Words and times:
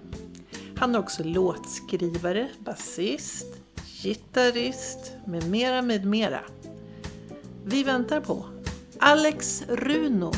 Han 0.78 0.95
är 0.95 1.00
också 1.00 1.23
låtskrivare, 1.23 2.50
basist, 2.59 3.48
gitarrist 4.03 5.12
med 5.26 5.50
mera 5.50 5.81
med 5.81 6.06
mera. 6.06 6.42
Vi 7.66 7.84
väntar 7.84 8.22
på 8.22 8.45
Alex 9.00 9.64
Runo 9.67 10.31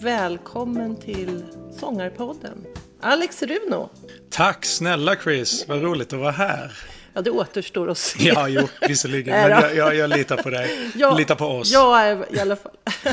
Välkommen 0.00 0.96
till 0.96 1.44
Sångarpodden. 1.78 2.66
Alex 3.00 3.42
Runo. 3.42 3.90
Tack 4.30 4.64
snälla 4.64 5.16
Chris, 5.16 5.64
vad 5.68 5.82
roligt 5.82 6.12
att 6.12 6.18
vara 6.18 6.30
här. 6.30 6.72
Ja, 7.14 7.22
det 7.22 7.30
återstår 7.30 7.90
att 7.90 7.98
se. 7.98 8.28
Ja, 8.28 8.48
jo, 8.48 8.68
visserligen. 8.88 9.34
Men 9.34 9.50
jag, 9.50 9.76
jag, 9.76 9.94
jag 9.94 10.10
litar 10.10 10.36
på 10.36 10.50
dig. 10.50 10.90
Jag 10.94 11.16
litar 11.16 11.34
på 11.34 11.46
oss. 11.46 11.72
Jag 11.72 12.02
är, 12.02 12.34
i 12.36 12.40
alla 12.40 12.56
fall, 12.56 12.72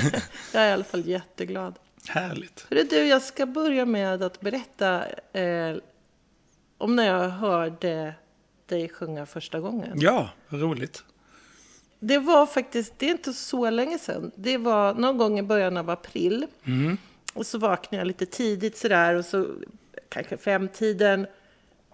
jag 0.54 0.64
är 0.64 0.70
i 0.70 0.72
alla 0.72 0.84
fall 0.84 1.08
jätteglad. 1.08 1.76
Härligt. 2.08 2.66
Hörru 2.70 2.84
du, 2.84 3.06
jag 3.06 3.22
ska 3.22 3.46
börja 3.46 3.86
med 3.86 4.24
att 4.24 4.42
berätta 4.42 5.06
eh, 5.34 5.76
om 6.78 6.96
när 6.96 7.08
jag 7.08 7.30
hörde 7.30 8.14
dig 8.66 8.90
sjunga 8.90 9.26
första 9.26 9.60
gången. 9.60 9.92
Ja, 9.96 10.30
roligt. 10.50 11.04
Det 12.00 12.18
var 12.20 12.46
faktiskt, 12.46 12.94
det 12.98 13.06
är 13.06 13.12
inte 13.12 13.34
så 13.34 13.70
länge 13.70 14.00
sedan. 14.00 14.32
Det 14.36 14.58
var 14.58 14.94
någon 14.94 15.18
gång 15.18 15.40
i 15.40 15.44
början 15.44 15.78
av 15.78 15.90
april. 15.90 16.46
Mm. 16.66 16.98
Och 17.34 17.46
så 17.46 17.58
vaknade 17.58 17.98
jag 17.98 18.08
lite 18.08 18.26
tidigt 18.26 18.78
sådär 18.78 19.16
och 19.16 19.26
så 19.26 19.48
kanske 20.10 20.38
femtiden. 20.38 21.28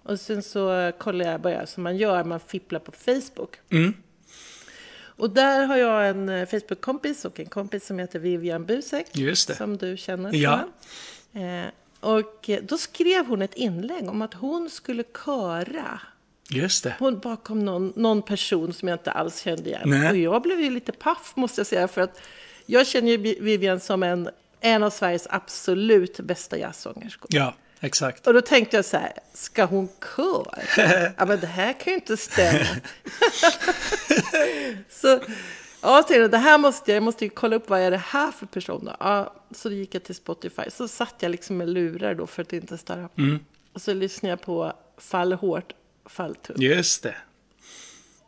Och 0.06 0.20
sen 0.20 0.42
så 0.42 0.92
kollade 0.98 1.30
jag 1.30 1.40
bara 1.40 1.66
som 1.66 1.82
man 1.82 1.96
gör, 1.96 2.24
man 2.24 2.40
fipplar 2.40 2.80
på 2.80 2.92
Facebook. 2.92 3.56
Mm. 3.70 3.94
Och 4.98 5.30
där 5.30 5.66
har 5.66 5.76
jag 5.76 6.08
en 6.08 6.28
eh, 6.28 6.48
Facebook-kompis 6.48 7.24
och 7.24 7.40
en 7.40 7.46
kompis 7.46 7.86
som 7.86 7.98
heter 7.98 8.18
Vivian 8.18 8.66
Busek. 8.66 9.06
Just 9.12 9.48
det. 9.48 9.54
Som 9.54 9.76
du 9.76 9.96
känner. 9.96 10.34
Ja. 10.34 10.68
Eh, 11.32 11.66
och 12.00 12.50
då 12.62 12.78
skrev 12.78 13.26
hon 13.26 13.42
ett 13.42 13.54
inlägg 13.54 14.08
om 14.08 14.22
att 14.22 14.34
hon 14.34 14.70
skulle 14.70 15.04
köra 15.24 16.00
Just 16.50 16.84
det. 16.84 16.94
hon 16.98 17.18
bakom 17.18 17.64
någon, 17.64 17.92
någon 17.96 18.22
person 18.22 18.72
som 18.72 18.88
jag 18.88 18.94
inte 18.94 19.10
alls 19.10 19.40
kände 19.40 19.68
igen. 19.68 19.82
Nej. 19.84 20.10
Och 20.10 20.16
jag 20.16 20.42
blev 20.42 20.60
ju 20.60 20.70
lite 20.70 20.92
paff 20.92 21.32
måste 21.36 21.60
jag 21.60 21.66
säga. 21.66 21.88
För 21.88 22.00
att 22.00 22.20
jag 22.66 22.86
känner 22.86 23.10
ju 23.10 23.16
Vivian 23.16 23.80
som 23.80 24.02
en, 24.02 24.28
en 24.60 24.82
av 24.82 24.90
Sveriges 24.90 25.26
absolut 25.30 26.20
bästa 26.20 26.58
jazzsångerskor. 26.58 27.28
Ja, 27.30 27.54
exakt. 27.80 28.26
Och 28.26 28.34
då 28.34 28.40
tänkte 28.40 28.76
jag 28.76 28.84
så 28.84 28.96
här, 28.96 29.12
ska 29.34 29.64
hon 29.64 29.88
köra? 30.16 30.62
ja 31.18 31.26
men 31.26 31.40
det 31.40 31.46
här 31.46 31.72
kan 31.72 31.92
ju 31.92 31.94
inte 31.94 32.16
stämma. 32.16 32.66
så 34.90 35.20
ja, 35.82 36.02
tänkte, 36.02 36.28
det 36.28 36.38
här 36.38 36.58
måste 36.58 36.90
jag, 36.90 36.96
jag 36.96 37.02
måste 37.02 37.24
ju 37.24 37.30
kolla 37.30 37.56
upp 37.56 37.68
vad 37.68 37.80
är 37.80 37.90
det 37.90 37.96
här 37.96 38.30
för 38.32 38.46
person. 38.46 38.90
Ja, 39.00 39.34
så 39.50 39.68
då 39.68 39.74
gick 39.74 39.94
jag 39.94 40.04
till 40.04 40.14
Spotify. 40.14 40.62
Så 40.70 40.88
satt 40.88 41.14
jag 41.18 41.30
liksom 41.30 41.56
med 41.56 41.68
lurar 41.68 42.14
då 42.14 42.26
för 42.26 42.42
att 42.42 42.52
inte 42.52 42.78
störa. 42.78 43.08
Mm. 43.18 43.38
Och 43.72 43.82
så 43.82 43.94
lyssnade 43.94 44.30
jag 44.30 44.40
på 44.40 44.72
Fall 44.98 45.32
hårt, 45.32 45.72
fall 46.06 46.34
tungt. 46.34 46.60
Just 46.60 47.02
det. 47.02 47.14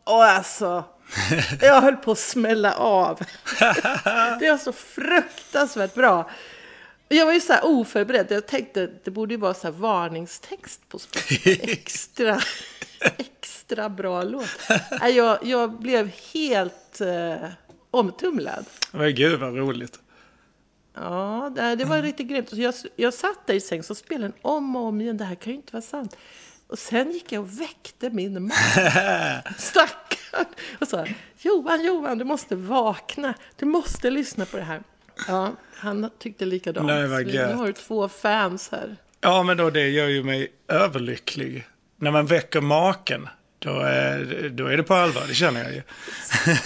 Och 0.04 0.24
alltså, 0.24 0.84
jag 1.60 1.80
höll 1.80 1.96
på 1.96 2.12
att 2.12 2.18
smälla 2.18 2.74
av. 2.74 3.18
Det 4.40 4.50
var 4.50 4.58
så 4.58 4.72
fruktansvärt 4.72 5.94
bra. 5.94 6.30
Jag 7.08 7.26
var 7.26 7.32
ju 7.32 7.40
så 7.40 7.52
här 7.52 7.64
oförberedd. 7.64 8.26
Jag 8.30 8.46
tänkte 8.46 8.90
det 9.04 9.10
borde 9.10 9.34
ju 9.34 9.40
vara 9.40 9.54
så 9.54 9.66
här 9.66 9.74
varningstext 9.74 10.88
på 10.88 10.98
Spotify. 10.98 11.50
Extra, 11.72 12.40
extra 13.00 13.88
bra 13.88 14.22
låt. 14.22 14.48
Jag, 15.00 15.38
jag 15.42 15.78
blev 15.78 16.10
helt 16.34 17.00
eh, 17.00 17.48
omtumlad. 17.90 18.64
Men 18.92 19.14
gud 19.14 19.40
vad 19.40 19.56
roligt. 19.56 19.98
Ja, 20.94 21.52
det, 21.56 21.74
det 21.74 21.84
var 21.84 22.02
riktigt 22.02 22.26
grymt. 22.26 22.48
Så 22.48 22.56
jag, 22.56 22.74
jag 22.96 23.14
satt 23.14 23.46
där 23.46 23.54
i 23.54 23.60
säng 23.60 23.82
så 23.82 23.94
spelade 23.94 24.24
den 24.24 24.40
om 24.42 24.76
och 24.76 24.82
om 24.82 25.00
igen. 25.00 25.16
Det 25.16 25.24
här 25.24 25.34
kan 25.34 25.52
ju 25.52 25.56
inte 25.56 25.72
vara 25.72 25.82
sant. 25.82 26.16
Och 26.66 26.78
sen 26.78 27.12
gick 27.12 27.32
jag 27.32 27.42
och 27.42 27.60
väckte 27.60 28.10
min 28.10 28.32
man. 28.32 28.50
Stackarn. 29.58 30.46
Och 30.80 30.88
sa, 30.88 31.06
Johan, 31.38 31.84
Johan, 31.84 32.18
du 32.18 32.24
måste 32.24 32.56
vakna. 32.56 33.34
Du 33.56 33.66
måste 33.66 34.10
lyssna 34.10 34.44
på 34.44 34.56
det 34.56 34.62
här. 34.62 34.82
Ja, 35.28 35.52
han 35.74 36.10
tyckte 36.18 36.44
likadant. 36.44 36.86
Nej, 36.86 37.06
vad 37.06 37.26
nu 37.26 37.54
har 37.54 37.66
du 37.66 37.72
två 37.72 38.08
fans 38.08 38.68
här. 38.72 38.96
Ja, 39.20 39.42
men 39.42 39.56
då 39.56 39.70
det 39.70 39.88
gör 39.88 40.08
ju 40.08 40.22
mig 40.22 40.52
överlycklig. 40.68 41.66
När 41.96 42.10
man 42.10 42.26
väcker 42.26 42.60
maken, 42.60 43.28
då 43.58 43.80
är, 43.80 44.48
då 44.48 44.66
är 44.66 44.76
det 44.76 44.82
på 44.82 44.94
allvar, 44.94 45.22
det 45.28 45.34
känner 45.34 45.62
jag 45.62 45.72
ju. 45.72 45.82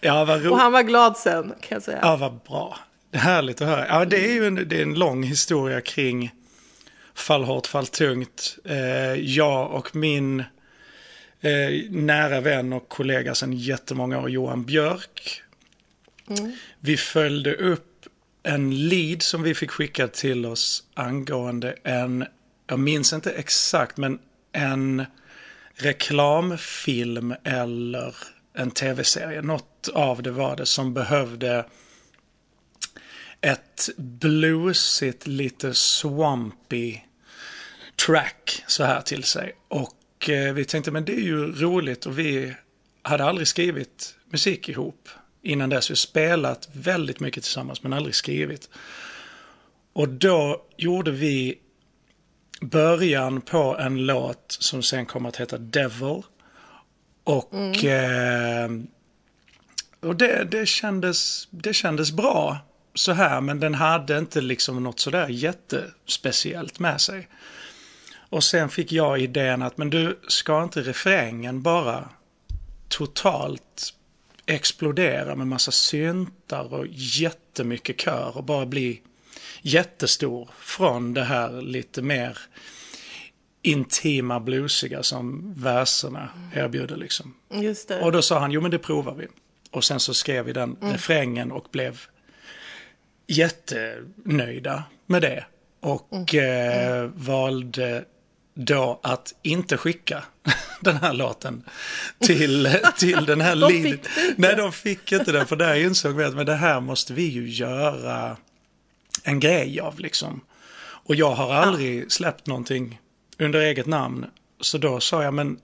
ja, 0.00 0.24
vad 0.24 0.36
Och 0.36 0.44
roligt. 0.44 0.58
han 0.60 0.72
var 0.72 0.82
glad 0.82 1.16
sen, 1.16 1.48
kan 1.48 1.76
jag 1.76 1.82
säga. 1.82 1.98
Ja, 2.02 2.16
vad 2.16 2.40
bra. 2.48 2.78
Härligt 3.12 3.60
att 3.60 3.68
höra. 3.68 3.86
Ja, 3.88 4.04
det 4.04 4.30
är 4.30 4.32
ju 4.32 4.46
en, 4.46 4.68
det 4.68 4.78
är 4.78 4.82
en 4.82 4.94
lång 4.94 5.22
historia 5.22 5.80
kring 5.80 6.32
fall 7.14 7.44
hårt, 7.44 7.66
fall 7.66 7.86
tungt. 7.86 8.56
Eh, 8.64 9.14
jag 9.14 9.70
och 9.70 9.96
min 9.96 10.40
eh, 11.40 11.90
nära 11.90 12.40
vän 12.40 12.72
och 12.72 12.88
kollega 12.88 13.34
sedan 13.34 13.52
jättemånga 13.52 14.20
år, 14.20 14.30
Johan 14.30 14.64
Björk. 14.64 15.42
Vi 16.80 16.96
följde 16.96 17.54
upp 17.54 18.06
en 18.42 18.88
lead 18.88 19.22
som 19.22 19.42
vi 19.42 19.54
fick 19.54 19.70
skickad 19.70 20.12
till 20.12 20.46
oss 20.46 20.84
angående 20.94 21.76
en, 21.84 22.26
jag 22.66 22.78
minns 22.78 23.12
inte 23.12 23.30
exakt, 23.30 23.96
men 23.96 24.18
en 24.52 25.04
reklamfilm 25.74 27.34
eller 27.44 28.14
en 28.54 28.70
tv-serie. 28.70 29.42
Något 29.42 29.88
av 29.94 30.22
det 30.22 30.30
var 30.30 30.56
det 30.56 30.66
som 30.66 30.94
behövde 30.94 31.64
ett 33.40 33.88
bluesigt, 33.96 35.26
lite 35.26 35.74
swampy 35.74 36.98
track 38.06 38.64
så 38.66 38.84
här 38.84 39.00
till 39.00 39.24
sig. 39.24 39.52
Och 39.68 40.30
eh, 40.30 40.54
vi 40.54 40.64
tänkte, 40.64 40.90
men 40.90 41.04
det 41.04 41.12
är 41.12 41.20
ju 41.20 41.52
roligt 41.52 42.06
och 42.06 42.18
vi 42.18 42.54
hade 43.02 43.24
aldrig 43.24 43.48
skrivit 43.48 44.14
musik 44.30 44.68
ihop 44.68 45.08
innan 45.42 45.70
dess. 45.70 45.90
Vi 45.90 45.96
spelat 45.96 46.68
väldigt 46.72 47.20
mycket 47.20 47.42
tillsammans 47.42 47.82
men 47.82 47.92
aldrig 47.92 48.14
skrivit. 48.14 48.68
Och 49.92 50.08
då 50.08 50.62
gjorde 50.76 51.10
vi 51.10 51.58
början 52.60 53.40
på 53.40 53.76
en 53.78 54.06
låt 54.06 54.56
som 54.60 54.82
sen 54.82 55.06
kommer 55.06 55.28
att 55.28 55.36
heta 55.36 55.58
Devil. 55.58 56.22
Och, 57.24 57.84
eh, 57.84 58.70
och 60.00 60.16
det, 60.16 60.44
det, 60.50 60.66
kändes, 60.66 61.48
det 61.50 61.74
kändes 61.74 62.12
bra. 62.12 62.58
så 62.94 63.12
här, 63.12 63.40
men 63.40 63.60
den 63.60 63.74
hade 63.74 64.18
inte 64.18 64.40
liksom 64.40 64.82
något 64.82 65.00
sådär 65.00 65.28
jättespeciellt 65.28 66.78
med 66.78 67.00
sig. 67.00 67.28
Och 68.32 68.44
sen 68.44 68.68
fick 68.68 68.92
jag 68.92 69.20
idén 69.20 69.62
att, 69.62 69.78
men 69.78 69.90
du, 69.90 70.18
ska 70.28 70.62
inte 70.62 70.82
refrängen 70.82 71.62
bara 71.62 72.08
totalt 72.88 73.94
explodera 74.54 75.34
med 75.36 75.46
massa 75.46 75.70
syntar 75.72 76.74
och 76.74 76.86
jättemycket 76.90 78.00
kör 78.00 78.36
och 78.36 78.44
bara 78.44 78.66
bli 78.66 79.00
jättestor 79.62 80.50
från 80.60 81.14
det 81.14 81.24
här 81.24 81.62
lite 81.62 82.02
mer 82.02 82.38
intima 83.62 84.40
bluesiga 84.40 85.02
som 85.02 85.54
verserna 85.56 86.28
erbjuder 86.54 86.96
liksom. 86.96 87.34
Och 88.02 88.12
då 88.12 88.22
sa 88.22 88.38
han, 88.38 88.50
jo 88.50 88.60
men 88.60 88.70
det 88.70 88.78
provar 88.78 89.14
vi. 89.14 89.26
Och 89.70 89.84
sen 89.84 90.00
så 90.00 90.14
skrev 90.14 90.44
vi 90.44 90.52
den 90.52 90.76
Mm. 90.80 90.92
refrängen 90.92 91.52
och 91.52 91.66
blev 91.70 92.00
jättenöjda 93.26 94.84
med 95.06 95.22
det. 95.22 95.44
Och 95.80 96.34
Mm. 96.34 97.04
eh, 97.04 97.10
valde 97.14 98.04
då 98.54 99.00
att 99.02 99.34
inte 99.42 99.76
skicka 99.76 100.24
den 100.80 100.96
här 100.96 101.12
låten 101.12 101.64
till, 102.18 102.78
till 102.96 103.24
den 103.24 103.40
här 103.40 103.56
De 103.68 103.68
Lead-. 103.68 104.08
Nej, 104.36 104.56
de 104.56 104.72
fick 104.72 105.12
inte 105.12 105.32
den. 105.32 105.46
För 105.46 105.56
där 105.56 105.74
insåg 105.74 106.16
vi 106.16 106.24
att 106.24 106.34
men 106.34 106.46
det 106.46 106.54
här 106.54 106.80
måste 106.80 107.12
vi 107.12 107.22
ju 107.22 107.48
göra 107.48 108.36
en 109.22 109.40
grej 109.40 109.80
av 109.80 110.00
liksom. 110.00 110.40
Och 111.04 111.14
jag 111.14 111.30
har 111.30 111.54
aldrig 111.54 112.12
släppt 112.12 112.46
någonting 112.46 113.00
under 113.38 113.60
eget 113.60 113.86
namn. 113.86 114.26
Så 114.60 114.78
då 114.78 115.00
sa 115.00 115.22
jag, 115.22 115.34
men 115.34 115.58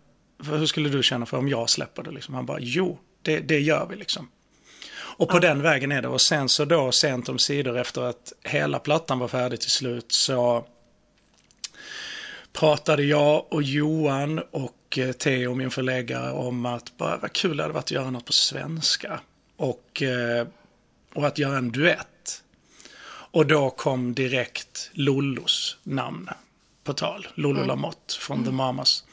hur 0.44 0.66
skulle 0.66 0.88
du 0.88 1.02
känna 1.02 1.26
för 1.26 1.36
om 1.36 1.48
jag 1.48 1.70
släpper 1.70 2.02
det? 2.02 2.10
Liksom? 2.10 2.34
Han 2.34 2.46
bara, 2.46 2.58
jo, 2.60 2.98
det, 3.22 3.40
det 3.40 3.60
gör 3.60 3.86
vi 3.90 3.96
liksom. 3.96 4.28
Och 5.18 5.28
på 5.28 5.38
den 5.38 5.62
vägen 5.62 5.92
är 5.92 6.02
det. 6.02 6.08
Och 6.08 6.20
sen 6.20 6.48
så 6.48 6.64
då 6.64 6.92
sent 6.92 7.28
om 7.28 7.38
sidor 7.38 7.78
efter 7.78 8.02
att 8.02 8.32
hela 8.44 8.78
plattan 8.78 9.18
var 9.18 9.28
färdig 9.28 9.60
till 9.60 9.70
slut 9.70 10.12
så 10.12 10.66
pratade 12.52 13.02
jag 13.02 13.52
och 13.52 13.62
Johan 13.62 14.38
och 14.50 14.98
eh, 14.98 15.12
Theo, 15.12 15.54
min 15.54 15.70
förläggare, 15.70 16.30
om 16.30 16.66
att 16.66 16.96
bara 16.96 17.16
vad 17.16 17.32
kul 17.32 17.56
det 17.56 17.62
hade 17.62 17.74
varit 17.74 17.84
att 17.84 17.90
göra 17.90 18.10
något 18.10 18.24
på 18.24 18.32
svenska. 18.32 19.20
Och, 19.56 20.02
eh, 20.02 20.46
och 21.14 21.26
att 21.26 21.38
göra 21.38 21.58
en 21.58 21.72
duett. 21.72 22.42
Och 23.30 23.46
då 23.46 23.70
kom 23.70 24.14
direkt 24.14 24.90
Lollos 24.92 25.76
namn 25.82 26.28
på 26.84 26.92
tal. 26.92 27.26
Lollo 27.34 27.64
Lamotte 27.64 28.14
från 28.14 28.44
The 28.44 28.50
Mamas. 28.50 29.04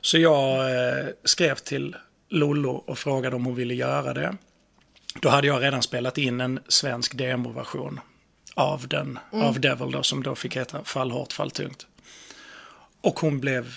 Så 0.00 0.18
jag 0.18 0.70
eh, 0.70 1.06
skrev 1.24 1.54
till 1.54 1.96
Lollo 2.28 2.70
och 2.70 2.98
frågade 2.98 3.36
om 3.36 3.44
hon 3.44 3.54
ville 3.54 3.74
göra 3.74 4.14
det. 4.14 4.36
Då 5.22 5.28
hade 5.28 5.46
jag 5.46 5.62
redan 5.62 5.82
spelat 5.82 6.18
in 6.18 6.40
en 6.40 6.60
svensk 6.68 7.18
demoversion 7.18 8.00
av 8.54 8.88
den, 8.88 9.18
av 9.32 9.60
Devil 9.60 9.90
då, 9.90 10.02
som 10.02 10.22
då 10.22 10.34
fick 10.34 10.56
heta 10.56 10.84
Fall 10.84 11.10
hårt, 11.10 11.32
fall 11.32 11.50
tungt. 11.50 11.86
Och 13.00 13.20
hon 13.20 13.40
blev 13.40 13.76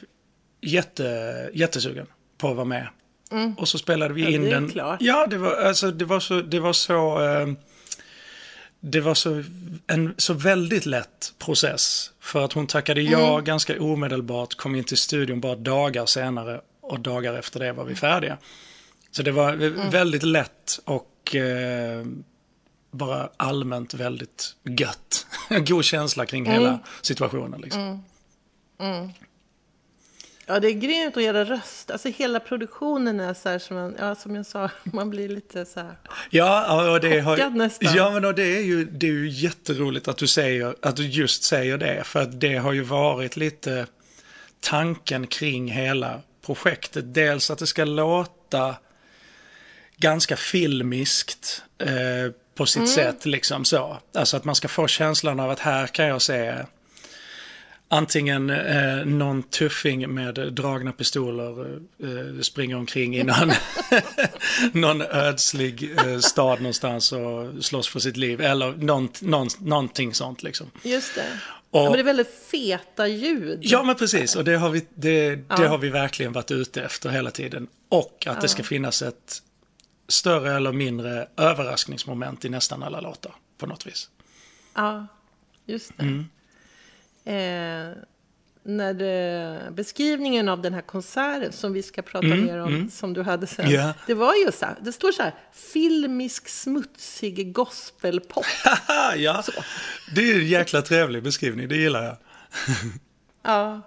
jätte, 0.62 1.50
jättesugen 1.54 2.08
på 2.38 2.50
att 2.50 2.56
vara 2.56 2.66
med. 2.66 2.88
Och 3.58 3.68
så 3.68 3.78
spelade 3.78 4.14
vi 4.14 4.22
Ja, 4.24 4.30
in 4.30 4.42
det 4.42 4.48
är 4.50 4.52
den. 4.54 4.70
klart. 4.70 5.02
Ja, 5.02 5.28
det 5.30 5.38
var, 5.38 5.56
alltså, 5.56 5.92
det 5.92 6.06
var 6.06 6.20
så, 6.20 6.42
det 6.42 6.60
var 6.60 6.74
så, 6.74 7.24
eh, 7.26 7.48
det 8.80 9.00
var 9.02 9.14
så, 9.14 9.44
en 9.88 10.14
så 10.18 10.34
väldigt 10.34 10.86
lätt 10.86 11.34
process. 11.38 12.12
För 12.20 12.46
att 12.46 12.54
hon 12.54 12.68
tackade 12.68 13.02
ja 13.02 13.40
ganska 13.40 13.82
omedelbart, 13.82 14.56
kom 14.56 14.76
in 14.76 14.84
till 14.84 14.98
studion 14.98 15.40
bara 15.42 15.56
dagar 15.56 16.06
senare 16.06 16.62
och 16.82 17.00
dagar 17.00 17.34
efter 17.34 17.60
det 17.60 17.72
var 17.72 17.86
vi 17.86 17.96
färdiga. 17.96 18.38
Så 19.12 19.24
det 19.24 19.32
var 19.32 19.56
väldigt 19.92 20.24
lätt 20.24 20.80
och 20.86 21.36
eh, 21.36 22.06
bara 22.92 23.30
allmänt 23.38 23.94
väldigt 23.94 24.56
gött. 24.80 25.28
God 25.68 25.84
känsla 25.86 26.26
kring 26.26 26.46
hela 26.46 26.80
situationen. 27.02 27.62
Liksom. 27.62 28.04
Ja, 30.50 30.60
det 30.60 30.68
är 30.68 30.74
grymt 30.74 31.18
att 31.18 31.24
göra 31.24 31.46
röst. 31.46 31.92
Alltså 31.92 32.10
hela 32.10 32.40
produktionen 32.40 33.20
är 33.20 33.34
så 33.34 33.50
här 33.50 33.60
som, 33.60 33.78
man, 33.78 33.96
ja, 34.00 34.16
som 34.16 34.36
jag 34.36 34.46
sa, 34.46 34.70
man 34.84 35.10
blir 35.10 35.30
lite 35.30 35.66
så 35.66 35.80
här. 35.80 35.96
Ja, 36.30 36.92
och 36.92 37.00
det, 37.00 37.20
har, 37.20 37.50
nästan. 37.50 37.96
ja 37.96 38.12
men 38.12 38.26
och 38.26 38.36
det, 38.36 38.58
är 38.58 38.62
ju, 38.62 38.86
det 38.86 39.08
är 39.08 39.12
ju 39.12 39.30
jätteroligt 39.30 40.08
att 40.08 40.18
du, 40.18 40.28
säger, 40.28 40.76
att 40.82 40.96
du 40.96 41.08
just 41.08 41.44
säger 41.44 41.78
det. 41.78 42.04
För 42.04 42.22
att 42.22 42.40
det 42.40 42.56
har 42.56 42.74
ju 42.74 42.82
varit 42.82 43.38
lite 43.38 43.86
tanken 44.60 45.28
kring 45.28 45.72
hela 45.72 46.22
projektet. 46.46 47.14
Dels 47.14 47.52
att 47.52 47.60
det 47.60 47.68
ska 47.68 47.86
låta 47.86 48.76
ganska 49.98 50.36
filmiskt 50.36 51.64
eh, 51.78 52.32
på 52.56 52.66
sitt 52.66 52.90
sätt. 52.90 53.26
liksom 53.26 53.66
så. 53.66 53.98
Alltså 54.14 54.38
att 54.38 54.46
man 54.46 54.56
ska 54.56 54.68
få 54.68 54.88
känslan 54.88 55.40
av 55.40 55.50
att 55.50 55.60
här 55.60 55.88
kan 55.88 56.06
jag 56.06 56.22
se 56.22 56.54
antingen 57.92 58.50
eh, 58.50 59.06
någon 59.06 59.44
tuffing 59.44 60.14
med 60.14 60.34
dragna 60.54 60.92
pistoler 60.92 61.80
eh, 62.04 62.42
springer 62.42 62.76
omkring 62.76 63.18
i 63.18 63.24
någon, 63.24 63.52
någon 64.82 65.02
ödslig 65.02 65.92
eh, 66.06 66.20
stad 66.20 66.62
någonstans 66.62 67.12
och 67.12 67.64
slåss 67.66 67.88
för 67.88 68.00
sitt 68.00 68.18
liv. 68.18 68.42
Eller 68.42 68.72
någon, 68.72 69.10
någon, 69.22 69.48
någonting 69.60 70.14
sånt 70.14 70.44
liksom. 70.44 70.72
Just 70.84 71.16
det. 71.16 71.26
Och- 71.72 71.80
ja, 71.80 71.84
men 71.84 71.94
det 71.94 72.00
är 72.00 72.04
väldigt 72.04 72.44
feta 72.52 73.08
ljud. 73.08 73.60
Ja 73.62 73.84
men 73.84 73.96
precis 73.96 74.36
och 74.36 74.44
det 74.44 74.56
har 74.56 74.70
vi, 74.70 74.86
det, 74.96 75.36
det 75.36 75.68
har 75.68 75.78
vi 75.78 75.90
verkligen 75.90 76.32
varit 76.34 76.52
ute 76.52 76.82
efter 76.84 77.10
hela 77.10 77.32
tiden. 77.32 77.68
Och 77.90 78.26
att 78.30 78.42
det 78.42 78.48
ska 78.48 78.64
finnas 78.64 79.02
ett 79.02 79.42
större 80.08 80.56
eller 80.56 80.72
mindre 80.72 81.28
överraskningsmoment 81.38 82.46
i 82.46 82.50
nästan 82.50 82.84
alla 82.84 83.02
låtar 83.02 83.32
på 83.58 83.66
något 83.66 83.88
vis. 83.88 84.10
Ja, 84.74 85.08
just 85.66 85.92
det. 85.98 86.04
Mm. 86.04 86.26
Eh, 87.26 87.98
när 88.64 88.94
det, 88.94 89.72
beskrivningen 89.72 90.50
av 90.50 90.62
den 90.62 90.74
här 90.74 90.82
konserten 90.82 91.52
som 91.52 91.74
vi 91.74 91.84
ska 91.84 92.02
prata 92.02 92.26
Mm, 92.28 92.46
mer 92.46 92.58
om, 92.58 92.90
som 92.90 93.14
du 93.14 93.22
hade 93.24 93.48
sen. 93.48 93.70
Ja. 93.72 93.94
Det 94.08 94.14
var 94.14 94.36
ju 94.36 94.52
så 94.52 94.66
här, 94.66 94.76
det 94.82 94.92
står 94.92 95.12
så 95.12 95.24
här, 95.24 95.34
filmisk 95.54 96.50
smutsig 96.50 97.54
gospelpop. 97.54 98.46
Ja, 99.18 99.44
det 100.16 100.32
är 100.32 100.36
en 100.40 100.48
jäkla 100.48 100.82
trevlig 100.82 101.24
beskrivning, 101.24 101.68
det 101.68 101.76
gillar 101.78 102.04
jag. 102.04 102.18
Ja, 103.44 103.82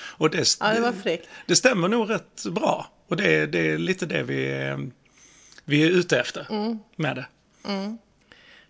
Och 0.00 0.30
det, 0.30 0.56
ja 0.60 0.74
det 0.74 0.80
var 0.80 0.92
fräckt. 0.92 1.28
det 1.46 1.56
stämmer 1.56 1.88
nog 1.88 2.10
rätt 2.10 2.44
bra. 2.50 2.90
Och 3.08 3.16
det, 3.16 3.34
är- 3.36 3.46
det 3.46 3.70
är 3.70 3.78
lite 3.78 4.06
det 4.06 4.22
vi, 4.22 4.46
är- 4.46 4.90
vi 5.64 5.82
är 5.82 5.90
ute 5.90 6.20
efter 6.20 6.46
Mm. 6.50 6.78
med 6.96 7.16
det. 7.16 7.26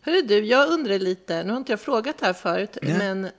Hörru 0.00 0.23
du, 0.23 0.39
jag 0.39 0.69
undrar 0.69 0.99
lite, 0.99 1.45
nu 1.45 1.50
har 1.50 1.56
inte 1.56 1.73
jag 1.73 1.81
frågat 1.81 2.21
här 2.21 2.33
förut, 2.33 2.79
Nej. 2.82 2.99
men 2.99 3.31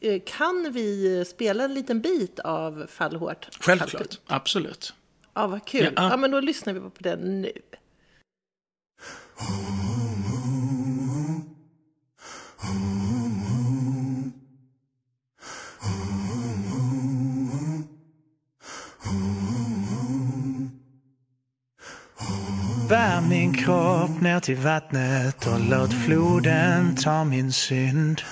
eh, 0.00 0.22
kan 0.26 0.72
vi 0.72 1.24
spela 1.24 1.64
en 1.64 1.74
liten 1.74 2.00
bit 2.00 2.38
av 2.38 2.86
Fall 2.88 3.16
hårt? 3.16 3.48
Självklart, 3.60 4.20
absolut. 4.26 4.94
Ja, 5.34 5.46
vad 5.46 5.64
kul. 5.64 5.92
Ja. 5.96 6.10
Ja, 6.10 6.16
men 6.16 6.30
då 6.30 6.40
lyssnar 6.40 6.72
vi 6.72 6.80
på 6.80 6.90
den 6.98 7.42
nu. 7.42 7.52
Bär 22.88 23.20
min 23.20 23.54
kropp 23.54 24.20
ner 24.20 24.40
till 24.40 24.56
vattnet 24.56 25.46
och 25.46 25.60
låt 25.60 25.92
floden 25.92 26.96
ta 26.96 27.24
min 27.24 27.52
synd. 27.52 28.22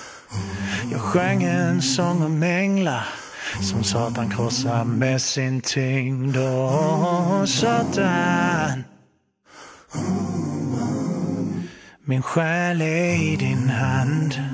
Jag 0.91 1.01
sjöng 1.01 1.43
en 1.43 1.81
sång 1.81 2.23
om 2.23 2.43
änglar 2.43 3.05
som 3.61 3.83
Satan 3.83 4.29
krossar 4.29 4.83
med 4.83 5.21
sin 5.21 5.61
tyngd. 5.61 6.37
Åh, 6.37 7.45
Satan. 7.45 8.83
Min 12.05 12.21
själ 12.21 12.81
är 12.81 13.33
i 13.33 13.35
din 13.35 13.69
hand. 13.69 14.52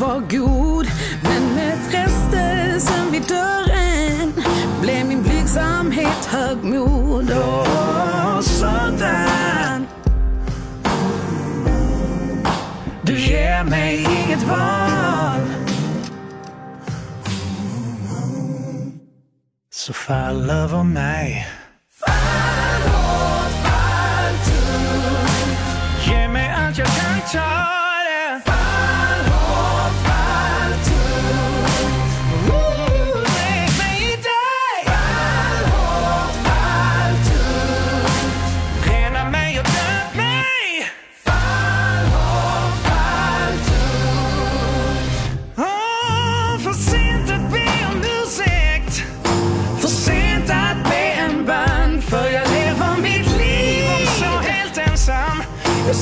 Vara 0.00 0.18
god. 0.18 0.86
Men 1.22 1.54
med 1.54 1.78
frestelsen 1.90 3.12
vid 3.12 3.22
dörren 3.22 4.32
blev 4.80 5.06
min 5.06 5.22
blygsamhet 5.22 6.26
högmod. 6.26 7.30
Åh, 7.30 8.40
Satan, 8.40 9.86
Du 13.02 13.18
ger 13.18 13.64
mig 13.64 13.96
inget 13.96 14.42
val. 14.42 15.40
Så 19.74 19.92
fall 19.92 20.50
över 20.50 20.82
mig. 20.82 21.46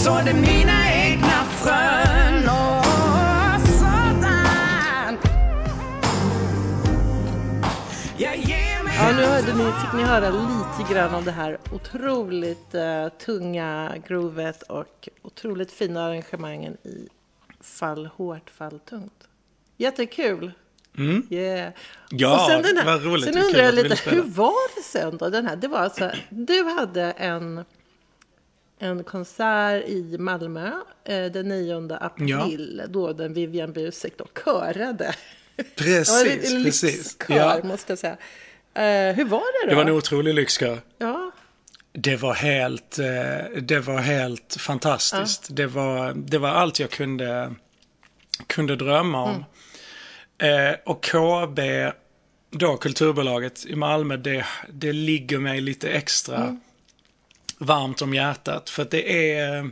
Sådde 0.05 0.35
mina 0.35 0.93
egna 0.95 1.45
frön. 1.45 2.49
Åh, 2.49 3.59
satan. 3.65 5.19
Jag 8.17 8.37
ger 8.37 8.85
mig 8.85 8.95
Ja, 8.97 9.13
nu 9.17 9.23
hörde 9.25 9.55
ni, 9.55 9.65
fick 9.65 9.93
ni 9.95 10.03
höra 10.03 10.31
lite 10.31 10.93
grann 10.93 11.15
av 11.15 11.25
det 11.25 11.31
här 11.31 11.59
otroligt 11.73 12.75
eh, 12.75 13.09
tunga 13.09 13.95
groovet 14.09 14.63
och 14.63 15.09
otroligt 15.23 15.73
fina 15.73 16.05
arrangemangen 16.05 16.77
i 16.83 17.09
Fall 17.61 18.07
hårt, 18.07 18.51
fall 18.51 18.79
tungt. 18.79 19.29
Jättekul! 19.77 20.53
Mm. 20.99 21.27
Yeah. 21.31 21.73
Ja, 22.11 22.63
vad 22.85 23.05
roligt. 23.05 23.25
Sen 23.25 23.45
undrar 23.45 23.63
jag 23.63 23.75
lite, 23.75 24.11
hur 24.11 24.23
var 24.23 24.77
det 24.77 24.83
sen 24.83 25.17
då? 25.17 25.31
Den 25.31 25.47
här, 25.47 25.57
det 25.57 25.69
var 25.69 25.79
alltså, 25.79 26.11
du 26.31 26.65
hade 26.65 27.03
en, 27.11 27.65
en 28.79 29.05
konsert 29.05 29.85
i 29.89 30.17
Malmö 30.19 30.71
eh, 31.05 31.25
den 31.25 31.49
9 31.49 31.89
april, 32.01 32.83
då 32.89 33.13
den 33.13 33.35
Vivian 33.35 33.73
Busek 33.73 34.13
då 34.19 34.27
körade. 34.45 35.15
Precis, 35.77 36.09
Ja, 36.25 36.25
lite 36.25 36.65
precis. 36.65 37.17
Ja, 37.29 37.61
måste 37.65 37.93
jag 37.93 37.99
säga. 37.99 38.17
Eh, 38.75 39.17
hur 39.17 39.25
var 39.25 39.41
det 39.41 39.67
då? 39.67 39.71
det 39.71 39.75
var 39.77 39.83
en 39.83 39.97
otrolig 39.97 40.35
lyxkör. 40.35 40.79
Ja, 40.99 41.31
Det 41.93 42.17
var 42.17 42.35
helt, 42.35 42.99
eh, 42.99 43.61
det 43.63 43.81
var 43.81 43.99
helt 43.99 44.57
fantastiskt. 44.59 45.49
Det, 45.51 45.67
var, 45.67 46.13
det 46.17 46.39
var 46.39 46.49
allt 46.49 46.81
jag 46.81 46.91
kunde, 46.91 47.55
kunde 48.47 48.77
drömma 48.77 49.23
om. 49.23 49.45
Eh, 50.39 50.75
och 50.85 51.03
KB, 51.05 51.61
då 52.51 52.77
kulturbolaget 52.77 53.67
i 53.67 53.77
Malmö, 53.77 54.17
det, 54.17 54.47
det 54.73 54.93
ligger 54.93 55.39
mig 55.39 55.61
lite 55.61 55.89
extra 55.91 56.57
varmt 57.59 58.03
om 58.03 58.15
hjärtat. 58.15 58.71
För 58.71 58.83
att 58.83 58.91
det 58.91 59.33
är, 59.33 59.71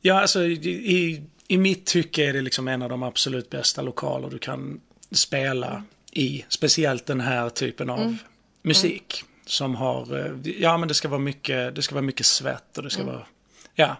ja 0.00 0.20
alltså 0.20 0.44
i, 0.44 1.22
i, 1.48 1.58
mitt 1.58 1.86
tycke 1.86 2.28
är 2.28 2.32
det 2.32 2.40
liksom 2.40 2.68
en 2.68 2.82
av 2.82 2.88
de 2.88 3.02
absolut 3.02 3.50
bästa 3.50 3.82
lokaler 3.82 4.30
du 4.30 4.38
kan 4.38 4.80
spela 5.10 5.84
i. 6.12 6.44
Speciellt 6.48 7.06
den 7.06 7.20
här 7.20 7.48
typen 7.48 7.90
av 7.90 8.16
musik. 8.62 9.24
Som 9.46 9.74
har, 9.74 10.18
eh, 10.18 10.52
ja 10.60 10.78
men 10.78 10.88
det 10.88 10.94
ska 10.94 11.08
vara 11.08 11.20
mycket, 11.20 11.74
det 11.74 11.82
ska 11.82 11.94
vara 11.94 12.02
mycket 12.02 12.26
svett 12.26 12.76
och 12.76 12.82
det 12.82 12.90
ska 12.90 13.04
vara, 13.04 13.26
ja. 13.74 13.96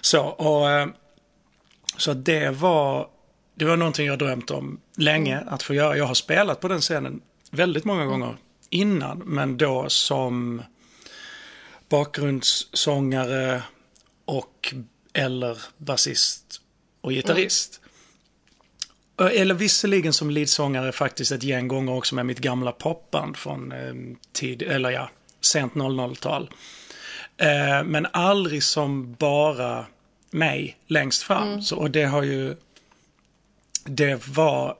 Så, 0.00 0.22
och 0.22 0.70
eh, 0.70 0.88
så 1.96 2.14
det 2.14 2.50
var, 2.50 3.08
det 3.54 3.64
var 3.64 3.76
någonting 3.76 4.06
jag 4.06 4.18
drömt 4.18 4.50
om 4.50 4.80
länge 4.96 5.40
att 5.46 5.62
få 5.62 5.74
göra. 5.74 5.96
Jag 5.96 6.04
har 6.04 6.14
spelat 6.14 6.60
på 6.60 6.68
den 6.68 6.80
scenen 6.80 7.20
väldigt 7.50 7.84
många 7.84 8.04
gånger 8.04 8.36
innan, 8.70 9.18
men 9.18 9.56
då 9.56 9.88
som 9.88 10.62
bakgrundssångare 11.88 13.62
och 14.24 14.74
eller 15.12 15.58
basist 15.76 16.60
och 17.00 17.10
gitarrist. 17.10 17.80
Eller 19.32 19.54
visserligen 19.54 20.12
som 20.12 20.30
leadsångare 20.30 20.92
faktiskt 20.92 21.32
ett 21.32 21.42
gäng 21.42 21.68
gånger 21.68 21.92
också 21.92 22.14
med 22.14 22.26
mitt 22.26 22.38
gamla 22.38 22.72
popband 22.72 23.36
från 23.36 23.72
eh, 23.72 23.94
tid, 24.32 24.62
eller 24.62 24.90
ja, 24.90 25.10
sent 25.40 25.72
00-tal. 25.72 26.50
Eh, 27.36 27.84
men 27.84 28.06
aldrig 28.12 28.62
som 28.62 29.14
bara 29.14 29.86
mig 30.30 30.76
längst 30.86 31.22
fram. 31.22 31.62
Så, 31.62 31.76
och 31.76 31.90
det 31.90 32.04
har 32.04 32.22
ju, 32.22 32.56
det 33.84 34.28
var 34.28 34.76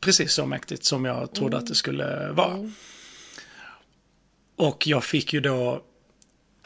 precis 0.00 0.32
så 0.32 0.46
mäktigt 0.46 0.84
som 0.84 1.04
jag 1.04 1.34
trodde 1.34 1.56
att 1.56 1.66
det 1.66 1.74
skulle 1.74 2.28
vara. 2.32 2.70
Och 4.56 4.86
jag 4.86 5.04
fick 5.04 5.32
ju 5.32 5.40
då 5.40 5.82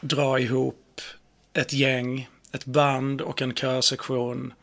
dra 0.07 0.39
ihop 0.39 1.01
ett 1.53 1.73
gäng, 1.73 2.29
ett 2.51 2.65
band 2.65 3.21
och 3.21 3.41
en 3.41 3.53
körsektion 3.53 4.53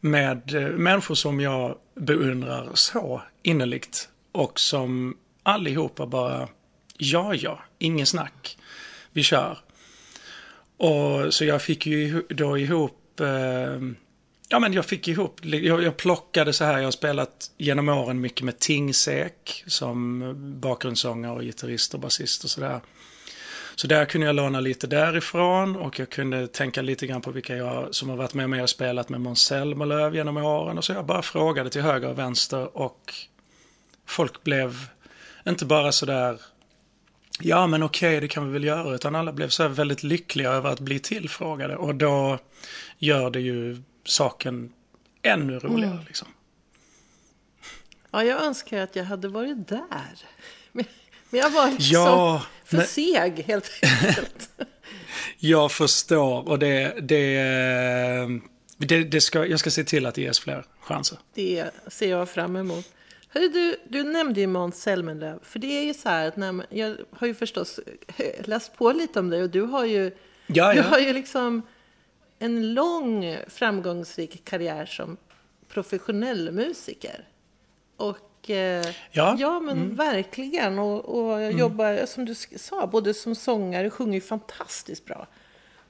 med 0.00 0.54
eh, 0.54 0.68
människor 0.68 1.14
som 1.14 1.40
jag 1.40 1.78
beundrar 1.94 2.70
så 2.74 3.22
innerligt 3.42 4.08
och 4.32 4.60
som 4.60 5.16
allihopa 5.42 6.06
bara, 6.06 6.48
ja, 6.96 7.34
ja, 7.34 7.64
ingen 7.78 8.06
snack, 8.06 8.58
vi 9.12 9.22
kör. 9.22 9.58
Och 10.76 11.34
så 11.34 11.44
jag 11.44 11.62
fick 11.62 11.86
ju 11.86 12.22
då 12.28 12.58
ihop, 12.58 13.20
eh, 13.20 13.80
ja 14.48 14.58
men 14.60 14.72
jag 14.72 14.86
fick 14.86 15.08
ihop, 15.08 15.40
jag, 15.42 15.82
jag 15.82 15.96
plockade 15.96 16.52
så 16.52 16.64
här, 16.64 16.78
jag 16.78 16.84
har 16.84 16.90
spelat 16.90 17.50
genom 17.56 17.88
åren 17.88 18.20
mycket 18.20 18.44
med 18.44 18.58
Tingsek 18.58 19.64
som 19.66 20.34
bakgrundssångare 20.60 21.32
och 21.32 21.42
gitarrist 21.42 21.94
och 21.94 22.00
basist 22.00 22.44
och 22.44 22.50
sådär. 22.50 22.80
Så 23.76 23.86
där 23.86 24.04
kunde 24.04 24.26
jag 24.26 24.36
låna 24.36 24.60
lite 24.60 24.86
därifrån 24.86 25.76
och 25.76 25.98
jag 25.98 26.10
kunde 26.10 26.46
tänka 26.46 26.82
lite 26.82 27.06
grann 27.06 27.20
på 27.20 27.30
vilka 27.30 27.56
jag 27.56 27.94
som 27.94 28.08
har 28.08 28.16
varit 28.16 28.34
med 28.34 28.50
mig 28.50 28.62
och 28.62 28.70
spelat 28.70 29.08
med 29.08 29.20
Måns 29.20 29.40
Zelmerlöw 29.40 30.16
genom 30.16 30.36
åren. 30.36 30.78
Och 30.78 30.84
så 30.84 30.92
jag 30.92 31.06
bara 31.06 31.22
frågade 31.22 31.70
till 31.70 31.82
höger 31.82 32.08
och 32.08 32.18
vänster 32.18 32.76
och 32.76 33.14
folk 34.06 34.42
blev 34.42 34.88
inte 35.46 35.64
bara 35.64 35.92
sådär 35.92 36.40
Ja 37.40 37.66
men 37.66 37.82
okej, 37.82 38.20
det 38.20 38.28
kan 38.28 38.46
vi 38.46 38.52
väl 38.52 38.64
göra. 38.64 38.94
Utan 38.94 39.14
alla 39.14 39.32
blev 39.32 39.48
så 39.48 39.62
här 39.62 39.70
väldigt 39.70 40.02
lyckliga 40.02 40.50
över 40.50 40.70
att 40.70 40.80
bli 40.80 40.98
tillfrågade. 40.98 41.76
Och 41.76 41.94
då 41.94 42.38
gör 42.98 43.30
det 43.30 43.40
ju 43.40 43.82
saken 44.04 44.72
ännu 45.22 45.58
roligare. 45.58 46.04
Liksom. 46.06 46.28
ja, 48.10 48.24
jag 48.24 48.42
önskar 48.42 48.78
att 48.78 48.96
jag 48.96 49.04
hade 49.04 49.28
varit 49.28 49.68
där. 49.68 50.18
Men, 51.30 51.40
jag 51.40 51.50
var 51.50 51.70
liksom 51.70 51.86
Ja, 51.92 52.42
för 52.64 52.76
men- 52.76 52.86
seg 52.86 53.44
helt 53.46 53.70
enkelt. 53.82 54.50
Jag 55.38 55.72
förstår 55.72 56.48
och 56.48 56.58
det, 56.58 56.94
det, 57.02 57.38
det, 58.78 59.04
det 59.04 59.20
ska, 59.20 59.46
jag 59.46 59.60
ska 59.60 59.70
se 59.70 59.84
till 59.84 60.06
att 60.06 60.14
det 60.14 60.20
ges 60.22 60.40
fler 60.40 60.64
chanser. 60.80 61.18
Det 61.34 61.64
ser 61.88 62.10
jag 62.10 62.28
fram 62.28 62.56
emot. 62.56 62.84
Hörru, 63.28 63.48
du, 63.48 63.76
du 63.88 64.02
nämnde 64.02 64.40
ju 64.40 64.46
Måns 64.46 64.82
Zelmerlöw. 64.82 65.38
För 65.42 65.58
det 65.58 65.66
är 65.66 65.84
ju 65.84 65.94
så 65.94 66.08
här 66.08 66.28
att 66.28 66.36
när 66.36 66.52
man, 66.52 66.66
jag 66.70 66.96
har 67.10 67.26
ju 67.26 67.34
förstås 67.34 67.80
läst 68.44 68.76
på 68.76 68.92
lite 68.92 69.20
om 69.20 69.30
dig 69.30 69.42
och 69.42 69.50
du 69.50 69.60
har 69.62 69.84
ju, 69.84 70.16
Ja, 70.46 70.72
du 70.72 70.78
ja. 70.78 70.82
har 70.84 70.98
ju 70.98 71.12
liksom 71.12 71.62
en 72.38 72.74
lång 72.74 73.36
framgångsrik 73.48 74.44
karriär 74.44 74.86
som 74.86 75.16
professionell 75.68 76.52
musiker. 76.52 77.28
Och 77.96 78.16
eh, 78.16 78.16
Ja. 78.48 79.28
Mm. 79.28 79.40
ja 79.40 79.60
men 79.60 79.94
verkligen. 79.96 80.78
Och, 80.78 81.04
och 81.04 81.52
jobbar, 81.52 82.06
som 82.06 82.24
du 82.24 82.34
sa, 82.34 82.86
både 82.86 83.14
som 83.14 83.34
sångare, 83.34 83.90
sjunger 83.90 84.14
ju 84.14 84.20
fantastiskt 84.20 85.04
bra. 85.04 85.26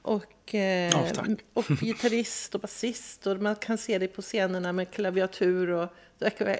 Och, 0.03 0.55
eh, 0.55 0.89
Ja, 0.91 1.07
tack. 1.15 1.29
och 1.53 1.65
gitarrist 1.81 2.55
och 2.55 2.61
basist. 2.61 3.27
Och 3.27 3.37
man 3.43 3.57
kan 3.57 3.79
se 3.79 3.99
dig 3.99 4.09
på 4.09 4.23
scenerna 4.23 4.73
med 4.73 4.91
klaviatur. 4.91 5.69
Och, 5.71 5.89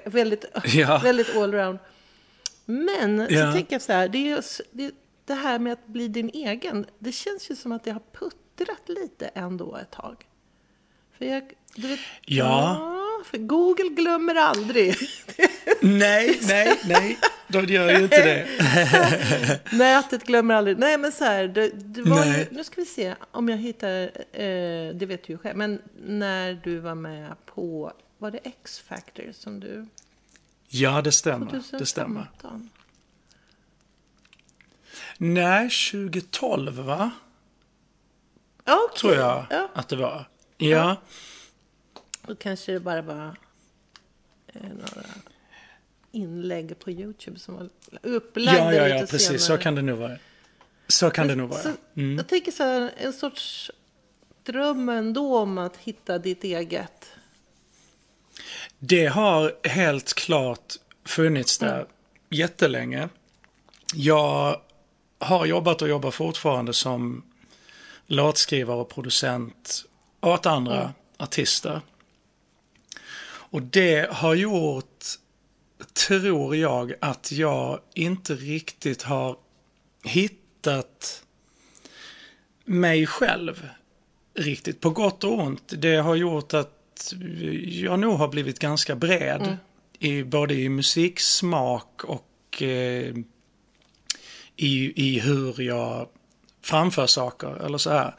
väldigt, 0.05 0.45
Ja. 0.65 0.97
väldigt 1.03 1.35
allround. 1.35 1.79
Men 2.65 3.27
Ja. 3.29 3.51
så 3.51 3.57
tänker 3.57 3.75
jag 3.75 3.81
så 3.81 3.93
här, 3.93 4.07
det, 4.07 4.29
är 4.31 4.43
det, 4.71 4.91
det 5.25 5.33
här 5.33 5.59
med 5.59 5.73
att 5.73 5.87
bli 5.87 6.07
din 6.07 6.29
egen. 6.33 6.85
Det 6.99 7.11
känns 7.11 7.51
ju 7.51 7.55
som 7.55 7.71
att 7.71 7.83
det 7.83 7.91
har 7.91 8.01
puttrat 8.13 8.89
lite 8.89 9.27
ändå 9.27 9.75
ett 9.75 9.91
tag. 9.91 10.25
För 11.17 11.25
jag, 11.25 11.51
du 11.75 11.87
vet, 11.87 11.99
Ja. 12.25 12.93
För 13.25 13.37
Google 13.37 13.89
glömmer 13.89 14.35
aldrig. 14.35 14.95
Nej, 15.81 16.39
nej, 16.41 16.79
nej. 16.85 17.17
Då 17.47 17.63
gör 17.63 17.89
ju 17.89 18.03
inte 18.03 18.23
det. 18.25 18.47
Nätet 19.71 20.23
glömmer 20.23 20.55
aldrig. 20.55 20.77
Nej, 20.77 20.97
men 20.97 21.11
så 21.11 21.23
här, 21.23 21.47
det, 21.47 21.69
det 21.69 22.01
var 22.01 22.25
ju, 22.25 22.45
nu 22.51 22.63
ska 22.63 22.81
vi 22.81 22.85
se 22.87 23.15
om 23.31 23.49
jag 23.49 23.57
hittar, 23.57 24.01
eh, 24.33 24.93
det 24.95 25.05
vet 25.05 25.23
du 25.23 25.33
ju 25.33 25.37
själv, 25.37 25.57
men 25.57 25.81
när 26.05 26.53
du 26.63 26.79
var 26.79 26.95
med 26.95 27.35
på, 27.45 27.93
var 28.17 28.31
det 28.31 28.37
X-Factor 28.43 29.31
som 29.33 29.59
du, 29.59 29.85
Ja, 30.69 31.01
det 31.01 31.11
stämmer. 31.11 31.45
2015? 31.45 31.79
Det 31.79 31.85
stämmer. 31.85 32.27
Nej, 35.17 35.69
2012 35.69 36.73
va? 36.79 37.11
Ja, 38.65 38.79
okej. 38.89 38.99
Tror 38.99 39.15
jag 39.15 39.45
Ja, 39.49 39.69
att 39.73 39.87
det 39.89 39.95
var. 39.95 40.25
Ja. 40.57 40.95
Då 42.27 42.35
kanske 42.35 42.71
det 42.71 42.79
bara 42.79 43.01
var 43.01 43.35
eh, 44.47 44.61
några 44.69 45.05
inlägg 46.11 46.79
på 46.79 46.91
YouTube 46.91 47.39
som 47.39 47.55
var 47.55 47.69
upplagda 48.01 48.57
Ja, 48.57 48.73
ja, 48.73 48.87
ja, 48.87 48.95
lite 49.01 49.11
precis. 49.11 49.27
Så 49.27 49.39
senare. 49.39 49.61
kan 49.61 49.75
det 49.75 49.81
nog 49.81 49.97
vara. 49.99 50.17
Så 50.87 51.09
kan 51.09 51.27
det 51.27 51.35
nog 51.35 51.49
vara. 51.49 51.61
Så, 51.61 51.71
Mm. 51.95 52.17
Jag 52.17 52.27
tänker 52.27 52.51
så 52.51 52.63
här, 52.63 52.91
en 52.97 53.13
sorts 53.13 53.71
dröm 54.43 54.89
ändå 54.89 55.37
om 55.37 55.57
att 55.57 55.77
hitta 55.77 56.17
ditt 56.17 56.43
eget. 56.43 57.11
Det 58.79 59.05
har 59.05 59.67
helt 59.67 60.13
klart 60.13 60.73
funnits 61.05 61.57
där 61.57 61.85
jättelänge. 62.29 63.09
Jag 63.93 64.61
har 65.19 65.45
jobbat 65.45 65.81
och 65.81 65.89
jobbar 65.89 66.11
fortfarande 66.11 66.73
som 66.73 67.23
låtskrivare 68.07 68.77
och 68.77 68.89
producent 68.89 69.85
åt 70.21 70.45
andra 70.45 70.93
artister. 71.17 71.81
Och 73.57 73.63
det 73.63 74.09
har 74.11 74.35
gjort, 74.35 75.05
tror 76.07 76.55
jag, 76.55 76.93
att 77.01 77.31
jag 77.31 77.79
inte 77.93 78.35
riktigt 78.35 79.03
har 79.03 79.37
hittat 80.03 81.23
mig 82.65 83.05
själv 83.05 83.69
riktigt, 84.35 84.81
på 84.81 84.89
gott 84.89 85.23
och 85.23 85.39
ont. 85.39 85.73
Det 85.77 85.95
har 85.95 86.15
gjort 86.15 86.53
att 86.53 87.13
jag 87.63 87.99
nog 87.99 88.17
har 88.17 88.27
blivit 88.27 88.59
ganska 88.59 88.95
bred. 88.95 89.57
I, 89.99 90.23
både 90.23 90.53
i 90.53 90.69
musiksmak 90.69 92.03
och 92.03 92.61
eh, 92.61 93.15
i, 94.55 94.93
i 94.95 95.19
hur 95.19 95.61
jag 95.61 96.07
framför 96.61 97.07
saker 97.07 97.65
eller 97.65 97.77
så 97.77 97.89
här. 97.89 98.15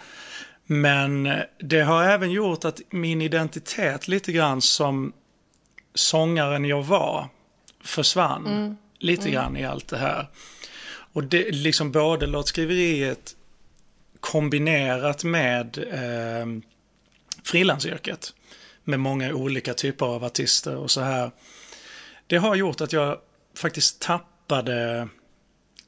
Men 0.66 1.28
det 1.58 1.80
har 1.80 2.04
även 2.04 2.30
gjort 2.30 2.64
att 2.64 2.80
min 2.90 3.22
identitet 3.22 4.08
lite 4.08 4.32
grann 4.32 4.62
som 4.62 5.12
sångaren 5.94 6.64
jag 6.64 6.82
var 6.82 7.28
försvann 7.84 8.76
lite 8.98 9.30
grann 9.30 9.56
i 9.56 9.64
allt 9.64 9.88
det 9.88 9.98
här. 9.98 10.26
Och 11.12 11.24
det 11.24 11.50
liksom 11.50 11.92
både 11.92 12.26
låtskriveriet 12.26 13.36
kombinerat 14.20 15.24
med 15.24 15.78
eh, 15.78 16.46
frilansyrket 17.42 18.34
med 18.84 19.00
många 19.00 19.34
olika 19.34 19.74
typer 19.74 20.06
av 20.06 20.24
artister 20.24 20.76
och 20.76 20.90
så 20.90 21.00
här. 21.00 21.30
Det 22.26 22.36
har 22.36 22.54
gjort 22.54 22.80
att 22.80 22.92
jag 22.92 23.18
faktiskt 23.54 24.00
tappade, 24.00 25.08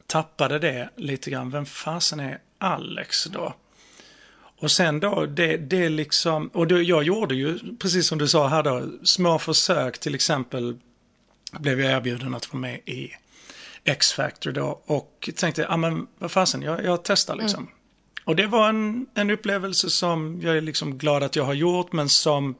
tappade 0.06 0.58
det 0.58 0.90
lite 0.96 1.30
grann. 1.30 1.50
Vem 1.50 1.66
fasen 1.66 2.20
är 2.20 2.38
Alex 2.58 3.24
då? 3.24 3.54
Och 4.60 4.70
sen 4.70 5.00
då, 5.00 5.26
det, 5.26 5.56
det 5.56 5.88
liksom, 5.88 6.48
och 6.48 6.66
då, 6.66 6.82
jag 6.82 7.02
gjorde 7.02 7.34
ju, 7.34 7.58
precis 7.78 8.06
som 8.06 8.18
du 8.18 8.28
sa 8.28 8.48
här 8.48 8.62
då, 8.62 8.88
små 9.02 9.38
försök 9.38 9.98
till 9.98 10.14
exempel 10.14 10.78
blev 11.58 11.80
jag 11.80 11.92
erbjuden 11.92 12.34
att 12.34 12.52
vara 12.52 12.60
med 12.60 12.80
i 12.84 13.10
X-Factor 13.84 14.52
då 14.52 14.82
och 14.86 15.30
tänkte, 15.36 15.62
ja 15.62 15.76
men 15.76 16.06
vad 16.18 16.30
fasen, 16.30 16.62
jag, 16.62 16.84
jag 16.84 17.04
testar 17.04 17.36
liksom. 17.36 17.68
Och 18.24 18.36
det 18.36 18.46
var 18.46 18.68
en, 18.68 19.06
en 19.14 19.30
upplevelse 19.30 19.90
som 19.90 20.40
jag 20.42 20.56
är 20.56 20.60
liksom 20.60 20.98
glad 20.98 21.22
att 21.22 21.36
jag 21.36 21.44
har 21.44 21.54
gjort 21.54 21.92
men 21.92 22.08
som 22.08 22.54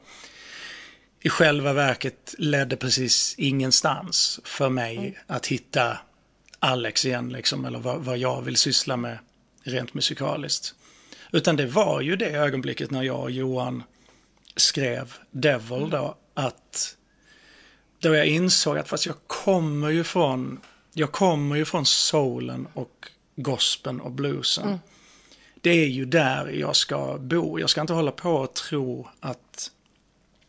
i 1.21 1.29
själva 1.29 1.73
verket 1.73 2.35
ledde 2.39 2.77
precis 2.77 3.35
ingenstans 3.39 4.41
för 4.45 4.69
mig 4.69 5.19
att 5.27 5.47
hitta 5.47 5.99
Alex 6.59 7.05
igen 7.05 7.29
liksom, 7.29 7.65
eller 7.65 7.79
vad, 7.79 8.05
vad 8.05 8.19
jag 8.19 8.43
vill 8.43 8.57
syssla 8.57 8.97
med 8.97 9.19
rent 9.63 9.95
musikaliskt. 9.95 10.75
Utan 11.33 11.57
det 11.57 11.67
var 11.67 12.01
ju 12.01 12.17
det 12.17 12.31
ögonblicket 12.31 12.91
när 12.91 13.03
jag 13.03 13.21
och 13.21 13.31
Johan 13.31 13.83
skrev 14.57 15.15
Devil 15.31 15.91
då, 15.91 16.17
att 16.35 16.97
då 18.01 18.15
jag 18.15 18.27
insåg 18.27 18.79
att 18.79 18.89
fast 18.89 19.07
jag 19.07 19.17
kommer 19.27 19.91
ju 19.91 20.05
från, 20.05 20.61
jag 20.93 21.13
kommer 21.13 21.57
ju 21.57 21.65
från 21.65 21.87
soulen 21.87 22.69
och 22.75 23.09
gospeln 23.37 24.01
och 24.01 24.13
bluesen. 24.13 24.79
Det 25.61 25.71
är 25.71 25.87
ju 25.87 26.05
där 26.05 26.47
jag 26.49 26.77
ska 26.77 27.19
bo. 27.19 27.59
Jag 27.59 27.71
ska 27.71 27.81
inte 27.81 27.93
hålla 27.93 28.13
på 28.13 28.31
och 28.31 28.55
tro 28.55 29.09
att 29.21 29.71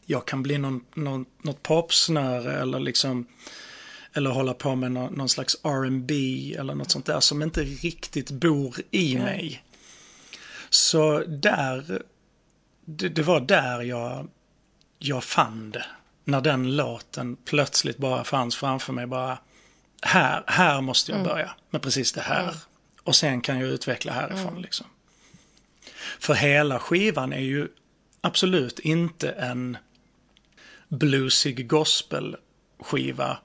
jag 0.05 0.27
kan 0.27 0.43
bli 0.43 0.57
någon, 0.57 0.85
någon, 0.93 1.25
något 1.41 1.63
popsnöre 1.63 2.61
eller 2.61 2.79
liksom 2.79 3.27
eller 4.13 4.29
hålla 4.29 4.53
på 4.53 4.75
med 4.75 4.91
någon, 4.91 5.13
någon 5.13 5.29
slags 5.29 5.57
R&B 5.63 6.13
eller 6.59 6.75
något 6.75 6.91
sånt 6.91 7.05
där 7.05 7.19
som 7.19 7.41
inte 7.41 7.63
riktigt 7.63 8.32
bor 8.32 8.75
i 8.91 9.17
mig. 9.17 9.63
Så 10.73 11.23
där, 11.27 12.01
det, 12.86 13.10
det 13.10 13.21
var 13.21 13.39
där 13.39 13.81
jag, 13.81 14.27
jag 14.99 15.23
fann 15.23 15.71
det. 15.71 15.86
När 16.23 16.41
den 16.41 16.75
låten 16.75 17.36
plötsligt 17.36 17.97
bara 17.97 18.23
fanns 18.23 18.55
framför 18.55 18.93
mig. 18.93 19.07
Bara, 19.07 19.38
här, 20.01 20.43
här 20.47 20.81
måste 20.81 21.12
jag 21.12 21.23
börja 21.23 21.51
med 21.69 21.81
precis 21.81 22.12
det 22.12 22.21
här. 22.21 22.55
Och 23.03 23.15
sen 23.15 23.41
kan 23.41 23.60
jag 23.60 23.69
utveckla 23.69 24.12
härifrån 24.13 24.62
liksom. 24.62 24.86
För 26.19 26.34
hela 26.34 26.79
skivan 26.79 27.34
är 27.34 27.39
ju 27.39 27.67
absolut 28.21 28.79
inte 28.79 29.31
en 29.31 29.77
bluesig 30.88 31.67
gospelskiva. 31.67 33.38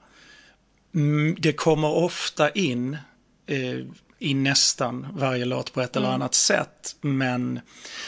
Mm, 0.95 1.35
Det 1.39 1.53
kommer 1.53 1.87
ofta 1.87 2.49
in 2.49 2.97
eh, 3.45 3.85
i 4.19 4.33
nästan 4.33 5.07
varje 5.13 5.45
låt 5.45 5.73
på 5.73 5.81
ett 5.81 5.95
eller 5.95 6.09
annat 6.09 6.35
sätt. 6.35 6.95
Men 7.01 7.59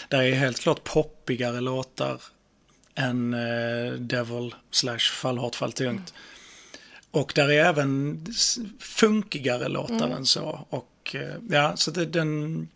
det 0.09 0.17
är 0.17 0.31
helt 0.31 0.59
klart 0.59 0.83
poppigare 0.83 1.61
låtar 1.61 2.21
än 2.95 3.33
eh, 3.33 3.91
Devil 3.93 4.55
slash 4.71 4.99
Fall 4.99 5.37
hårt 5.37 5.55
fall 5.55 5.71
tungt. 5.71 6.13
Och 7.11 7.31
där 7.35 7.51
är 7.51 7.65
även 7.65 8.25
funkigare 8.79 9.67
låtar 9.67 10.09
än 10.09 10.25
så. 10.25 10.65
Och 10.69 11.15
eh, 11.15 11.35
ja, 11.49 11.77
så 11.77 11.91
det, 11.91 12.05
den... 12.05 12.67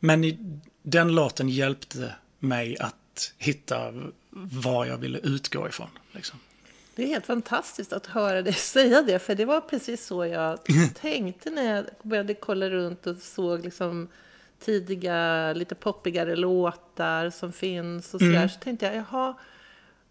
Men 0.00 0.24
i, 0.24 0.38
den 0.82 1.14
låten 1.14 1.48
hjälpte 1.48 2.14
mig 2.38 2.78
att 2.78 3.32
hitta 3.38 3.92
var 4.30 4.86
jag 4.86 4.98
ville 4.98 5.18
utgå 5.18 5.68
ifrån. 5.68 5.90
Liksom. 6.12 6.38
Det 6.98 7.04
är 7.04 7.08
helt 7.08 7.26
fantastiskt 7.26 7.92
att 7.92 8.06
höra 8.06 8.42
dig 8.42 8.52
säga 8.72 9.02
det, 9.02 9.18
för 9.18 9.34
det 9.34 9.44
var 9.44 9.60
precis 9.60 10.06
så 10.06 10.26
jag 10.26 10.58
tänkte 11.00 11.50
när 11.50 11.74
jag 11.76 11.84
började 12.02 12.34
kolla 12.34 12.70
runt 12.70 13.06
och 13.06 13.16
såg 13.16 13.64
liksom 13.64 14.08
tidiga, 14.60 15.52
lite 15.52 15.74
poppigare 15.74 16.36
låtar 16.36 17.30
som 17.30 17.52
finns 17.52 18.14
och 18.14 18.20
sådär. 18.20 18.48
Så 18.48 18.60
tänkte 18.60 18.86
jag, 18.86 18.96
jaha. 18.96 19.34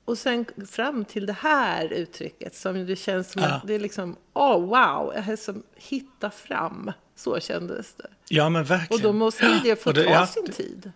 Och 0.05 0.17
sen 0.17 0.45
fram 0.69 1.05
till 1.05 1.25
det 1.25 1.33
här 1.33 1.93
uttrycket 1.93 2.55
som 2.55 2.85
det 2.85 2.95
känns 2.95 3.31
som 3.31 3.41
Ja. 3.41 3.47
att 3.49 3.67
det 3.67 3.73
är 3.73 3.79
liksom, 3.79 4.15
åh 4.33 4.59
wow, 4.59 5.11
jag 5.15 5.21
har 5.21 5.35
som 5.35 5.63
hitta 5.75 6.29
fram. 6.31 6.91
Så 7.15 7.39
kändes 7.39 7.93
det. 7.93 8.07
Ja 8.29 8.49
men 8.49 8.63
verkligen. 8.63 9.05
Och 9.05 9.13
då 9.13 9.13
måste 9.13 9.45
ju 9.45 9.59
det 9.63 9.83
få 9.83 9.91
det- 9.91 10.03
ta 10.03 10.09
ja, 10.09 10.27
sin 10.27 10.47
tid. 10.51 10.91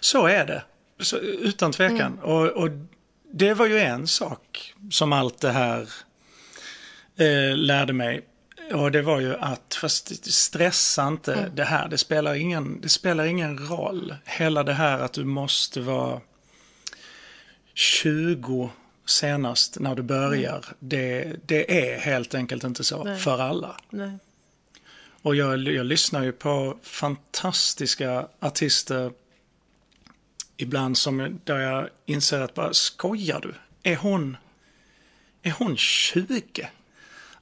Så 0.00 0.26
är 0.26 0.46
det. 0.46 0.62
Så, 1.00 1.16
utan 1.18 1.72
tvekan. 1.72 2.18
Och, 2.18 2.46
och 2.46 2.68
det 3.32 3.54
var 3.54 3.66
ju 3.66 3.78
en 3.78 4.06
sak 4.06 4.74
som 4.90 5.12
allt 5.12 5.40
det 5.40 5.50
här 5.50 5.88
eh, 7.16 7.56
lärde 7.56 7.92
mig. 7.92 8.22
Och 8.72 8.92
det 8.92 9.02
var 9.02 9.20
ju 9.20 9.34
att, 9.36 9.78
fast 9.80 10.32
stressa 10.32 11.08
inte 11.08 11.50
det 11.54 11.64
här. 11.64 11.88
Det 11.88 11.98
spelar, 11.98 12.34
ingen, 12.34 12.80
det 12.80 12.88
spelar 12.88 13.24
ingen 13.24 13.58
roll. 13.58 14.14
Hela 14.24 14.62
det 14.62 14.72
här 14.72 14.98
att 14.98 15.12
du 15.12 15.24
måste 15.24 15.80
vara 15.80 16.20
20 17.74 18.70
senast 19.06 19.78
när 19.80 19.94
du 19.94 20.02
börjar. 20.02 20.64
Det, 20.78 21.36
det 21.46 21.92
är 21.92 21.98
helt 21.98 22.34
enkelt 22.34 22.64
inte 22.64 22.84
så 22.84 23.04
Nej. 23.04 23.18
för 23.18 23.40
alla. 23.40 23.76
Nej. 23.90 24.18
Och 25.22 25.36
jag, 25.36 25.58
jag 25.58 25.86
lyssnar 25.86 26.22
ju 26.22 26.32
på 26.32 26.78
fantastiska 26.82 28.28
artister 28.40 29.12
ibland 30.56 30.98
som 30.98 31.40
där 31.44 31.58
jag 31.58 31.88
inser 32.06 32.40
att 32.40 32.54
bara 32.54 32.74
skojar 32.74 33.40
du? 33.40 33.54
Är 33.90 33.96
hon, 33.96 34.36
är 35.42 35.50
hon 35.50 35.76
20? 35.76 36.42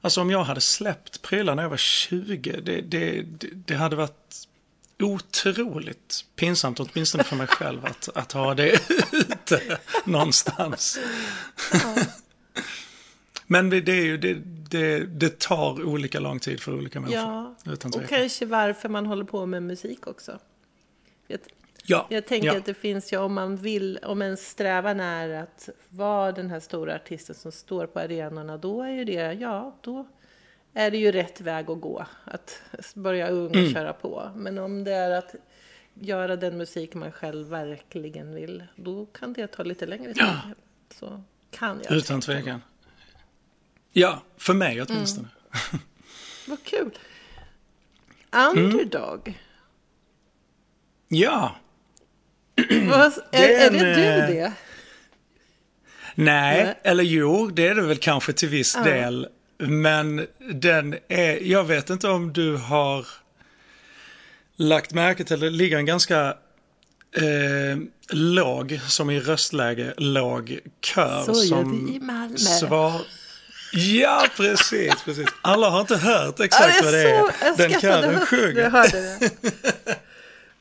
Alltså 0.01 0.21
om 0.21 0.29
jag 0.29 0.43
hade 0.43 0.61
släppt 0.61 1.21
prylar 1.21 1.55
när 1.55 1.63
jag 1.63 1.69
var 1.69 1.77
20, 1.77 2.61
det, 2.61 2.81
det, 2.81 3.21
det, 3.65 3.75
hade 3.75 3.95
varit 3.95 4.47
otroligt 4.99 6.25
pinsamt, 6.35 6.79
åtminstone 6.79 7.23
för 7.23 7.35
mig 7.35 7.47
själv, 7.47 7.85
att, 7.85 8.09
att 8.15 8.31
ha 8.31 8.53
det 8.53 8.79
ute 9.11 9.77
någonstans. 10.05 10.99
Men 13.47 13.69
det, 13.69 13.89
är 13.89 14.05
ju, 14.05 14.17
det, 14.17 14.33
det, 14.69 15.05
det 15.05 15.39
tar 15.39 15.83
olika 15.83 16.19
lång 16.19 16.39
tid 16.39 16.59
för 16.59 16.73
olika 16.73 16.99
människor. 16.99 17.21
Ja, 17.23 17.55
och 17.83 18.09
kanske 18.09 18.45
varför 18.45 18.89
man 18.89 19.05
håller 19.05 19.25
på 19.25 19.45
med 19.45 19.63
musik 19.63 20.07
också. 20.07 20.39
Jag, 21.27 21.39
Ja, 21.85 22.07
jag 22.09 22.25
tänker 22.25 22.47
ja. 22.47 22.57
att 22.57 22.65
det 22.65 22.73
finns 22.73 23.13
ju 23.13 23.17
om 23.17 23.33
man 23.33 23.55
vill, 23.57 23.99
om 24.03 24.21
en 24.21 24.37
strävan 24.37 24.99
är 24.99 25.29
att 25.43 25.69
vara 25.89 26.31
den 26.31 26.49
här 26.49 26.59
stora 26.59 26.95
artisten 26.95 27.35
som 27.35 27.51
står 27.51 27.85
på 27.87 27.99
arenorna, 27.99 28.57
då 28.57 28.81
är 28.81 28.89
ju 28.89 29.05
det, 29.05 29.33
ja, 29.33 29.77
då 29.81 30.07
är 30.73 30.91
det 30.91 30.97
ju 30.97 31.11
rätt 31.11 31.41
väg 31.41 31.69
att 31.69 31.81
gå. 31.81 32.05
Att 32.25 32.61
börja 32.95 33.27
ung 33.27 33.47
och 33.49 33.55
Mm. 33.55 33.73
köra 33.73 33.93
på. 33.93 34.31
Men 34.35 34.57
om 34.57 34.83
det 34.83 34.91
är 34.93 35.11
att 35.11 35.35
göra 35.93 36.35
den 36.35 36.57
musik 36.57 36.93
man 36.93 37.11
själv 37.11 37.47
verkligen 37.47 38.35
vill, 38.35 38.63
då 38.75 39.05
kan 39.05 39.33
det 39.33 39.47
ta 39.47 39.63
lite 39.63 39.85
längre 39.85 40.13
tid. 40.13 40.25
Så 40.93 41.23
kan 41.51 41.81
jag. 41.83 41.93
Utan 41.97 42.21
tvekan. 42.21 42.61
Ja, 43.91 44.21
för 44.37 44.53
mig 44.53 44.73
Mm. 44.73 44.87
åtminstone. 44.89 45.27
Vad 46.47 46.63
kul. 46.63 46.97
Underdog. 48.55 49.39
Ja, 51.07 51.55
Vad, 51.55 51.62
är, 53.31 53.49
är 53.49 53.69
det 53.71 53.79
du 53.79 54.03
eh, 54.03 54.27
det? 54.27 54.53
nej, 56.15 56.63
Nej. 56.63 56.79
eller 56.83 57.03
jo, 57.03 57.47
det 57.47 57.67
är 57.67 57.75
det 57.75 57.81
väl 57.81 57.97
kanske 57.97 58.33
till 58.33 58.49
viss 58.49 58.73
del. 58.83 59.27
Men 59.57 60.27
den 60.53 60.95
är, 61.07 61.39
jag 61.51 61.63
vet 61.63 61.89
inte 61.89 62.07
om 62.07 62.33
du 62.33 62.55
har 62.55 63.05
lagt 64.55 64.93
märke 64.93 65.23
till, 65.23 65.39
det 65.39 65.49
ligger 65.49 65.77
en 65.77 65.85
ganska 65.85 66.27
eh, 67.15 67.77
låg, 68.09 68.79
som 68.87 69.09
i 69.09 69.19
röstläge, 69.19 69.93
låg 69.97 70.59
kör 70.81 71.23
Så 71.23 71.31
gör 71.31 71.47
som 71.47 71.85
vi 71.85 71.95
i 71.95 71.99
Malmö. 71.99 72.37
svar... 72.37 73.01
Ja, 73.75 74.25
precis, 74.37 74.93
precis. 75.05 75.27
Alla 75.41 75.69
har 75.69 75.81
inte 75.81 75.97
hört 75.97 76.35
Ja, 76.37 76.45
exakt 76.45 76.83
vad 76.83 76.93
det 76.93 77.01
är 77.01 77.57
den 77.57 77.81
kören 77.81 78.25
sjunger. 78.25 78.61
jag 78.61 78.71
hörde 78.71 79.17
det. 79.19 79.31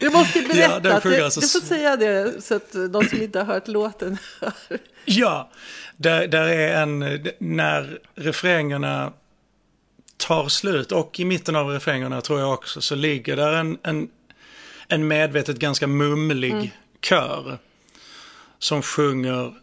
Du 0.02 0.10
måste 0.10 0.38
ju 0.38 0.48
Ja, 0.54 0.68
den 0.68 0.82
berätta. 0.82 1.00
sjunger 1.00 1.22
alltså 1.22 1.40
du 1.40 1.48
får 1.48 1.60
säga 1.60 1.96
det 1.96 2.44
så 2.44 2.54
att 2.54 2.72
de 2.72 3.04
som 3.04 3.22
inte 3.22 3.38
har 3.38 3.46
hört 3.46 3.68
låten 3.68 4.18
hör. 4.40 4.52
Ja, 5.04 5.50
där, 5.96 6.26
där 6.26 6.48
är 6.48 6.82
en, 6.82 6.98
när 7.38 7.98
refrängerna 8.14 9.12
tar 10.16 10.48
slut 10.48 10.92
och 10.92 11.20
i 11.20 11.24
mitten 11.24 11.56
av 11.56 11.68
refrängerna 11.68 12.20
tror 12.20 12.40
jag 12.40 12.52
också 12.52 12.80
så 12.80 12.94
ligger 12.94 13.36
där 13.36 13.52
en, 13.52 13.78
en, 13.82 14.08
en 14.88 15.08
medvetet 15.08 15.56
ganska 15.56 15.86
mumlig 15.86 16.72
kör 17.02 17.58
som 18.58 18.82
sjunger 18.82 19.54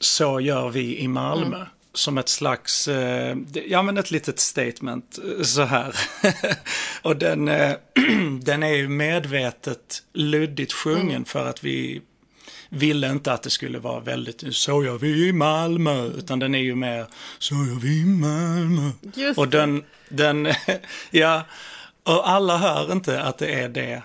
Så 0.00 0.40
gör 0.40 0.68
vi 0.68 0.98
i 0.98 1.08
Malmö. 1.08 1.66
Som 1.94 2.18
ett 2.18 2.28
slags, 2.28 2.88
eh, 2.88 3.36
ja 3.66 3.82
men 3.82 3.98
ett 3.98 4.10
litet 4.10 4.38
statement 4.38 5.18
eh, 5.18 5.42
så 5.42 5.62
här. 5.62 5.96
och 7.02 7.16
den, 7.16 7.48
eh, 7.48 7.72
den 8.42 8.62
är 8.62 8.74
ju 8.74 8.88
medvetet 8.88 10.02
luddigt 10.12 10.72
sjungen 10.72 11.24
för 11.24 11.46
att 11.46 11.64
vi 11.64 12.02
ville 12.68 13.10
inte 13.10 13.32
att 13.32 13.42
det 13.42 13.50
skulle 13.50 13.78
vara 13.78 14.00
väldigt 14.00 14.56
så 14.56 14.84
gör 14.84 14.98
vi 14.98 15.28
i 15.28 15.32
Malmö. 15.32 16.06
Utan 16.06 16.38
den 16.38 16.54
är 16.54 16.58
ju 16.58 16.74
mer 16.74 17.06
så 17.38 17.54
gör 17.54 17.80
vi 17.80 18.00
i 18.00 18.04
Malmö. 18.04 18.90
Just 19.14 19.38
och 19.38 19.48
den, 19.48 19.84
den, 20.08 20.48
ja, 21.10 21.42
och 22.02 22.30
alla 22.30 22.56
hör 22.56 22.92
inte 22.92 23.22
att 23.22 23.38
det 23.38 23.54
är 23.54 23.68
det 23.68 24.02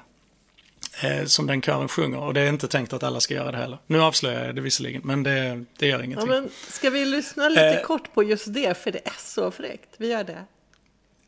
eh, 1.04 1.26
som 1.26 1.48
den 1.48 1.62
kören 1.62 1.88
sjunger. 1.88 2.20
Och 2.20 2.34
det 2.34 2.42
är 2.42 2.50
inte 2.50 2.68
tänkt 2.68 2.94
att 2.94 3.04
alla 3.04 3.20
ska 3.20 3.34
göra 3.34 3.52
det 3.52 3.58
heller. 3.58 3.78
Nu 3.88 4.02
avslöjar 4.02 4.46
jag 4.46 4.56
det 4.56 4.62
visserligen, 4.62 5.02
men 5.06 5.24
det, 5.24 5.66
det 5.78 5.88
gör 5.88 5.98
Ja, 6.00 6.04
ingenting. 6.06 6.30
men 6.30 6.50
ska 6.70 6.90
vi 6.90 7.06
lyssna 7.06 7.50
lite 7.50 7.62
Eh. 7.80 7.82
kort 7.82 8.14
på 8.14 8.24
just 8.24 8.54
det? 8.54 8.78
För 8.78 8.92
det 8.92 9.08
är 9.08 9.14
så 9.20 9.52
fräckt. 9.52 9.90
Vi 9.98 10.12
gör 10.12 10.24
det. 10.24 10.46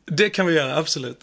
Det 0.04 0.30
kan 0.30 0.46
vi 0.46 0.54
göra, 0.54 0.76
absolut. 0.76 1.18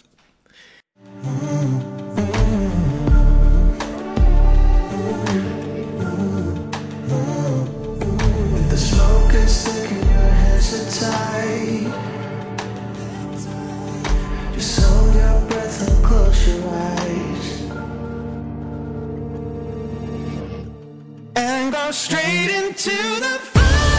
Just 14.54 14.80
hold 14.82 15.14
your 15.14 15.40
breath 15.48 15.82
and 15.82 16.04
close 16.04 16.48
your 16.48 16.64
eyes. 16.74 17.25
And 21.36 21.70
go 21.70 21.90
straight 21.90 22.50
into 22.50 22.96
the 23.20 23.38
fire. 23.52 23.95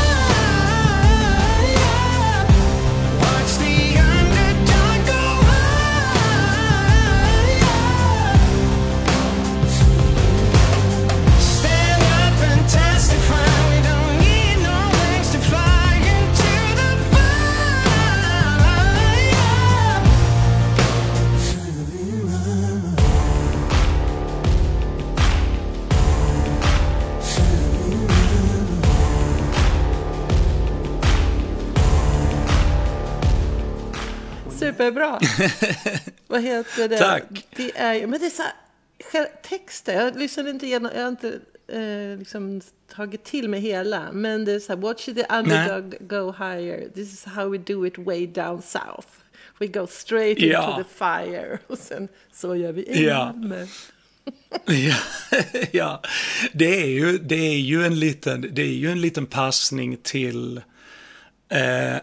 Superbra. 34.78 35.20
Vad 36.28 36.42
heter 36.44 36.88
det? 36.90 36.98
Tack. 36.98 37.24
Det 37.56 37.78
är, 37.78 37.94
ju- 37.94 38.08
men 38.08 38.20
det 38.20 38.26
är 38.26 38.30
så 38.30 38.44
här, 39.14 39.28
texten, 39.50 39.96
jag 39.96 40.16
lyssnade 40.20 40.50
inte 40.50 40.66
igenom, 40.66 40.92
jag 40.96 41.02
har 41.02 41.10
inte 41.10 41.40
eh, 41.68 42.20
liksom 42.20 42.62
tagit 42.96 43.24
till 43.24 43.50
mig 43.50 43.60
hela. 43.60 44.12
Men 44.12 44.46
det 44.46 44.52
är 44.52 44.60
så 44.60 44.74
här, 44.74 44.80
watch 44.82 45.06
the 45.06 45.26
underdog 45.30 45.96
go 46.00 46.32
higher. 46.38 46.90
This 46.94 47.14
is 47.14 47.26
how 47.26 47.50
we 47.50 47.58
do 47.58 47.86
it 47.86 47.98
way 47.98 48.28
down 48.28 48.62
south. 48.62 49.08
We 49.60 49.68
go 49.68 49.88
straight 49.88 50.40
Ja. 50.40 50.70
into 50.70 50.84
the 50.84 50.90
fire. 50.98 51.60
Och 51.68 51.78
sen 51.78 52.08
så 52.34 52.56
gör 52.56 52.72
vi 52.72 52.82
i 52.82 53.06
Ja. 53.08 53.34
Ja, 54.66 54.96
ja. 55.72 56.02
Det, 56.54 56.82
är 56.82 56.88
ju, 56.88 57.18
det, 57.18 57.36
är 57.36 57.58
ju 57.60 57.86
en 57.86 58.00
liten, 58.00 58.50
det 58.52 58.62
är 58.62 58.74
ju 58.74 58.92
en 58.92 59.02
liten 59.02 59.26
passning 59.26 59.98
till 59.98 60.58
eh, 61.50 61.96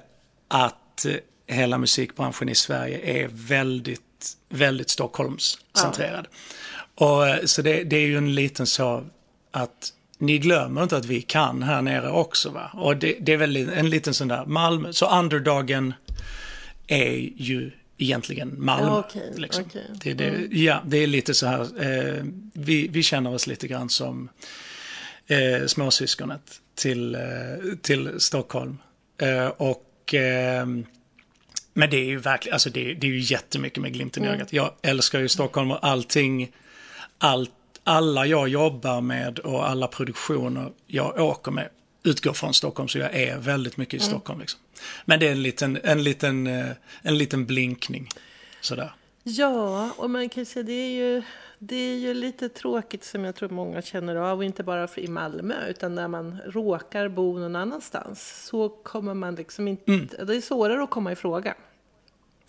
att 0.49 1.07
hela 1.47 1.79
musikbranschen 1.79 2.49
i 2.49 2.55
Sverige 2.55 3.23
är 3.23 3.29
väldigt, 3.33 4.37
väldigt 4.49 4.91
Stockholmscentrerad. 4.91 6.27
Och, 6.95 7.29
eh, 7.29 7.45
så 7.45 7.63
det, 7.63 7.85
det 7.85 7.97
är 7.97 8.07
ju 8.07 8.17
en 8.17 8.35
liten 8.35 8.67
så 8.67 9.05
att 9.51 9.93
ni 10.19 10.39
glömmer 10.39 10.83
inte 10.83 10.97
att 10.97 11.05
vi 11.05 11.23
kan 11.23 11.63
här 11.63 11.83
nere 11.83 12.11
också. 12.11 12.51
Va? 12.51 12.71
Och 12.75 12.97
det, 12.97 13.17
det 13.21 13.33
är 13.33 13.37
väl 13.37 13.57
en 13.57 13.91
liten 13.91 14.15
sån 14.15 14.29
där 14.29 14.45
Malmö. 14.47 14.93
Så 14.93 15.19
underdagen 15.19 15.95
är 16.87 17.31
ju 17.37 17.71
egentligen 17.99 18.55
Malmö. 18.59 18.87
Ja, 18.87 19.05
okej, 19.09 19.33
liksom. 19.37 19.65
okej. 19.67 19.91
Det, 20.03 20.11
är 20.11 20.15
det, 20.15 20.57
ja, 20.57 20.83
det 20.87 20.97
är 20.99 21.07
lite 21.07 21.35
så 21.35 21.47
här. 21.47 21.61
Eh, 21.61 22.25
vi, 22.53 22.89
vi 22.89 23.03
känner 23.03 23.35
oss 23.35 23.47
lite 23.47 23.69
grann 23.69 23.89
som 23.89 24.29
eh, 25.27 25.67
småsyskonet 25.67 26.61
till, 26.75 27.15
eh, 27.15 27.21
till 27.83 28.21
Stockholm. 28.21 28.79
Eh, 29.19 29.47
och, 29.47 30.15
eh, 30.15 30.67
men 31.75 31.91
det 31.91 31.97
är 31.97 32.05
ju 32.05 32.19
verkligen, 32.19 32.53
alltså 32.53 32.71
det, 32.71 32.95
det 32.95 33.07
är 33.07 33.11
ju 33.11 33.21
jättemycket 33.21 33.83
med 33.83 33.93
glimten 33.93 34.25
i 34.25 34.29
ögat. 34.29 34.53
Jag 34.53 34.71
älskar 34.83 35.21
ju 35.21 35.29
Stockholm 35.29 35.71
och 35.71 35.87
allting, 35.87 36.51
allt, 37.19 37.51
alla 37.85 38.27
jag 38.27 38.49
jobbar 38.49 39.01
med 39.01 39.39
och 39.39 39.69
alla 39.69 39.87
produktioner 39.87 40.73
jag 40.87 41.21
åker 41.21 41.51
med 41.53 41.69
utgår 42.03 42.33
från 42.33 42.55
Stockholm, 42.55 42.89
så 42.89 42.99
jag 42.99 43.15
är 43.15 43.39
väldigt 43.39 43.77
mycket 43.77 43.95
i 43.95 44.05
Stockholm. 44.05 44.41
Liksom. 44.41 44.61
Men 45.05 45.21
det 45.21 45.29
är 45.29 45.33
en 45.33 45.43
liten, 45.43 45.79
en 45.85 46.03
liten, 46.03 46.47
eh, 46.47 46.71
en 47.03 47.19
liten 47.19 47.47
blinkning. 47.47 48.09
Sådär. 48.61 48.95
Ja, 49.23 49.91
och 49.97 50.11
man 50.11 50.29
kan 50.29 50.47
säga 50.47 50.63
det 50.63 50.73
är 50.73 50.91
ju 50.91 51.23
det 51.67 51.77
är 51.77 51.97
ju 51.99 52.15
lite 52.15 52.49
tråkigt 52.49 53.05
som 53.05 53.25
jag 53.25 53.35
tror 53.35 53.49
många 53.49 53.83
känner 53.83 54.17
av, 54.17 54.39
och 54.39 54.45
inte 54.45 54.63
bara 54.63 54.89
i 54.97 55.09
Malmö, 55.09 55.55
utan 55.69 55.95
när 55.95 56.09
man 56.09 56.41
råkar 56.47 57.09
bo 57.09 57.39
någon 57.39 57.57
annanstans 57.57 58.47
så 58.47 58.69
kommer 58.69 59.15
man 59.15 59.35
liksom 59.35 59.69
inte, 59.69 59.93
Mm. 59.93 60.09
det 60.27 60.37
är 60.37 60.41
svårare 60.41 60.83
att 60.83 60.91
komma 60.91 61.13
i 61.13 61.17
fråga. 61.17 61.55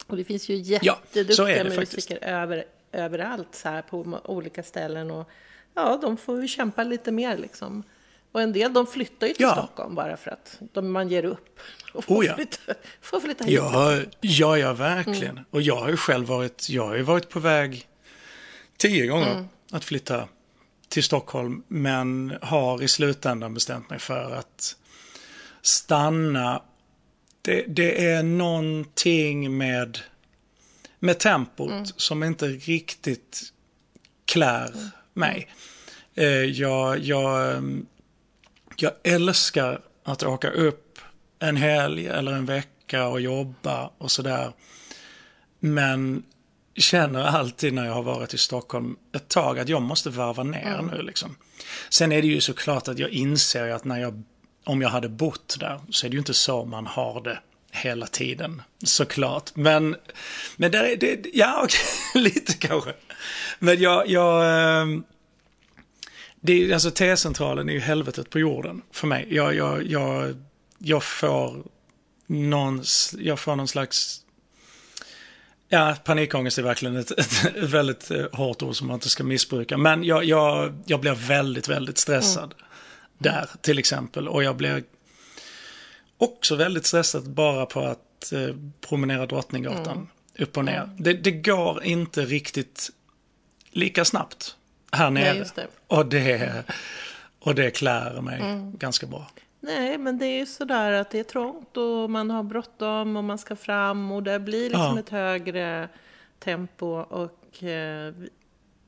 Och 0.08 0.17
det 0.17 0.23
finns 0.23 0.49
ju 0.49 0.56
jätteduktiga 0.56 1.56
faktiskt. 1.63 1.78
musiker 1.78 2.23
över, 2.23 2.63
överallt 2.91 3.56
så 3.56 3.69
här 3.69 3.82
på 3.82 4.19
olika 4.23 4.63
ställen 4.63 5.12
och 5.12 5.30
ja, 5.73 5.99
de 6.01 6.17
får 6.17 6.41
ju 6.41 6.47
kämpa 6.47 6.84
lite 6.84 7.12
mer 7.12 7.38
liksom. 7.38 7.84
Och 8.32 8.41
en 8.41 8.54
del 8.54 8.73
de 8.73 8.88
flyttar 8.88 9.28
ju 9.28 9.34
till 9.34 9.43
Ja. 9.43 9.51
Stockholm 9.54 9.95
bara 9.95 10.17
för 10.17 10.32
att 10.32 10.60
de, 10.73 10.91
man 10.91 11.10
ger 11.10 11.25
upp. 11.25 11.60
Och 11.93 12.04
får, 12.04 12.15
Oh 12.15 12.25
ja. 12.25 12.36
flytta, 12.36 12.73
får 13.01 13.19
flytta 13.19 13.43
hit. 13.43 13.54
Ja, 13.54 13.99
ja, 14.21 14.58
ja 14.58 14.73
verkligen. 14.73 15.39
Och 15.49 15.62
jag 15.62 15.75
har 15.75 15.89
ju 15.89 15.97
själv 15.97 16.28
varit, 16.28 16.69
jag 16.69 16.88
har 16.88 16.97
varit 16.97 17.30
på 17.30 17.39
väg 17.39 17.88
tio 18.77 19.07
gånger 19.07 19.47
att 19.71 19.83
flytta 19.83 20.27
till 20.89 21.03
Stockholm. 21.03 21.63
Men 21.67 22.38
har 22.41 22.83
i 22.83 22.88
slutändan 22.88 23.53
bestämt 23.53 23.89
mig 23.89 23.99
för 23.99 24.35
att 24.35 24.75
stanna. 25.61 26.61
Det, 27.41 27.65
det 27.67 28.05
är 28.05 28.23
någonting 28.23 29.57
med, 29.57 29.99
med 30.99 31.19
tempot 31.19 31.93
som 32.01 32.23
inte 32.23 32.47
riktigt 32.47 33.41
klär 34.25 34.73
mig. 35.13 35.49
Eh, 36.15 36.27
jag, 36.27 36.99
jag, 36.99 37.63
jag 38.75 38.91
älskar 39.03 39.81
att 40.03 40.23
åka 40.23 40.49
upp 40.49 40.99
en 41.39 41.57
helg 41.57 42.07
eller 42.07 42.31
en 42.31 42.45
vecka 42.45 43.07
och 43.07 43.21
jobba 43.21 43.91
och 43.97 44.11
sådär. 44.11 44.51
Men 45.59 46.23
känner 46.75 47.23
alltid 47.23 47.73
när 47.73 47.85
jag 47.85 47.93
har 47.93 48.03
varit 48.03 48.33
i 48.33 48.38
Stockholm 48.38 48.95
ett 49.15 49.29
tag 49.29 49.59
att 49.59 49.69
jag 49.69 49.81
måste 49.81 50.09
varva 50.09 50.43
ner 50.43 50.89
nu 50.91 51.01
liksom. 51.01 51.35
Sen 51.89 52.11
är 52.11 52.21
det 52.21 52.27
ju 52.27 52.41
såklart 52.41 52.88
att 52.88 52.99
jag 52.99 53.09
inser 53.09 53.69
att 53.69 53.85
när 53.85 54.01
jag, 54.01 54.23
om 54.63 54.81
jag 54.81 54.89
hade 54.89 55.09
bott 55.09 55.57
där 55.59 55.79
så 55.89 56.05
är 56.05 56.09
det 56.09 56.13
ju 56.13 56.19
inte 56.19 56.33
så 56.33 56.65
man 56.65 56.88
har 56.88 57.21
det 57.21 57.39
hela 57.71 58.07
tiden. 58.07 58.61
Såklart. 58.83 59.55
Men, 59.55 59.95
men 60.57 60.71
där 60.71 60.83
är 60.83 60.95
det, 60.95 61.25
ja 61.33 61.61
okej, 61.63 62.23
lite 62.23 62.53
kanske. 62.53 62.93
Men 63.59 63.81
jag, 63.81 64.09
jag 64.09 64.61
ehm, 64.81 65.03
det 66.45 66.53
är, 66.53 66.73
alltså 66.73 66.91
T-centralen 66.91 67.69
är 67.69 67.73
ju 67.73 67.79
helvetet 67.79 68.29
på 68.29 68.39
jorden 68.39 68.81
för 68.91 69.07
mig. 69.07 69.27
Jag, 69.29 69.55
jag, 69.55 69.88
jag, 69.88 70.35
jag 70.77 71.03
får 71.03 71.63
någon, 72.27 72.83
jag 73.17 73.39
får 73.39 73.55
någon 73.55 73.67
slags, 73.67 74.21
ja 75.75 75.95
panikångest 76.03 76.57
är 76.57 76.63
verkligen 76.63 76.95
ett, 76.95 77.11
ett, 77.11 77.45
ett 77.55 77.63
väldigt 77.63 78.11
eh, 78.11 78.25
hårt 78.31 78.61
ord 78.61 78.75
som 78.75 78.88
man 78.88 78.93
inte 78.93 79.09
ska 79.09 79.23
missbruka. 79.23 79.77
Men 79.77 80.03
jag, 80.03 80.23
jag, 80.23 80.73
jag 80.85 80.99
blir 80.99 81.13
väldigt, 81.13 81.67
väldigt 81.67 81.97
stressad 81.97 82.53
där 83.17 83.49
till 83.61 83.79
exempel. 83.79 84.27
Och 84.27 84.43
jag 84.43 84.55
blir 84.55 84.83
också 86.17 86.55
väldigt 86.55 86.85
stressad 86.85 87.29
bara 87.29 87.65
på 87.65 87.79
att 87.81 88.31
eh, 88.33 88.55
promenera 88.81 89.25
Drottninggatan 89.25 90.09
upp 90.38 90.57
och 90.57 90.65
ner. 90.65 90.89
Det, 90.97 91.13
det 91.13 91.31
går 91.31 91.83
inte 91.83 92.25
riktigt 92.25 92.89
lika 93.71 94.05
snabbt 94.05 94.55
här 94.91 95.09
nere. 95.09 95.38
just 95.38 95.55
det. 95.55 95.67
Och, 95.88 96.05
det, 96.05 96.63
och 97.39 97.55
det 97.55 97.71
klär 97.71 98.21
mig 98.21 98.39
Mm. 98.39 98.77
ganska 98.77 99.07
bra. 99.07 99.27
Nej, 99.65 99.97
men 99.97 100.17
det 100.17 100.25
är 100.25 100.39
ju 100.39 100.45
sådär 100.45 100.91
att 100.91 101.10
det 101.10 101.19
är 101.19 101.23
trångt 101.23 101.78
och 101.78 102.10
man 102.10 102.30
har 102.30 102.43
bråttom 102.43 103.17
och 103.17 103.23
man 103.23 103.38
ska 103.38 103.56
fram 103.56 104.12
och 104.12 104.23
det 104.23 104.39
blir 104.39 104.63
liksom 104.63 104.82
Ja. 104.95 104.99
ett 104.99 105.10
högre 105.10 105.89
tempo. 106.39 106.86
Och, 106.88 107.63
eh, 107.63 108.13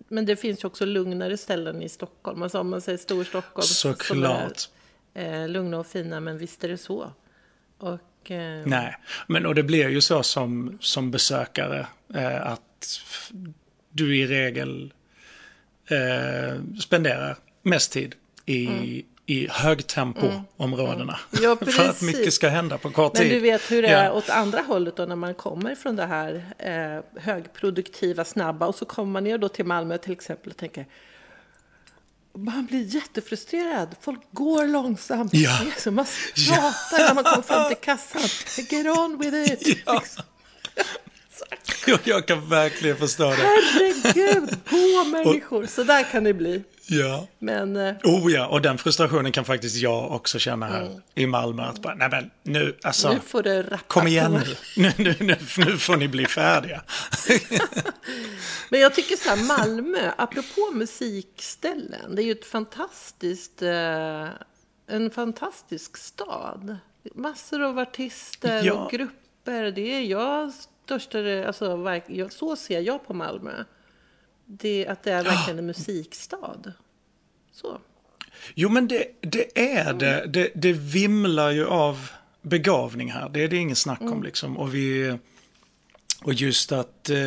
men 0.08 0.26
det 0.26 0.36
finns 0.36 0.64
ju 0.64 0.68
också 0.68 0.86
lugnare 0.86 1.38
ställen 1.38 1.82
i 1.82 1.90
Stockholm. 1.90 2.44
Alltså 2.44 2.60
om 2.60 2.70
man 2.70 2.82
säger 2.82 2.98
Storstockholm. 2.98 3.66
Såklart. 3.68 4.70
är, 5.14 5.42
eh, 5.44 5.50
lugna 5.50 5.80
och 5.80 5.88
fina, 5.88 6.20
men 6.20 6.38
visst 6.38 6.64
är 6.64 6.68
det 6.68 6.78
så. 6.78 7.12
Och, 7.78 8.32
eh, 8.32 8.66
Nej, 8.66 8.96
men 9.28 9.46
och 9.46 9.56
det 9.56 9.64
blir 9.64 9.90
ju 9.90 10.02
så 10.02 10.24
som, 10.24 10.78
som 10.82 11.12
besökare 11.12 11.88
att 12.42 13.00
du 13.90 14.18
i 14.18 14.28
regel 14.28 14.94
spenderar 16.82 17.38
mest 17.62 17.92
tid 17.92 18.16
i, 18.46 19.06
i 19.30 19.48
högtempoområdena. 19.52 21.20
Mm. 21.38 21.44
Ja, 21.44 21.56
För 21.72 21.90
att 21.90 22.02
mycket 22.02 22.34
ska 22.34 22.50
hända 22.50 22.78
på 22.78 22.90
kort 22.90 23.14
Men 23.14 23.22
tid. 23.24 23.32
du 23.32 23.40
vet 23.40 23.72
hur 23.72 23.82
det 23.82 23.88
är 23.88 24.06
Ja. 24.06 24.12
åt 24.12 24.30
andra 24.30 24.62
hållet 24.62 24.96
då 24.96 25.06
när 25.06 25.16
man 25.16 25.34
kommer 25.34 25.76
från 25.76 25.96
det 25.96 26.06
här 26.06 26.46
eh, 26.58 27.22
högproduktiva, 27.24 28.26
snabba 28.26 28.68
och 28.68 28.76
så 28.76 28.86
kommer 28.86 29.12
man 29.12 29.24
ner 29.24 29.38
då 29.38 29.50
till 29.50 29.66
Malmö 29.66 29.98
till 29.98 30.12
exempel 30.12 30.52
och 30.52 30.58
tänker 30.58 30.86
man 32.34 32.66
blir 32.66 32.96
jättefrustrerad. 32.96 33.96
Folk 34.02 34.20
går 34.32 34.66
långsamt. 34.66 35.34
Ja. 35.34 35.60
Det 35.64 35.68
är 35.78 35.82
så 35.82 35.92
man 35.92 36.06
pratar 36.50 37.08
när 37.08 37.14
man 37.14 37.24
kommer 37.24 37.44
fram 37.44 37.68
till 37.68 37.78
kassan. 37.78 38.22
Get 38.70 38.98
on 38.98 39.18
with 39.20 39.52
it. 39.54 39.78
Ja. 39.86 39.94
Liksom. 39.94 40.24
Jag, 41.88 42.00
jag 42.04 42.26
kan 42.28 42.50
verkligen 42.50 42.98
förstå 42.98 43.24
det. 43.30 43.36
Herregud, 43.36 44.50
gå 44.70 45.04
människor. 45.10 45.66
Så 45.66 45.84
där 45.84 46.04
kan 46.12 46.24
det 46.24 46.34
bli. 46.34 46.64
Ja. 46.90 47.28
Men 47.40 47.76
eh, 47.76 47.96
Oh 48.04 48.32
ja, 48.32 48.48
och 48.48 48.62
den 48.62 48.78
frustrationen 48.78 49.32
kan 49.32 49.46
faktiskt 49.46 49.76
jag 49.76 50.12
också 50.12 50.40
känna 50.40 50.66
här 50.66 51.02
i 51.16 51.28
Malmö. 51.28 51.64
Att 51.64 51.82
bara, 51.82 51.96
nej 51.96 52.10
men 52.10 52.32
nu, 52.44 52.78
alltså. 52.84 53.08
Mm. 53.08 53.20
nu 53.20 53.30
får 53.30 53.44
det 53.44 53.64
rappa 53.64 53.84
Kom 53.88 54.08
igen 54.08 54.32
nu. 54.32 54.56
Nu, 54.78 54.92
nu, 54.98 55.16
nu. 55.20 55.36
nu 55.58 55.78
får 55.78 55.98
ni 55.98 56.08
bli 56.08 56.26
färdiga. 56.26 56.82
Men 58.70 58.80
jag 58.80 58.94
tycker 58.96 59.16
så 59.16 59.30
här, 59.30 59.44
Malmö, 59.44 60.12
apropå 60.18 60.72
musikställen, 60.74 62.16
det 62.16 62.22
är 62.22 62.26
ju 62.26 62.32
ett 62.32 62.46
fantastiskt, 62.46 63.62
eh, 63.62 64.28
en 64.88 65.12
fantastisk 65.12 65.98
stad. 65.98 66.78
Massor 67.16 67.62
av 67.62 67.80
artister 67.80 68.64
Ja. 68.64 68.74
och 68.74 68.92
grupper. 68.92 69.72
Det 69.72 69.82
är 69.96 70.02
jag 70.02 70.52
största, 70.54 71.48
alltså 71.48 71.86
så 72.30 72.56
ser 72.56 72.80
jag 72.80 73.08
på 73.08 73.14
Malmö. 73.14 73.64
Det, 74.48 74.88
att 74.88 75.04
det 75.04 75.12
är 75.12 75.24
verkligen 75.24 75.60
en 75.60 75.66
musikstad. 75.66 76.74
Så. 77.52 77.80
Jo 78.56 78.70
men 78.70 78.88
det, 78.88 79.08
det 79.22 79.60
är 79.78 79.94
det. 79.94 80.26
det. 80.28 80.52
Det 80.56 80.74
vimlar 80.74 81.52
ju 81.52 81.66
av 81.66 82.10
begavning 82.42 83.12
här. 83.12 83.30
Det 83.30 83.44
är 83.44 83.48
det 83.48 83.58
ingen 83.58 83.76
snack 83.76 84.02
om 84.02 84.24
liksom. 84.24 84.58
Och, 84.58 84.76
vi, 84.76 85.18
och 86.24 86.34
just 86.34 86.72
att 86.72 87.10
eh, 87.10 87.18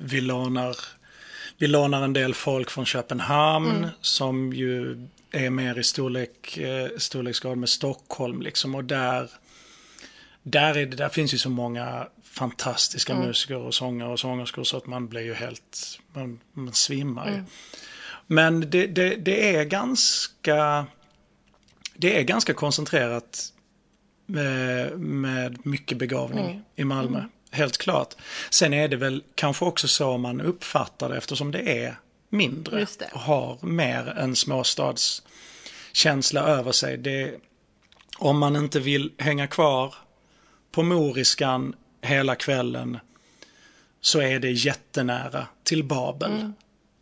vi 0.00 0.20
lånar 0.20 0.76
vi 1.58 1.66
lånar 1.66 2.02
en 2.02 2.12
del 2.12 2.34
folk 2.34 2.70
från 2.70 2.84
Köpenhamn 2.84 3.88
som 4.00 4.52
ju 4.52 5.06
är 5.30 5.50
mer 5.50 5.78
i 5.78 5.84
storlek, 5.84 6.58
eh, 6.58 6.88
storleksgrad 6.98 7.58
med 7.58 7.68
Stockholm 7.68 8.42
liksom. 8.42 8.74
Och 8.74 8.84
där, 8.84 9.30
där, 10.42 10.76
är 10.76 10.86
det, 10.86 10.96
där 10.96 11.08
finns 11.08 11.34
ju 11.34 11.38
så 11.38 11.50
många 11.50 12.06
fantastiska 12.36 13.14
musiker 13.14 13.58
och 13.58 13.74
sångare 13.74 14.08
och 14.08 14.20
sångerskor 14.20 14.64
så 14.64 14.76
att 14.76 14.86
man 14.86 15.08
blir 15.08 15.22
ju 15.22 15.34
helt, 15.34 16.00
man, 16.12 16.40
man 16.52 16.74
svimmar 16.74 17.30
ju. 17.30 17.42
Men 18.26 18.70
det, 18.70 18.86
det, 18.86 19.16
det 19.16 19.56
är 19.56 19.64
ganska, 19.64 20.86
det 21.96 22.18
är 22.18 22.22
ganska 22.22 22.54
koncentrerat 22.54 23.52
med, 24.26 25.00
med 25.00 25.66
mycket 25.66 25.98
begavning 25.98 26.62
i 26.76 26.84
Malmö. 26.84 27.24
Helt 27.50 27.78
klart. 27.78 28.14
Sen 28.50 28.74
är 28.74 28.88
det 28.88 28.96
väl 28.96 29.22
kanske 29.34 29.64
också 29.64 29.88
så 29.88 30.18
man 30.18 30.40
uppfattar 30.40 31.08
det 31.08 31.16
eftersom 31.16 31.50
det 31.50 31.84
är 31.84 31.96
mindre. 32.30 32.86
Det. 32.98 33.10
Och 33.12 33.20
har 33.20 33.66
mer 33.66 34.14
en 34.18 34.36
småstadskänsla 34.36 36.40
över 36.40 36.72
sig. 36.72 36.96
Det, 36.96 37.34
om 38.18 38.38
man 38.38 38.56
inte 38.56 38.80
vill 38.80 39.12
hänga 39.18 39.46
kvar 39.46 39.94
på 40.72 40.82
Moriskan 40.82 41.74
hela 42.06 42.34
kvällen 42.34 42.98
så 44.00 44.20
är 44.20 44.40
det 44.40 44.50
jättenära 44.50 45.46
till 45.62 45.84
Babel. 45.84 46.52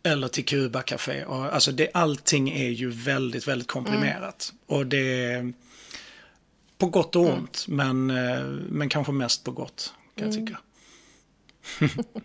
Eller 0.03 0.27
till 0.27 0.45
Cuba 0.45 0.81
Café. 0.81 1.25
Och, 1.25 1.53
alltså 1.53 1.71
det, 1.71 1.89
allting 1.93 2.49
är 2.49 2.69
ju 2.69 2.89
väldigt, 2.89 3.47
väldigt 3.47 3.67
komprimerat. 3.67 4.53
Och 4.65 4.85
det 4.85 5.23
är 5.23 5.53
på 6.77 6.85
gott 6.85 7.15
och 7.15 7.25
ont, 7.25 7.65
men, 7.67 8.09
eh, 8.09 8.43
men 8.69 8.89
kanske 8.89 9.13
mest 9.13 9.43
på 9.43 9.51
gott, 9.51 9.93
kan 10.15 10.27
jag 10.27 10.35
tycka. 10.35 10.59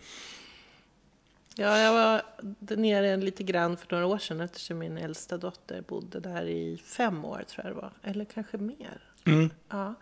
Ja, 1.54 1.78
jag 1.78 1.92
var 1.92 2.22
där 2.38 2.76
nere 2.76 3.16
lite 3.16 3.42
grann 3.42 3.76
för 3.76 3.86
några 3.90 4.06
år 4.06 4.18
sedan 4.18 4.40
eftersom 4.40 4.78
min 4.78 4.98
äldsta 4.98 5.38
dotter 5.38 5.82
bodde 5.82 6.20
där 6.20 6.44
i 6.46 6.82
fem 6.84 7.24
år 7.24 7.44
tror 7.48 7.66
jag 7.66 7.76
det 7.76 7.80
var. 7.80 7.92
Eller 8.02 8.24
kanske 8.24 8.58
mer. 8.58 9.02
Mm. 9.24 9.50
Ja, 9.68 9.94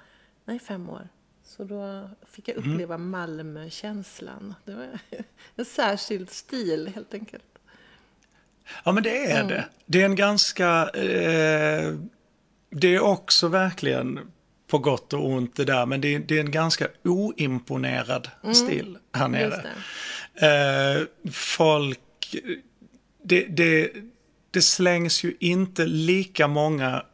nej 0.44 0.58
fem 0.58 0.90
år. 0.90 1.08
Så 1.48 1.64
då 1.64 2.10
fick 2.32 2.48
jag 2.48 2.56
uppleva 2.56 2.98
Malmökänslan. 2.98 4.54
Det 4.64 4.74
var 4.74 4.88
en 5.56 5.64
särskild 5.64 6.30
stil 6.30 6.92
helt 6.94 7.14
enkelt. 7.14 7.44
Ja, 8.84 8.92
men 8.92 9.02
det 9.02 9.30
är 9.30 9.44
det. 9.44 9.64
Det 9.86 10.00
är 10.00 10.04
en 10.04 10.16
ganska... 10.16 10.90
Eh, 10.94 11.94
det 12.70 12.94
är 12.94 13.00
också 13.00 13.48
verkligen 13.48 14.20
på 14.66 14.78
gott 14.78 15.12
och 15.12 15.26
ont 15.26 15.56
det 15.56 15.64
där, 15.64 15.86
men 15.86 16.00
det 16.00 16.14
är, 16.14 16.18
det 16.18 16.36
är 16.36 16.40
en 16.40 16.50
ganska 16.50 16.88
oimponerad 17.04 18.30
stil 18.52 18.98
här 19.12 19.28
nere. 19.28 19.66
Eh, 20.34 21.02
folk... 21.32 22.00
Det, 23.22 23.44
det, 23.44 23.92
det 24.50 24.62
slängs 24.62 25.24
ju 25.24 25.36
inte 25.40 25.86
lika 25.86 26.48
många 26.48 27.04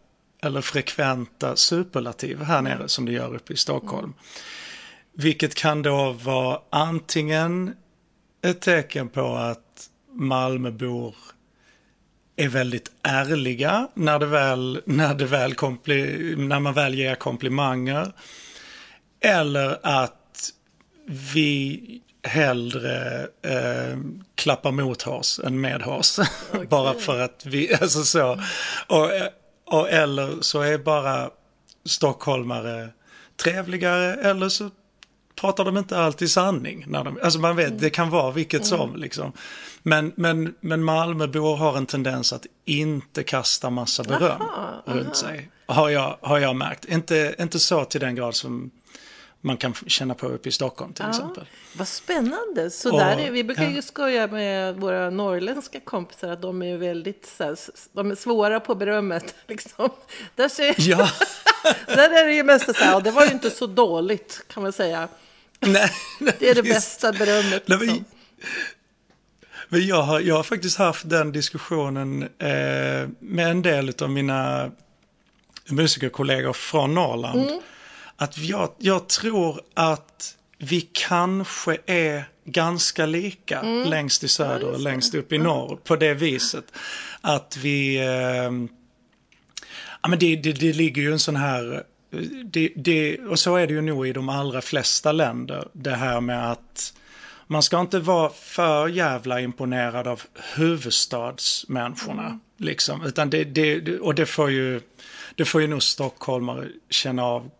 eller 0.44 0.61
frekventa 0.61 1.57
superlativ 1.57 2.42
här 2.42 2.62
nere 2.62 2.88
som 2.88 3.04
det 3.04 3.12
gör 3.12 3.35
uppe 3.35 3.52
i 3.52 3.57
Stockholm. 3.57 4.14
Vilket 5.12 5.54
kan 5.54 5.83
då 5.83 6.12
vara 6.12 6.61
antingen 6.70 7.76
ett 8.42 8.61
tecken 8.61 9.09
på 9.09 9.35
att 9.35 9.88
Malmöbor 10.12 11.14
är 12.37 12.48
väldigt 12.48 12.90
ärliga 13.02 13.88
när, 13.94 14.18
det 14.18 14.26
väl, 14.26 14.80
när, 14.85 15.14
det 15.14 15.24
väl 15.24 15.54
kompli, 15.54 16.35
när 16.37 16.61
man 16.61 16.74
väl 16.74 16.94
ger 16.94 17.14
komplimanger. 17.14 18.12
Eller 19.20 19.78
att 19.83 20.50
vi 21.35 21.80
hellre 22.22 23.22
eh, 23.42 23.98
klappar 24.35 24.70
mot 24.70 25.07
oss 25.07 25.40
än 25.44 25.61
med 25.61 25.83
oss. 25.83 26.20
bara 26.68 26.94
för 26.94 27.20
att 27.20 27.46
vi, 27.46 27.74
alltså 27.80 28.04
så. 28.04 28.40
Och, 28.87 29.11
och, 29.75 29.91
eller 29.91 30.41
så 30.41 30.61
är 30.61 30.79
bara 30.79 31.31
stockholmare 31.85 32.89
trevligare 33.37 34.15
eller 34.15 34.49
så 34.49 34.71
pratar 35.41 35.65
de 35.65 35.77
inte 35.77 35.99
alltid 35.99 36.31
sanning. 36.31 36.85
När 36.89 37.05
de, 37.05 37.19
alltså 37.23 37.39
man 37.39 37.57
vet, 37.57 37.81
det 37.81 37.91
kan 37.91 38.11
vara 38.11 38.31
vilket 38.31 38.67
som 38.67 38.97
liksom. 38.97 39.33
Men, 39.83 40.13
men, 40.17 40.55
men 40.61 40.85
Malmöbor 40.85 41.57
har 41.57 41.77
en 41.77 41.87
tendens 41.87 42.33
att 42.33 42.47
inte 42.65 43.23
kasta 43.23 43.71
massa 43.71 44.03
beröm 44.03 44.43
Aha, 44.43 44.83
runt 44.87 45.17
sig. 45.17 45.51
Har 45.67 45.91
jag, 45.91 46.19
har 46.21 46.39
jag 46.39 46.57
märkt. 46.57 46.85
Inte, 46.85 47.35
inte 47.39 47.59
så 47.59 47.85
till 47.85 48.01
den 48.01 48.15
grad 48.15 48.35
som 48.35 48.71
man 49.44 49.57
kan 49.57 49.74
känna 49.87 50.14
på 50.14 50.26
uppe 50.26 50.48
i 50.48 50.52
Stockholm 50.52 50.92
till 50.92 51.04
exempel. 51.09 51.44
Vad 51.72 51.88
spännande. 51.88 52.70
Så 52.70 52.92
Och- 52.92 52.98
där 52.98 53.16
är, 53.18 53.30
vi 53.30 53.44
brukar 53.44 53.68
ju 53.68 53.76
ja. 53.76 53.83
skoja 53.83 54.26
med 54.26 54.76
våra 54.76 55.11
norrländska 55.11 55.80
kompisar 55.80 56.28
att 56.28 56.42
de 56.42 56.62
är 56.62 56.76
väldigt 56.76 57.26
så 57.38 57.44
här, 57.44 57.57
de 57.92 58.11
är 58.11 58.14
svåra 58.14 58.61
på 58.61 58.74
berömmet. 58.74 59.35
Liksom. 59.48 59.90
Där, 60.35 60.48
ser, 60.48 60.74
Ja, 60.78 61.11
där 61.87 62.11
är 62.22 62.24
det 62.26 62.35
ju 62.35 62.42
mest 62.44 62.76
så 62.76 62.85
här, 62.85 63.00
det 63.00 63.11
var 63.11 63.24
ju 63.26 63.30
inte 63.33 63.50
så 63.50 63.66
dåligt 63.66 64.44
kan 64.48 64.62
man 64.62 64.72
säga. 64.72 65.09
nej. 65.61 65.90
Det 66.38 66.50
är 66.50 66.54
det 66.54 66.62
visst. 66.62 66.74
bästa 66.74 67.12
berömmet. 67.12 67.62
Nej, 67.68 67.78
men, 67.78 67.87
Liksom. 67.88 68.04
men 69.68 69.87
jag, 69.87 70.02
har, 70.02 70.20
jag 70.20 70.35
har 70.35 70.42
faktiskt 70.42 70.78
haft 70.78 71.09
den 71.11 71.33
diskussionen 71.33 72.22
eh, 72.22 73.09
med 73.18 73.50
en 73.50 73.62
del 73.62 73.92
av 74.02 74.11
mina 74.11 74.70
musikerkollegor 75.70 76.52
från 76.52 76.94
Norrland. 76.94 77.40
Mm. 77.48 77.61
Att 78.16 78.38
jag, 78.38 78.70
jag 78.79 79.09
tror 79.09 79.61
att 79.74 80.37
vi 80.59 80.81
kanske 80.92 81.79
är 81.87 82.24
ganska 82.44 83.07
lika 83.07 83.61
Mm. 83.61 83.88
längst 83.90 84.24
i 84.24 84.29
söder 84.29 84.66
och 84.66 84.81
längst 84.81 85.14
upp 85.14 85.33
i 85.33 85.38
norr 85.38 85.77
på 85.85 85.96
det 85.96 86.14
viset. 86.14 86.64
Att 87.20 87.57
vi... 87.57 87.96
Eh, 87.96 88.53
ja, 90.03 90.09
men 90.09 90.18
det, 90.18 90.37
det, 90.37 90.53
det 90.53 90.72
ligger 90.72 91.03
ju 91.03 91.12
en 91.12 91.18
sån 91.18 91.37
här... 91.37 91.83
Det, 92.44 92.72
det, 92.77 93.18
och 93.18 93.38
så 93.38 93.57
är 93.57 93.66
det 93.66 93.72
ju 93.72 93.81
nog 93.81 94.09
i 94.09 94.12
de 94.12 94.29
allra 94.29 94.61
flesta 94.61 95.12
länder. 95.12 95.68
Det 95.72 95.94
här 95.94 96.20
med 96.20 96.50
att 96.50 96.94
man 97.46 97.62
ska 97.62 97.81
inte 97.81 97.98
vara 97.98 98.31
för 98.31 98.88
jävla 98.88 99.40
imponerad 99.40 100.07
av 100.07 100.22
huvudstadsmänniskorna. 100.55 102.38
Liksom. 102.57 103.05
Utan 103.05 103.31
det, 103.31 103.44
det, 103.44 103.98
och 103.98 104.14
det 104.14 104.27
får 104.27 104.50
ju, 104.50 104.81
det 105.35 105.44
får 105.44 105.61
ju 105.61 105.66
nog 105.66 105.83
stockholmare 105.83 106.68
känna 106.90 107.24
av 107.24 107.50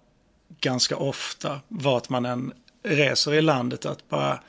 ganska 0.61 0.97
ofta, 0.97 1.61
vart 1.69 2.09
man 2.09 2.25
än 2.25 2.53
reser 2.83 3.35
i 3.35 3.41
landet. 3.43 3.87
Att 3.87 4.09
bara, 4.09 4.41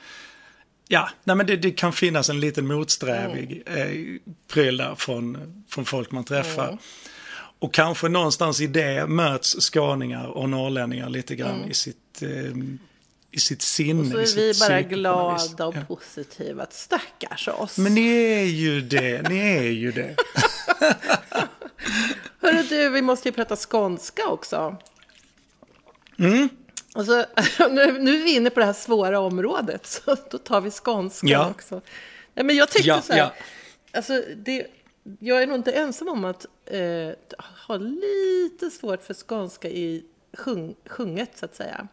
ja, 0.88 1.08
nej 1.24 1.36
men 1.36 1.46
det, 1.46 1.56
det 1.56 1.70
kan 1.70 1.92
finnas 1.92 2.30
en 2.30 2.40
liten 2.40 2.66
motsträvig 2.66 3.62
eh, 3.66 4.20
pryl 4.48 4.76
där 4.76 4.94
från, 4.94 5.38
från 5.68 5.84
folk 5.84 6.10
man 6.10 6.24
träffar. 6.24 6.78
Och 7.58 7.74
kanske 7.74 8.08
någonstans 8.08 8.60
i 8.60 8.66
det 8.66 9.06
möts 9.06 9.56
skåningar 9.60 10.26
och 10.26 10.48
norrlänningar 10.48 11.08
lite 11.08 11.34
grann 11.36 11.64
i 11.64 11.74
sitt, 11.74 12.22
eh, 12.22 12.28
i 13.30 13.40
sitt 13.40 13.62
sinne. 13.62 14.10
Så 14.10 14.18
i 14.20 14.22
är 14.22 14.52
vi 14.52 14.60
bara 14.60 14.82
glada 14.82 15.66
och 15.66 15.76
Ja. 15.76 15.80
positiva. 15.88 16.62
Att 16.62 16.72
stackars 16.72 17.48
oss. 17.48 17.78
Men 17.78 17.94
ni 17.94 18.08
är 18.08 18.44
ju 18.44 18.80
det, 18.80 19.28
ni 19.28 19.38
är 19.38 19.62
ju 19.70 19.92
det. 19.92 20.16
Hörru 22.40 22.62
du, 22.62 22.88
vi 22.88 23.02
måste 23.02 23.28
ju 23.28 23.32
prata 23.32 23.56
skånska 23.56 24.28
också. 24.28 24.76
Mm. 26.18 26.48
Och 26.94 27.04
så, 27.06 27.16
nu, 27.70 27.98
nu 27.98 28.20
är 28.20 28.24
vi 28.24 28.34
inne 28.36 28.50
på 28.50 28.60
det 28.60 28.66
här 28.66 28.72
svåra 28.72 29.20
området, 29.20 29.86
så 30.06 30.16
då 30.30 30.38
tar 30.38 30.60
vi 30.60 30.70
skånska 30.70 31.26
Ja. 31.26 31.50
också. 31.50 31.80
Nej, 32.34 32.44
men 32.44 32.56
jag 32.56 32.70
tyckte 32.70 32.88
Ja, 32.88 33.02
så 33.02 33.12
här, 33.12 33.20
ja. 33.20 33.32
alltså 33.92 34.22
det, 34.36 34.66
jag 35.18 35.42
är 35.42 35.46
nog 35.46 35.56
inte 35.56 35.72
ensam 35.72 36.08
om 36.08 36.24
att 36.24 36.46
eh, 36.64 37.10
ha 37.66 37.76
lite 37.76 38.70
svårt 38.70 39.02
för 39.02 39.14
skånska 39.14 39.68
i 39.68 40.04
sjung, 40.32 40.74
sjunget, 40.86 41.38
så 41.38 41.44
att 41.44 41.54
säga. 41.54 41.88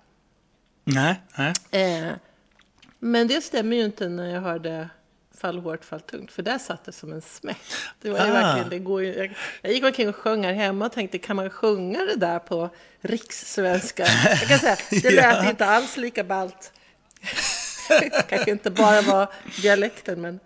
Nej, 0.84 1.22
nej. 1.38 1.54
Eh, 1.72 2.12
men 3.00 3.28
det 3.28 3.42
stämmer 3.42 3.78
ju 3.78 3.86
inte 3.86 4.10
när 4.10 4.34
jag 4.34 4.42
hörde 4.42 4.90
Fall 5.44 5.60
hårt, 5.60 5.86
fall 5.86 6.02
tungt, 6.02 6.32
för 6.32 6.42
där 6.44 6.58
satt 6.58 6.86
det 6.86 6.92
som 6.92 7.14
en 7.14 7.22
smäck. 7.22 7.58
Det 8.02 8.10
var 8.10 8.20
Ah. 8.20 8.26
verkligen, 8.34 8.70
det 8.70 8.80
går 8.80 9.04
ju, 9.04 9.14
jag, 9.16 9.34
jag 9.62 9.74
gick 9.74 9.84
omkring 9.84 10.10
och 10.10 10.16
sjöng 10.16 10.44
här 10.44 10.54
hemma 10.54 10.86
och 10.86 10.92
tänkte, 10.92 11.18
kan 11.18 11.36
man 11.36 11.50
sjunga 11.50 12.00
det 12.00 12.16
där 12.16 12.40
på 12.40 12.70
rikssvenska? 13.02 14.06
Jag 14.40 14.48
kan 14.48 14.60
säga, 14.60 14.78
det 14.90 15.10
lät 15.12 15.44
Ja. 15.44 15.50
inte 15.50 15.66
alls 15.66 15.98
lika 15.98 16.24
ballt. 16.24 16.72
Kanske 18.30 18.52
inte 18.52 18.72
bara 18.72 19.02
var 19.02 19.28
dialekten, 19.62 20.22
men 20.22 20.40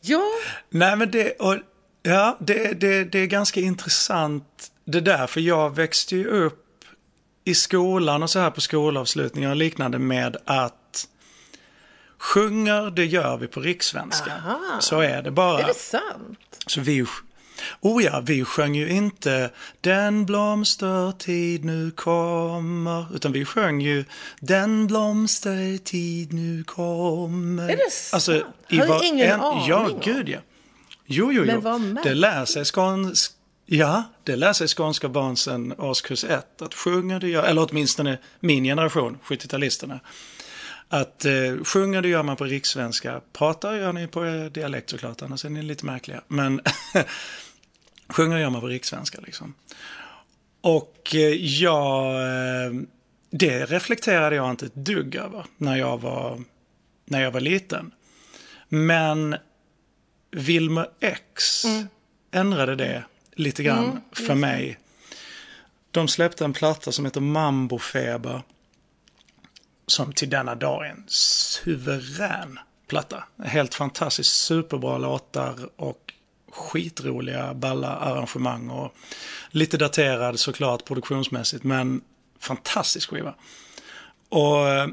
ja, 0.00 0.22
Nej, 0.70 0.96
men 0.96 1.10
det, 1.10 1.30
och, 1.32 1.56
ja, 2.02 2.36
det, 2.40 2.80
det, 2.80 3.04
det 3.04 3.18
är 3.18 3.26
ganska 3.26 3.60
intressant 3.60 4.72
det 4.84 5.00
där, 5.00 5.26
för 5.26 5.40
jag 5.40 5.76
växte 5.76 6.16
ju 6.16 6.26
upp 6.26 6.84
i 7.44 7.54
skolan 7.54 8.22
och 8.22 8.30
så 8.30 8.38
här 8.38 8.50
på 8.50 8.60
skolavslutningar 8.60 9.50
och 9.50 9.56
liknande 9.56 9.98
med 9.98 10.36
att 10.44 10.74
sjunger, 12.22 12.90
det 12.90 13.04
gör 13.06 13.36
vi 13.36 13.46
på 13.46 13.60
rikssvenska. 13.60 14.32
Aha. 14.46 14.80
Så 14.80 15.00
är 15.00 15.22
det 15.22 15.30
bara. 15.30 15.60
är 15.60 15.66
det 15.66 15.74
sant? 15.74 16.38
Så 16.66 16.80
vi, 16.80 17.04
oh 17.80 18.04
ja, 18.04 18.20
vi 18.26 18.44
sjöng 18.44 18.74
ju 18.74 18.88
inte 18.90 19.50
Den 19.80 20.26
blomstertid 20.26 21.64
nu 21.64 21.90
kommer, 21.90 23.06
utan 23.16 23.32
vi 23.32 23.44
sjöng 23.44 23.80
ju 23.80 24.04
Den 24.40 24.86
blomstertid 24.86 26.32
nu 26.32 26.64
kommer. 26.64 27.68
Är 27.70 27.76
det 27.76 27.90
sant? 27.92 28.14
Alltså, 28.14 28.34
i 28.68 28.76
Hade 28.78 28.88
var- 28.88 29.04
ingen 29.04 29.30
en, 29.30 29.40
aning 29.40 29.68
Ja, 29.68 29.88
om. 29.90 30.00
gud 30.04 30.28
ja. 30.28 30.38
Jo, 31.06 31.32
jo, 31.32 31.44
Men 31.44 31.60
jo. 31.94 31.96
Det 32.04 32.14
lär 32.14 32.44
sig 32.44 32.64
skånsk... 32.64 33.32
Ja, 33.66 34.02
det 34.24 34.36
lär 34.36 34.52
sig 34.52 34.68
skånska 34.68 35.08
barn 35.08 35.36
sedan 35.36 35.72
årskurs 35.78 36.24
ett. 36.24 36.62
Att 36.62 36.74
sjunga 36.74 37.18
det 37.18 37.28
gör, 37.28 37.42
eller 37.44 37.66
åtminstone 37.70 38.18
min 38.40 38.64
generation, 38.64 39.18
70-talisterna. 39.24 40.00
Att 40.92 41.24
eh, 41.24 41.64
sjunga 41.64 42.00
det 42.00 42.08
gör 42.08 42.22
man 42.22 42.36
på 42.36 42.44
rikssvenska. 42.44 43.20
Pratar 43.32 43.74
gör 43.74 43.92
ni 43.92 44.06
på 44.06 44.26
er 44.26 44.50
dialekt 44.50 44.90
såklart, 44.90 45.22
annars 45.22 45.44
är 45.44 45.50
ni 45.50 45.62
lite 45.62 45.86
märkliga. 45.86 46.22
Men 46.28 46.60
sjunga 48.08 48.40
gör 48.40 48.50
man 48.50 48.60
på 48.60 48.66
rikssvenska 48.66 49.20
liksom. 49.20 49.54
Och 50.60 51.14
eh, 51.14 51.60
jag... 51.60 52.14
Eh, 52.14 52.72
det 53.30 53.66
reflekterade 53.66 54.36
jag 54.36 54.50
inte 54.50 54.66
ett 54.66 54.74
dugg 54.74 55.14
över 55.14 55.46
när 55.56 55.76
jag 55.76 56.00
var, 56.00 56.42
när 57.04 57.22
jag 57.22 57.30
var 57.30 57.40
liten. 57.40 57.90
Men 58.68 59.36
Wilmer 60.30 60.88
X 61.00 61.64
ändrade 62.30 62.76
det 62.76 63.04
lite 63.32 63.62
grann 63.62 64.00
för 64.12 64.34
mig. 64.34 64.78
De 65.90 66.08
släppte 66.08 66.44
en 66.44 66.52
platta 66.52 66.92
som 66.92 67.04
heter 67.04 67.20
Mambo 67.20 67.78
Feber. 67.78 68.42
Som 69.86 70.12
till 70.12 70.30
denna 70.30 70.54
dag 70.54 70.86
är 70.86 70.90
en 70.90 71.04
suverän 71.06 72.58
platta. 72.86 73.24
Helt 73.44 73.74
fantastiskt 73.74 74.32
superbra 74.32 74.98
låtar 74.98 75.70
och 75.76 76.12
skitroliga 76.52 77.54
balla 77.54 77.88
arrangemang. 77.88 78.70
Och 78.70 78.94
lite 79.50 79.76
daterad 79.76 80.40
såklart 80.40 80.84
produktionsmässigt 80.84 81.64
men 81.64 82.00
fantastisk 82.38 83.10
skiva. 83.10 83.34
Och 84.28 84.68
eh, 84.68 84.88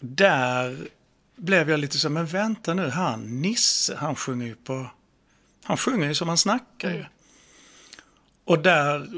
där 0.00 0.88
blev 1.36 1.70
jag 1.70 1.80
lite 1.80 1.98
så, 1.98 2.10
men 2.10 2.26
vänta 2.26 2.74
nu, 2.74 2.88
han 2.88 3.40
Nisse, 3.40 3.96
han 3.96 4.16
sjunger 4.16 4.46
ju 4.46 4.54
på... 4.54 4.86
Han 5.64 5.76
sjunger 5.76 6.08
ju 6.08 6.14
som 6.14 6.28
han 6.28 6.38
snackar 6.38 6.90
ju. 6.90 7.04
Och 8.44 8.58
där 8.58 9.08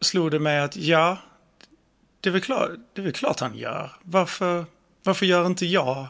slog 0.00 0.30
det 0.30 0.38
mig 0.38 0.60
att 0.60 0.76
ja, 0.76 1.18
det 2.24 2.30
är 2.30 2.32
väl 2.32 2.40
klart, 2.40 2.70
det 2.92 3.00
är 3.00 3.04
väl 3.04 3.12
klart 3.12 3.40
han 3.40 3.56
gör. 3.56 3.92
Varför, 4.02 4.64
varför 5.02 5.26
gör 5.26 5.46
inte 5.46 5.66
jag 5.66 6.06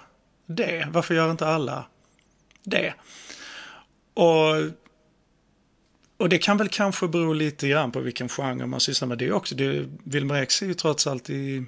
det? 0.46 0.88
Varför 0.92 1.14
gör 1.14 1.30
inte 1.30 1.46
alla 1.46 1.84
det? 2.62 2.94
Och, 4.14 4.54
och 6.16 6.28
det 6.28 6.38
kan 6.38 6.56
väl 6.56 6.68
kanske 6.68 7.08
bero 7.08 7.32
lite 7.32 7.68
grann 7.68 7.92
på 7.92 8.00
vilken 8.00 8.28
genre 8.28 8.66
man 8.66 8.80
sysslar 8.80 9.08
med. 9.08 9.18
Det 9.18 9.32
också, 9.32 9.54
det, 9.54 9.88
Wilmer 10.04 10.42
X 10.42 10.62
är 10.62 10.66
ju 10.66 10.74
trots 10.74 11.06
allt 11.06 11.30
i, 11.30 11.64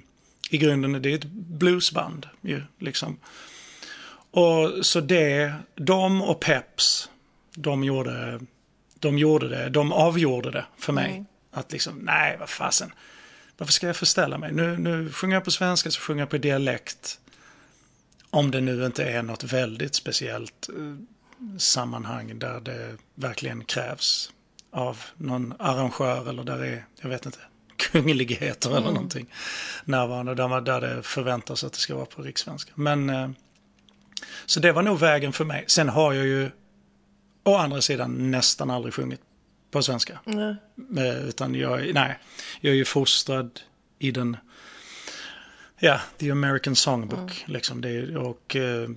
i 0.49 0.57
grunden, 0.57 1.01
det 1.01 1.11
är 1.11 1.15
ett 1.15 1.25
bluesband 1.33 2.27
ju, 2.41 2.61
liksom. 2.79 3.17
Och 4.31 4.85
så 4.85 5.01
det, 5.01 5.53
de 5.75 6.21
och 6.21 6.39
Peps, 6.39 7.09
de 7.55 7.83
gjorde, 7.83 8.39
de 8.99 9.17
gjorde 9.17 9.47
det, 9.47 9.69
de 9.69 9.91
avgjorde 9.91 10.51
det 10.51 10.65
för 10.77 10.93
mig. 10.93 11.25
Att 11.51 11.71
liksom, 11.71 11.97
nej 11.97 12.37
vad 12.39 12.49
fasen, 12.49 12.91
varför 13.57 13.73
ska 13.73 13.87
jag 13.87 13.95
förställa 13.95 14.37
mig? 14.37 14.51
Nu, 14.53 14.77
nu 14.77 15.11
sjunger 15.11 15.35
jag 15.35 15.43
på 15.43 15.51
svenska 15.51 15.91
så 15.91 16.01
sjunger 16.01 16.21
jag 16.21 16.29
på 16.29 16.37
dialekt. 16.37 17.19
Om 18.29 18.51
det 18.51 18.61
nu 18.61 18.85
inte 18.85 19.03
är 19.03 19.23
något 19.23 19.43
väldigt 19.43 19.95
speciellt 19.95 20.69
eh, 20.69 20.95
sammanhang 21.57 22.39
där 22.39 22.59
det 22.59 22.97
verkligen 23.15 23.63
krävs 23.63 24.31
av 24.71 25.01
någon 25.17 25.53
arrangör 25.59 26.29
eller 26.29 26.43
där 26.43 26.57
det 26.57 26.67
är, 26.67 26.85
jag 27.01 27.09
vet 27.09 27.25
inte, 27.25 27.39
kungligheter 27.77 28.77
eller 28.77 28.91
någonting 28.91 29.33
närvarande. 29.85 30.35
Där, 30.35 30.47
man, 30.47 30.63
där 30.63 30.81
det 30.81 31.03
förväntas 31.03 31.63
att 31.63 31.73
det 31.73 31.79
ska 31.79 31.95
vara 31.95 32.05
på 32.05 32.21
rikssvenska. 32.21 32.71
Men 32.75 33.09
eh, 33.09 33.29
så 34.45 34.59
det 34.59 34.71
var 34.71 34.81
nog 34.81 34.99
vägen 34.99 35.33
för 35.33 35.45
mig. 35.45 35.63
Sen 35.67 35.89
har 35.89 36.13
jag 36.13 36.25
ju 36.25 36.51
å 37.43 37.55
andra 37.55 37.81
sidan 37.81 38.31
nästan 38.31 38.71
aldrig 38.71 38.93
sjungit 38.93 39.21
på 39.77 39.83
svenska. 39.83 40.19
Eh, 40.97 41.27
Utan 41.29 41.55
jag, 41.55 41.93
nej, 41.93 42.19
jag 42.61 42.71
är 42.71 42.77
ju 42.77 42.85
fostrad 42.85 43.59
i 43.99 44.11
den, 44.11 44.37
ja, 45.79 46.01
the 46.17 46.31
American 46.31 46.75
Songbook. 46.75 47.43
Liksom 47.47 47.81
det, 47.81 48.17
och 48.17 48.55
eh, 48.55 48.89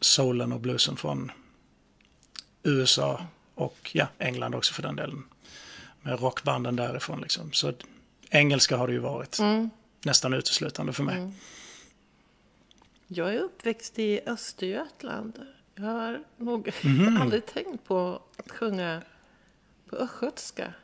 soulen 0.00 0.52
och 0.52 0.60
bluesen 0.60 0.96
från 0.96 1.32
USA 2.62 3.26
och 3.54 3.90
ja, 3.94 4.06
England 4.18 4.54
också 4.54 4.74
för 4.74 4.82
den 4.82 4.96
delen. 4.96 5.24
Med 6.02 6.20
rockbanden 6.20 6.76
därifrån 6.76 7.20
liksom. 7.20 7.52
Så 7.52 7.72
engelska 8.30 8.76
har 8.76 8.86
det 8.86 8.92
ju 8.92 8.98
varit 8.98 9.38
nästan 10.04 10.34
uteslutande 10.34 10.92
för 10.92 11.02
mig. 11.02 11.32
Jag 13.06 13.34
är 13.34 13.38
uppväxt 13.38 13.98
i 13.98 14.20
Östergötland. 14.26 15.38
Jag 15.74 15.84
har 15.84 16.24
nog 16.36 16.70
Mhm. 16.82 17.16
aldrig 17.22 17.46
tänkt 17.46 17.84
på 17.84 18.22
att 18.36 18.50
sjunga 18.50 19.02
på 19.90 19.96
östgötska. 19.96 20.74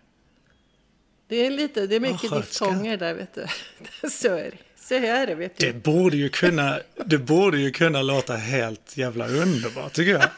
Det 1.28 1.46
är 1.46 1.50
lite, 1.50 1.86
det 1.86 1.96
är 1.96 2.00
mycket 2.00 2.30
diftonger 2.32 2.96
där, 2.96 3.14
vet 3.14 3.34
du. 3.34 3.46
Så 4.10 4.28
är 4.28 4.50
det. 4.50 4.58
Så 4.76 4.94
är 4.94 5.26
det, 5.26 5.34
vet 5.34 5.56
Det 5.56 5.72
du. 5.72 5.78
borde 5.78 6.16
ju 6.16 6.28
kunna, 6.28 6.80
det 7.04 7.18
borde 7.18 7.58
ju 7.58 7.70
kunna 7.70 8.02
låta 8.02 8.36
helt 8.36 8.96
jävla 8.96 9.28
underbart 9.28 9.92
tycker 9.92 10.12
jag. 10.12 10.22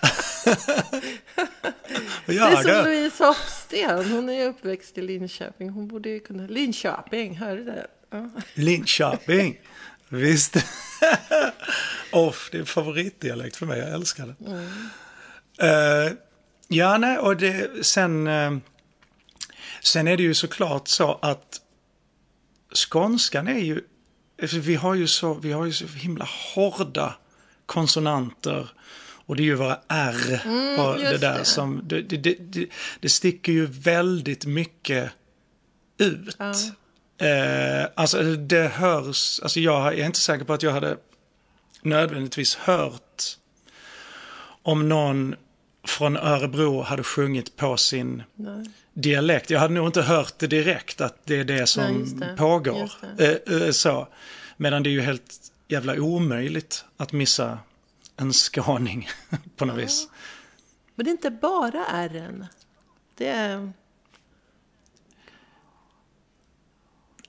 Det 2.27 2.33
är 2.33 2.37
ja, 2.37 2.57
som 2.63 2.71
det, 2.71 2.83
Louise 2.83 3.25
Hofsten. 3.25 4.11
Hon 4.13 4.29
är 4.29 4.33
ju 4.33 4.45
uppväxt 4.45 4.99
i 4.99 5.03
Linköping. 5.03 5.69
Hon 5.71 5.89
borde 5.89 6.09
ju 6.09 6.21
kunna... 6.21 6.47
Linköping, 6.47 7.37
hör 7.37 7.57
du 7.57 7.65
det? 7.65 7.87
Ja. 8.11 8.31
Linköping. 8.55 9.61
Visst. 10.09 10.57
Off, 12.13 12.49
det 12.53 12.59
är 12.59 12.61
en 12.61 12.67
favoritdialekt 12.67 13.57
för 13.57 13.67
mig. 13.67 13.79
Jag 13.79 13.93
älskar 13.93 14.35
det. 15.57 15.67
Eh, 15.67 16.13
ja, 16.73 16.99
nej, 16.99 17.18
och 17.18 17.37
det, 17.37 17.87
sen, 17.87 18.27
eh, 18.27 18.57
sen 19.83 20.09
är 20.09 20.16
det 20.16 20.23
ju 20.23 20.35
såklart 20.35 20.89
så 20.89 21.18
att 21.23 21.61
skånskan 22.75 23.49
är 23.49 23.59
ju, 23.59 23.81
alltså, 24.43 24.59
vi 24.59 24.75
har 24.75 24.95
ju 24.95 25.07
så, 25.07 25.35
vi 25.35 25.53
har 25.53 25.64
ju 25.64 25.73
så 25.73 25.87
himla 25.87 26.29
hårda 26.55 27.14
konsonanter 27.66 28.68
och 29.27 29.37
det 29.37 29.43
är 29.43 29.45
ju 29.45 29.55
våra 29.55 29.79
R 29.89 30.41
och 30.79 30.99
det 30.99 31.18
där 31.18 31.39
det. 31.39 31.45
som, 31.45 31.81
det, 31.85 32.03
det, 32.03 32.16
det, 32.16 32.66
det, 33.01 33.09
sticker 33.09 33.53
ju 33.53 33.66
väldigt 33.66 34.47
mycket 34.47 35.11
ut. 35.99 36.37
Eh, 37.18 37.87
alltså 37.95 38.23
det 38.23 38.68
hörs, 38.68 39.41
alltså 39.41 39.61
jag 39.61 39.99
är 39.99 40.07
inte 40.07 40.20
säker 40.20 40.45
på 40.45 40.53
att 40.53 40.62
jag 40.62 40.73
hade 40.73 40.97
nödvändigtvis 41.83 42.55
hört 42.55 43.23
om 44.62 44.89
någon 44.89 45.35
från 45.85 46.16
Örebro 46.16 46.83
hade 46.83 47.03
sjungit 47.03 47.57
på 47.57 47.76
sin 47.76 48.22
Nej. 48.35 48.70
dialekt. 48.95 49.51
Jag 49.51 49.61
hade 49.61 49.74
nog 49.74 49.87
inte 49.89 50.03
hört 50.03 50.35
det 50.39 50.47
direkt 50.47 51.01
att 51.01 51.26
det 51.26 51.41
är 51.41 51.45
det 51.45 51.66
som 51.66 51.85
Nej, 52.16 52.28
det. 52.28 52.37
pågår. 52.37 52.78
Just 52.80 52.97
Eh, 53.18 53.62
eh, 53.62 53.70
så. 53.70 54.09
Medan 54.57 54.83
det 54.83 54.89
är 54.89 54.93
ju 54.93 55.01
helt 55.01 55.37
jävla 55.68 55.95
omöjligt 56.01 56.85
att 56.97 57.12
missa 57.12 57.59
en 58.16 58.33
skåning 58.33 59.09
på 59.57 59.64
något 59.64 59.78
vis. 59.78 60.09
Men 60.95 61.05
det 61.05 61.11
är 61.11 61.12
inte 61.12 61.30
bara 61.30 61.85
R'n. 62.09 62.47
Det 63.16 63.28
är... 63.28 63.72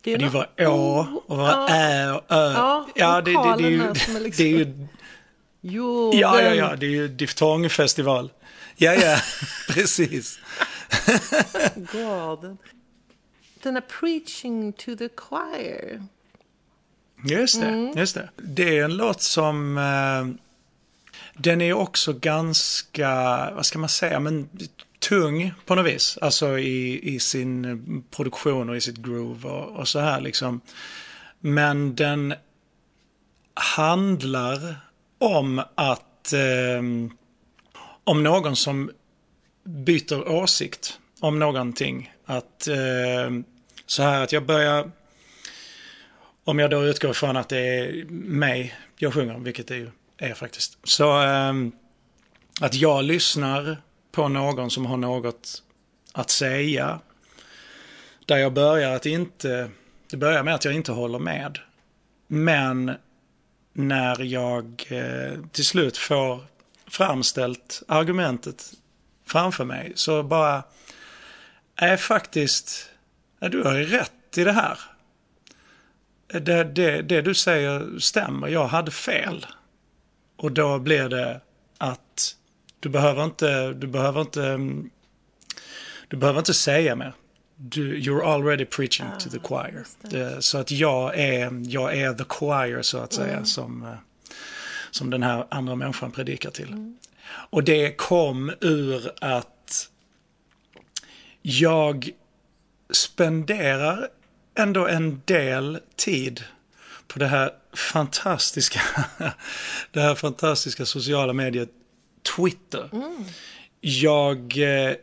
Det 0.02 0.14
är 0.14 0.20
ju 0.20 0.28
våra 0.30 0.48
å 0.70 1.06
och 1.28 1.40
Ja. 1.40 1.68
ä 1.70 2.12
och 2.12 2.24
ö. 2.32 2.54
Ja, 2.96 3.22
det, 3.22 3.32
det, 3.32 3.56
det, 3.58 3.64
är 3.66 3.70
ju, 3.70 3.94
det 4.38 4.44
är 4.44 4.48
ju 4.48 4.83
Jo, 5.66 6.12
Ja, 6.14 6.42
ja, 6.42 6.50
den- 6.50 6.58
ja, 6.58 6.76
det 6.76 6.86
är 6.86 6.90
ju 6.90 7.08
diftongfestival. 7.08 8.32
Ja, 8.76 8.94
ja, 8.94 9.18
precis. 9.70 10.40
God. 11.92 12.58
Den 13.64 13.78
är 13.78 13.82
preaching 13.82 14.74
to 14.74 14.96
the 14.96 15.10
choir. 15.18 16.04
Just 17.26 17.62
det, 17.62 17.68
Mm. 17.68 17.98
just 17.98 18.16
det. 18.16 18.30
Det 18.38 18.78
är 18.80 18.84
en 18.86 18.98
låt 18.98 19.22
som... 19.22 19.78
Eh, 19.78 20.44
den 21.38 21.62
är 21.62 21.74
också 21.74 22.14
ganska, 22.14 23.10
vad 23.56 23.66
ska 23.66 23.80
man 23.80 23.90
säga, 23.90 24.20
men 24.20 24.50
tung 25.00 25.54
på 25.66 25.76
något 25.76 25.86
vis. 25.86 26.18
Alltså 26.22 26.60
i, 26.60 27.14
i 27.16 27.20
sin 27.20 28.04
produktion 28.12 28.70
och 28.70 28.78
i 28.78 28.82
sitt 28.82 28.98
groove 28.98 29.50
och, 29.50 29.80
och 29.80 29.88
så 29.88 30.00
här 30.00 30.22
liksom. 30.22 30.62
Men 31.40 31.96
den 31.96 32.34
handlar 33.54 34.83
om 35.24 35.62
att... 35.76 36.34
Eh, 36.34 36.82
om 38.04 38.24
någon 38.24 38.56
som 38.56 38.92
byter 39.64 40.28
åsikt 40.28 41.00
om 41.20 41.40
någonting. 41.40 42.14
Att 42.26 42.68
eh, 42.68 43.32
så 43.86 44.04
här 44.04 44.24
att 44.24 44.32
jag 44.32 44.46
börjar 44.46 44.92
om 46.44 46.60
jag 46.60 46.70
då 46.70 46.84
utgår 46.84 47.14
från 47.14 47.38
att 47.38 47.50
det 47.50 47.60
är 47.60 48.06
mig 48.10 48.76
jag 48.98 49.14
sjunger 49.14 49.36
om, 49.36 49.44
vilket 49.44 49.68
det 49.68 49.76
ju 49.76 49.92
är 50.18 50.34
faktiskt. 50.34 50.78
Så 50.84 51.24
eh, 51.24 51.54
att 52.62 52.74
jag 52.74 53.04
lyssnar 53.04 53.78
på 54.12 54.28
någon 54.28 54.72
som 54.72 54.86
har 54.86 54.98
något 54.98 55.64
att 56.14 56.30
säga. 56.30 57.00
Där 58.26 58.38
jag 58.38 58.54
börjar 58.54 58.96
att 58.96 59.06
inte, 59.06 59.70
det 60.10 60.18
börjar 60.18 60.44
med 60.44 60.56
att 60.56 60.66
jag 60.66 60.74
inte 60.74 60.92
håller 60.92 61.20
med. 61.20 61.60
Men 62.28 62.92
när 63.74 64.22
jag 64.22 64.86
eh, 64.90 65.40
till 65.52 65.66
slut 65.66 65.98
får 65.98 66.40
framställt 66.88 67.84
argumentet 67.88 68.74
framför 69.28 69.66
mig 69.66 69.92
så 69.96 70.24
bara 70.24 70.64
är 71.76 71.98
faktiskt, 71.98 72.90
du 73.40 73.64
har 73.64 73.76
ju 73.76 73.86
rätt 73.86 74.38
i 74.38 74.44
det 74.44 74.52
här 74.52 74.80
det, 76.40 76.64
det, 76.64 77.02
det 77.02 77.22
du 77.22 77.34
säger 77.34 78.00
stämmer, 78.00 78.48
jag 78.48 78.68
hade 78.68 78.92
fel. 78.92 79.46
Och 80.36 80.52
då 80.52 80.80
blir 80.80 81.10
det 81.10 81.42
att 81.78 82.36
du 82.80 82.90
behöver 82.90 83.24
inte, 83.24 83.74
du 83.74 83.88
behöver 83.88 84.22
inte, 84.22 84.46
mm, 84.46 84.90
du 86.08 86.18
behöver 86.18 86.40
inte 86.40 86.54
säga 86.54 86.96
mer. 86.96 87.14
Du, 87.66 87.98
you're 87.98 88.26
already 88.26 88.66
preaching 88.66 89.08
to 89.20 89.30
the 89.30 89.40
choir. 89.40 89.86
Det, 90.02 90.42
så 90.42 90.58
att 90.58 90.72
jag 90.72 91.20
är, 91.20 91.62
jag 91.68 91.98
är 91.98 92.14
the 92.14 92.24
choir 92.24 92.82
så 92.82 92.98
att 92.98 93.14
säga 93.14 93.46
som, 93.46 93.84
eh, 93.84 93.94
som 94.92 95.10
den 95.10 95.24
här 95.24 95.46
andra 95.50 95.76
människan 95.76 96.12
predikar 96.12 96.50
till. 96.52 96.96
Och 97.50 97.64
det 97.64 97.98
kom 97.98 98.52
ur 98.62 99.12
att 99.22 99.90
jag 101.42 102.10
spenderar 102.90 104.08
ändå 104.56 104.88
en 104.88 105.22
del 105.26 105.80
tid 105.96 106.44
på 107.08 107.20
det 107.20 107.28
här 107.28 107.52
fantastiska, 107.74 108.82
det 109.92 110.02
här 110.02 110.16
fantastiska 110.16 110.86
sociala 110.86 111.34
mediet 111.34 111.70
Twitter. 112.36 112.90
Jag, 113.82 114.58
eh, 114.58 114.96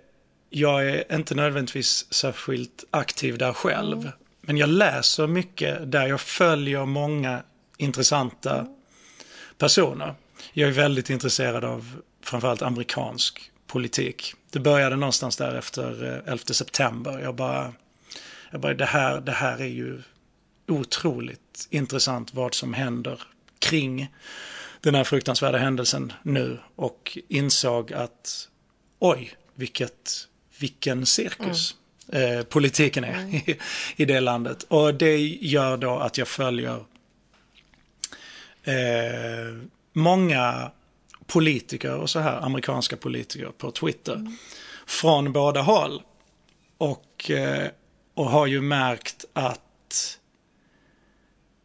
jag 0.50 0.88
är 0.88 1.14
inte 1.14 1.34
nödvändigtvis 1.34 2.12
särskilt 2.12 2.84
aktiv 2.90 3.38
där 3.38 3.52
själv. 3.52 4.10
Men 4.40 4.56
jag 4.56 4.68
läser 4.68 5.26
mycket 5.26 5.92
där 5.92 6.06
jag 6.06 6.20
följer 6.20 6.86
många 6.86 7.42
intressanta 7.76 8.66
personer. 9.58 10.14
Jag 10.52 10.68
är 10.68 10.72
väldigt 10.72 11.10
intresserad 11.10 11.64
av 11.64 12.02
framförallt 12.22 12.62
amerikansk 12.62 13.50
politik. 13.66 14.34
Det 14.50 14.58
började 14.58 14.96
någonstans 14.96 15.36
där 15.36 15.54
efter 15.54 16.04
eh, 16.04 16.32
11 16.32 16.44
september. 16.44 17.18
Jag 17.18 17.34
bara, 17.34 17.72
jag 18.50 18.60
bara 18.60 18.74
det, 18.74 18.84
här, 18.84 19.20
det 19.20 19.32
här 19.32 19.60
är 19.60 19.66
ju 19.66 20.02
otroligt 20.68 21.68
intressant 21.70 22.34
vad 22.34 22.54
som 22.54 22.74
händer 22.74 23.22
kring 23.58 24.14
den 24.80 24.94
här 24.94 25.04
fruktansvärda 25.04 25.58
händelsen 25.58 26.12
nu 26.22 26.58
och 26.76 27.18
insåg 27.28 27.92
att 27.92 28.48
oj, 28.98 29.32
vilket, 29.54 30.28
vilken 30.60 31.06
cirkus 31.06 31.74
eh, 32.12 32.42
politiken 32.42 33.04
är 33.04 33.34
i, 33.34 33.58
i 33.96 34.04
det 34.04 34.20
landet. 34.20 34.62
Och 34.62 34.94
det 34.94 35.18
gör 35.26 35.76
då 35.76 35.98
att 35.98 36.18
jag 36.18 36.28
följer 36.28 36.84
eh, 38.64 39.62
många 39.92 40.70
politiker 41.26 41.94
och 41.94 42.10
så 42.10 42.18
här, 42.20 42.40
amerikanska 42.44 42.96
politiker 42.96 43.50
på 43.58 43.70
Twitter. 43.70 44.36
Från 44.86 45.32
båda 45.32 45.60
håll. 45.60 46.02
Och, 46.78 47.30
eh, 47.30 47.68
och 48.14 48.30
har 48.30 48.46
ju 48.46 48.60
märkt 48.60 49.24
att 49.32 50.18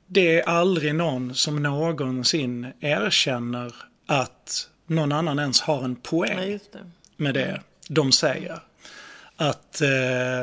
det 0.08 0.40
är 0.40 0.50
aldrig 0.50 0.96
någon 0.96 1.36
som 1.36 1.64
någonsin 1.64 2.68
erkänner 2.80 3.76
att 4.06 4.70
någon 4.88 5.12
annan 5.12 5.40
ens 5.40 5.62
har 5.62 5.84
en 5.84 5.96
poäng 5.96 6.52
Ja, 6.52 6.60
det. 6.72 6.92
med 7.18 7.34
det 7.34 7.62
de 7.90 8.12
säger. 8.12 8.60
Att 9.38 9.82
eh, 9.82 10.42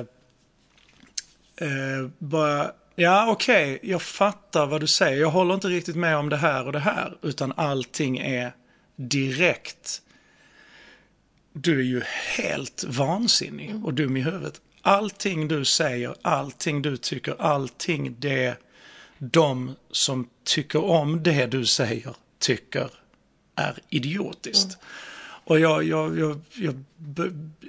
eh, 1.68 2.07
bara, 2.18 2.72
ja 2.95 3.30
okej, 3.30 3.78
jag 3.82 4.03
fattar 4.03 4.66
vad 4.66 4.80
du 4.80 4.86
säger. 4.86 5.20
Jag 5.20 5.30
håller 5.30 5.55
inte 5.55 5.68
riktigt 5.68 5.97
med 5.97 6.16
om 6.16 6.28
det 6.28 6.36
här 6.36 6.66
och 6.66 6.72
det 6.72 6.78
här. 6.78 7.16
Utan 7.22 7.53
allting 7.57 8.18
är 8.18 8.53
direkt. 8.97 10.03
Du 11.53 11.80
är 11.80 11.84
ju 11.84 12.03
helt 12.36 12.84
vansinnig 12.84 13.84
och 13.84 13.95
dum 13.95 14.16
i 14.16 14.20
huvudet. 14.20 14.61
Allting 14.82 15.49
du 15.49 15.64
säger, 15.64 16.14
allting 16.22 16.82
du 16.82 16.97
tycker, 16.97 17.36
allting 17.38 18.16
det 18.18 18.57
de 19.18 19.76
som 19.90 20.28
tycker 20.45 20.84
om 20.84 21.22
det 21.22 21.47
du 21.47 21.66
säger 21.66 22.14
tycker 22.38 22.90
är 23.57 23.78
idiotiskt. 23.88 24.78
Och 25.45 25.61
jag, 25.61 25.84
jag, 25.84 26.18
jag, 26.18 26.40
jag 26.55 26.74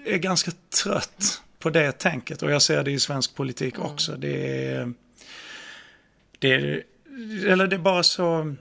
är 0.06 0.18
ganska 0.18 0.52
trött 0.84 1.42
på 1.60 1.70
det 1.70 1.92
tänket 1.92 2.42
och 2.44 2.52
jag 2.52 2.62
ser 2.62 2.84
det 2.84 2.92
i 2.92 3.00
svensk 3.00 3.36
politik 3.36 3.80
också. 3.80 4.16
Det 4.16 4.66
är, 4.68 4.94
det 6.40 6.54
är, 6.54 6.84
eller 7.48 7.68
det 7.68 7.76
är 7.76 7.80
bara 7.80 8.04
så, 8.04 8.56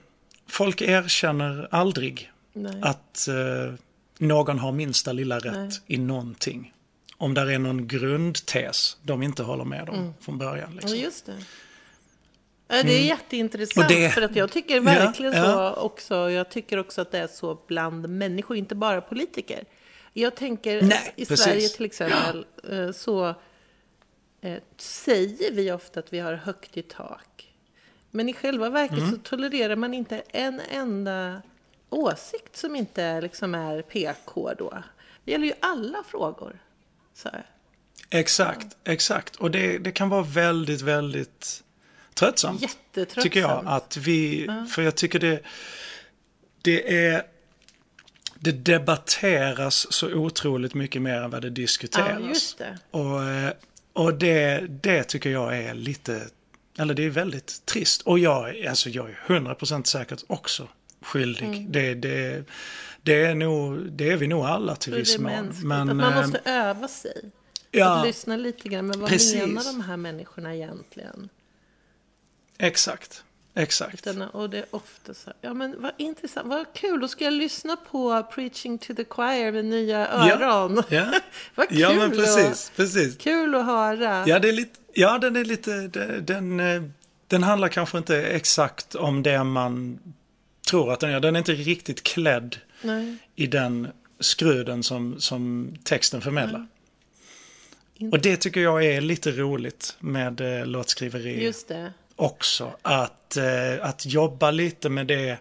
folk 0.47 0.81
erkänner 0.81 1.67
aldrig 1.71 2.31
Nej. 2.53 2.79
att 2.81 3.27
eh, 3.27 3.73
någon 4.17 4.59
har 4.59 4.71
minsta 4.71 5.11
lilla 5.11 5.39
rätt 5.39 5.53
Nej. 5.53 5.69
i 5.87 5.97
någonting. 5.97 6.73
Om 7.17 7.33
där 7.33 7.49
är 7.49 7.59
någon 7.59 7.87
grundtes 7.87 8.97
de 9.01 9.23
inte 9.23 9.43
håller 9.43 9.65
med 9.65 9.89
om 9.89 10.13
från 10.21 10.37
början. 10.37 10.69
Ja, 10.73 10.79
Liksom. 10.81 10.99
just 10.99 11.25
det. 11.25 11.43
Ja, 12.75 12.83
Det 12.83 12.93
är 12.93 13.03
jätteintressant 13.05 13.85
Och 13.91 13.93
det- 13.95 14.09
för 14.09 14.21
att 14.21 14.35
jag 14.35 14.51
tycker 14.51 14.79
verkligen 14.79 15.33
Ja, 15.33 15.43
så 15.43 15.49
ja. 15.49 15.73
också. 15.73 16.31
Jag 16.31 16.49
tycker 16.49 16.77
också 16.79 17.01
att 17.01 17.11
det 17.11 17.17
är 17.19 17.27
så 17.27 17.57
bland 17.67 18.09
människor, 18.09 18.57
inte 18.57 18.75
bara 18.75 19.01
politiker. 19.01 19.65
Jag 20.13 20.35
tänker 20.35 20.81
Nej, 20.81 21.13
i 21.15 21.25
precis. 21.25 21.45
Sverige 21.45 21.69
till 21.69 21.85
exempel 21.85 22.45
eh, 22.69 22.91
så 22.91 23.35
eh, 24.41 24.57
säger 24.77 25.51
vi 25.51 25.71
ofta 25.71 25.99
att 25.99 26.13
vi 26.13 26.19
har 26.19 26.33
högt 26.33 26.77
i 26.77 26.81
tak. 26.81 27.53
Men 28.11 28.29
i 28.29 28.33
själva 28.33 28.69
verket 28.69 28.97
Mm. 28.97 29.11
så 29.11 29.17
tolererar 29.17 29.75
man 29.75 29.93
inte 29.93 30.23
en 30.29 30.61
enda 30.71 31.41
åsikt 31.89 32.55
som 32.57 32.75
inte 32.75 33.21
liksom 33.21 33.55
är 33.55 33.81
PK 33.81 34.53
då. 34.57 34.83
Det 35.25 35.31
gäller 35.31 35.45
ju 35.45 35.53
alla 35.59 36.03
frågor. 36.07 36.59
Så 37.13 37.29
här. 37.29 37.45
Exakt, 38.09 38.77
exakt. 38.83 39.35
Och 39.35 39.51
det, 39.51 39.77
det 39.77 39.91
kan 39.91 40.09
vara 40.09 40.21
väldigt, 40.23 40.81
väldigt 40.81 41.62
tröttsamt. 42.13 42.61
Jättetröttsamt. 42.61 43.23
Tycker 43.23 43.39
jag. 43.39 43.63
Att 43.65 43.97
vi, 43.97 44.47
för 44.69 44.81
jag 44.81 44.95
tycker 44.95 45.19
det, 45.19 45.39
det 46.61 47.07
är... 47.07 47.23
Det 48.35 48.51
debatteras 48.51 49.93
så 49.93 50.13
otroligt 50.13 50.73
mycket 50.73 51.01
mer 51.01 51.15
än 51.15 51.29
vad 51.29 51.41
det 51.41 51.49
diskuteras. 51.49 52.55
Ja, 52.59 52.65
det. 52.65 52.97
Och, 52.97 53.23
eh, 53.23 53.53
och 53.93 54.13
det, 54.13 54.65
det 54.69 55.03
tycker 55.03 55.29
jag 55.29 55.57
är 55.57 55.73
lite, 55.73 56.21
eller 56.77 56.93
det 56.93 57.05
är 57.05 57.09
väldigt 57.09 57.65
trist. 57.65 58.01
Och 58.01 58.19
jag, 58.19 58.65
alltså 58.65 58.89
jag 58.89 59.09
är 59.09 59.19
100% 59.27 59.83
säkert 59.83 60.23
också 60.27 60.67
skyldig. 61.01 61.45
Mm. 61.47 61.71
Det, 61.71 61.93
det, 61.93 62.43
det, 63.01 63.25
är 63.25 63.35
nog, 63.35 63.91
det 63.91 64.09
är 64.09 64.17
vi 64.17 64.27
nog 64.27 64.45
alla 64.45 64.75
till 64.75 64.93
viss 64.93 65.17
mån. 65.17 65.53
Men, 65.63 65.89
att 65.89 65.95
man 65.95 66.13
eh, 66.13 66.21
måste 66.21 66.41
öva 66.45 66.87
sig. 66.87 67.31
ja, 67.71 67.99
Att 67.99 68.07
lyssna 68.07 68.37
lite 68.37 68.69
grann. 68.69 68.87
Men 68.87 68.99
vad 68.99 69.09
Precis. 69.09 69.35
menar 69.35 69.63
de 69.63 69.81
här 69.81 69.97
människorna 69.97 70.55
egentligen? 70.55 71.29
Exakt. 72.67 73.23
Exakt. 73.55 74.07
Och 74.33 74.49
det 74.49 74.57
är 74.57 74.65
ofta 74.71 75.13
så 75.13 75.25
här, 75.25 75.35
ja 75.41 75.53
men 75.53 75.81
vad 75.81 75.91
intressant, 75.97 76.47
vad 76.47 76.73
kul, 76.73 76.99
då 77.01 77.07
ska 77.07 77.23
jag 77.23 77.33
lyssna 77.33 77.75
på 77.75 78.23
Preaching 78.23 78.77
to 78.77 78.93
the 78.93 79.05
Choir 79.09 79.51
med 79.51 79.65
nya 79.65 80.07
öron. 80.07 80.83
Ja, 80.89 81.05
vad 81.55 81.69
kul, 81.69 81.79
ja 81.79 81.93
men 81.93 82.11
precis. 82.11 82.69
Att, 82.69 82.75
precis. 82.75 83.17
kul 83.17 83.55
att 83.55 83.65
höra. 83.65 84.23
Ja, 84.27 84.39
det 84.39 84.49
är 84.49 84.53
lite, 84.53 84.79
ja, 84.93 85.17
den 85.17 85.35
är 85.35 85.45
lite, 85.45 85.71
den, 85.87 86.25
den, 86.25 86.59
eh, 86.59 86.83
den 87.27 87.43
handlar 87.43 87.67
kanske 87.67 87.97
inte 87.97 88.17
exakt 88.23 88.95
om 88.95 89.23
det 89.23 89.43
man 89.43 89.99
tror 90.69 90.93
att 90.93 90.99
den 90.99 91.11
gör. 91.11 91.19
Den 91.19 91.35
är 91.35 91.39
inte 91.39 91.53
riktigt 91.53 92.03
klädd 92.03 92.57
Nej, 92.81 93.17
i 93.35 93.47
den 93.47 93.87
skruden 94.19 94.83
som, 94.83 95.19
som 95.19 95.73
texten 95.83 96.21
förmedlar. 96.21 96.67
Inte- 97.95 98.17
Och 98.17 98.23
det 98.23 98.37
tycker 98.37 98.61
jag 98.61 98.85
är 98.85 99.01
lite 99.01 99.31
roligt 99.31 99.95
med 99.99 100.41
eh, 100.59 100.65
låtskriveri 100.65 101.43
just 101.43 101.67
det 101.67 101.93
också. 102.23 102.75
Att, 102.81 103.37
eh, 103.37 103.85
att 103.85 104.05
jobba 104.05 104.51
lite 104.51 104.89
med 104.89 105.07
det, 105.07 105.37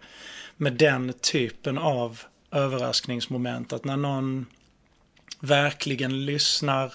med 0.57 0.73
den 0.73 1.13
typen 1.13 1.79
av 1.79 2.21
överraskningsmoment. 2.51 3.73
Att 3.73 3.85
när 3.85 3.97
någon 3.97 4.47
verkligen 5.41 6.25
lyssnar 6.25 6.93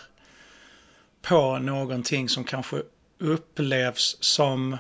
på 1.21 1.59
någonting 1.59 2.29
som 2.29 2.43
kanske 2.43 2.81
upplevs 3.19 4.17
som 4.19 4.77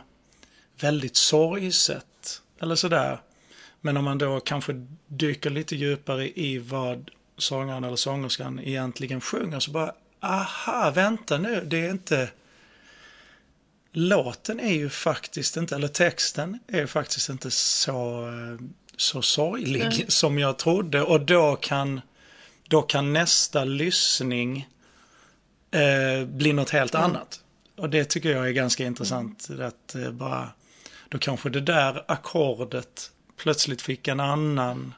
väldigt 0.79 1.15
sorgset. 1.15 2.41
Eller 2.61 2.75
sådär. 2.75 3.19
Men 3.81 3.97
om 3.97 4.03
man 4.03 4.17
då 4.17 4.39
kanske 4.39 4.85
dyker 5.07 5.49
lite 5.49 5.75
djupare 5.75 6.39
i 6.39 6.57
vad 6.57 7.11
sångaren 7.37 7.83
eller 7.83 7.95
sångerskan 7.95 8.59
egentligen 8.59 9.21
sjunger 9.21 9.59
så 9.59 9.71
bara, 9.71 9.93
aha, 10.19 10.91
vänta 10.95 11.37
nu, 11.37 11.63
det 11.65 11.85
är 11.85 11.89
inte... 11.89 12.29
Låten 13.99 14.59
är 14.59 14.73
ju 14.73 14.89
faktiskt 14.89 15.57
inte, 15.57 15.75
eller 15.75 15.87
texten 15.87 16.59
är 16.67 16.79
ju 16.79 16.87
faktiskt 16.87 17.29
inte 17.29 17.51
så, 17.51 18.29
så 18.97 19.21
sorglig 19.21 19.83
Nej. 19.83 20.05
som 20.07 20.39
jag 20.39 20.57
trodde. 20.57 21.01
Och 21.01 21.21
då 21.21 21.55
kan, 21.55 22.01
då 22.67 22.81
kan 22.81 23.13
nästa 23.13 23.63
lyssning 23.63 24.69
eh, 25.71 26.25
bli 26.25 26.53
något 26.53 26.69
helt 26.69 26.95
annat. 26.95 27.41
Och 27.77 27.89
det 27.89 28.05
tycker 28.05 28.29
jag 28.31 28.47
är 28.47 28.51
ganska 28.51 28.85
intressant. 28.85 29.49
Att 29.61 29.95
eh, 29.95 30.11
bara, 30.11 30.49
då 31.09 31.17
kanske 31.17 31.49
det 31.49 31.61
där 31.61 32.03
ackordet 32.07 33.11
plötsligt 33.37 33.81
fick 33.81 34.07
en 34.07 34.19
annan 34.19 34.93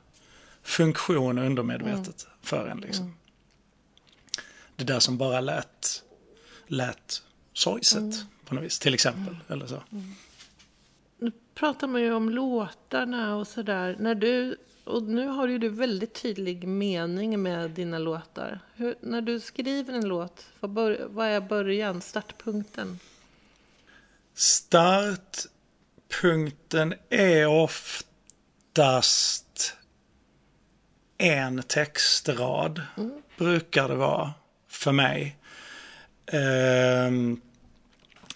funktion 0.63 1.37
undermedvetet 1.37 2.27
för 2.41 2.67
en. 2.67 2.77
Liksom. 2.77 3.17
Det 4.75 4.83
där 4.83 4.99
som 4.99 5.17
bara 5.17 5.41
lät, 5.41 6.03
lät 6.67 7.21
sorgset 7.53 8.25
på 8.49 8.55
något 8.55 8.63
vis, 8.63 8.79
till 8.79 8.93
exempel. 8.93 9.37
Eller 9.47 9.67
så. 9.67 9.83
Nu 11.17 11.31
pratar 11.55 11.87
man 11.87 12.01
ju 12.01 12.13
om 12.13 12.29
låtarna 12.29 13.35
och 13.35 13.47
sådär. 13.47 13.95
När 13.99 14.15
du, 14.15 14.57
och 14.83 15.03
nu 15.03 15.27
har 15.27 15.47
ju 15.47 15.57
du 15.57 15.69
väldigt 15.69 16.13
tydlig 16.13 16.67
mening 16.67 17.41
med 17.41 17.71
dina 17.71 17.99
låtar. 17.99 18.59
Hur, 18.75 18.95
när 19.01 19.21
du 19.21 19.39
skriver 19.39 19.93
en 19.93 20.07
låt, 20.07 20.47
vad, 20.59 20.71
bör, 20.71 21.07
vad 21.09 21.27
är 21.27 21.41
början, 21.41 22.01
startpunkten? 22.01 22.99
Startpunkten 24.33 26.93
är 27.09 27.47
oftast 27.47 28.05
en 31.17 31.63
textrad. 31.63 32.81
Brukar 33.37 33.89
det 33.89 33.95
vara 33.95 34.33
för 34.67 34.91
mig. 34.91 35.37
Ehm, 36.25 37.41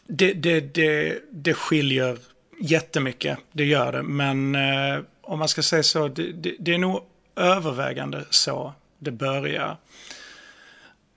det, 0.07 0.33
det, 0.33 0.59
det, 0.59 1.19
det 1.31 1.53
skiljer 1.53 2.17
jättemycket, 2.59 3.37
det 3.51 3.65
gör 3.65 3.91
det. 3.91 4.03
Men 4.03 4.55
eh, 4.55 4.99
om 5.21 5.39
man 5.39 5.47
ska 5.47 5.61
säga 5.61 5.83
så, 5.83 6.07
det, 6.07 6.31
det, 6.31 6.55
det 6.59 6.73
är 6.73 6.77
nog 6.77 7.01
övervägande 7.35 8.25
så 8.29 8.73
det 8.99 9.11
börjar. 9.11 9.77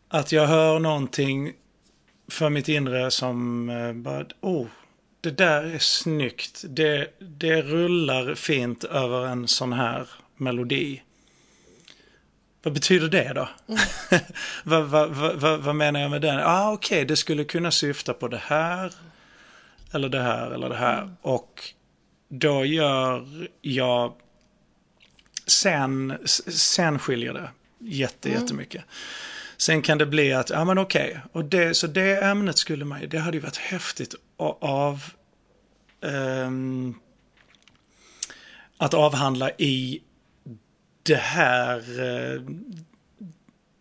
Att 0.09 0.33
jag 0.33 0.47
hör 0.47 0.79
någonting 0.79 1.53
för 2.29 2.51
mitt 2.51 2.69
inre 2.69 3.11
som 3.11 3.71
eh, 3.71 3.93
bara, 3.93 4.27
oh, 4.41 4.67
det 5.21 5.31
där 5.31 5.65
är 5.65 5.79
snyggt. 5.79 6.65
Det, 6.69 7.09
det 7.19 7.63
rullar 7.63 8.35
fint 8.35 8.85
över 8.85 9.27
en 9.27 9.49
sån 9.49 9.73
här 9.73 10.09
melodi. 10.37 11.03
Vad 12.63 12.75
betyder 12.75 13.09
det 13.09 13.33
då? 13.33 13.49
vad, 14.65 14.85
vad, 14.85 15.11
vad, 15.11 15.37
vad, 15.41 15.61
vad 15.61 15.75
menar 15.75 16.01
jag 16.01 16.11
med 16.11 16.21
den? 16.21 16.41
Ah, 16.45 16.73
Okej, 16.73 17.05
det 17.05 17.17
skulle 17.17 17.45
kunna 17.45 17.71
syfta 17.71 18.15
på 18.15 18.29
det 18.29 18.41
här. 18.45 18.93
Eller 19.93 20.09
det 20.09 20.23
här 20.23 20.51
eller 20.51 20.69
det 20.69 20.77
här. 20.77 21.15
Och 21.23 21.63
då 22.29 22.65
gör 22.65 23.27
jag... 23.61 24.15
Sen, 25.47 26.19
sen 26.25 26.99
skiljer 26.99 27.33
det 27.33 27.51
jätte, 27.79 28.31
jättemycket. 28.31 28.85
Sen 29.57 29.83
kan 29.83 29.99
det 29.99 30.07
bli 30.07 30.33
att, 30.33 30.51
ja 30.51 30.65
men 30.65 30.79
okej, 30.79 31.21
och 31.33 31.45
det, 31.45 31.75
så 31.75 31.87
det 31.87 32.25
ämnet 32.25 32.59
skulle 32.59 32.85
man 32.85 33.01
ju, 33.01 33.07
det 33.07 33.19
hade 33.19 33.37
ju 33.37 33.43
varit 33.43 33.57
häftigt 33.57 34.15
av... 34.61 35.03
ehm, 36.03 36.95
att 38.79 38.95
avhandla 38.95 39.51
i 39.51 40.01
det 41.07 41.17
här, 41.17 41.79
eh, 41.79 42.41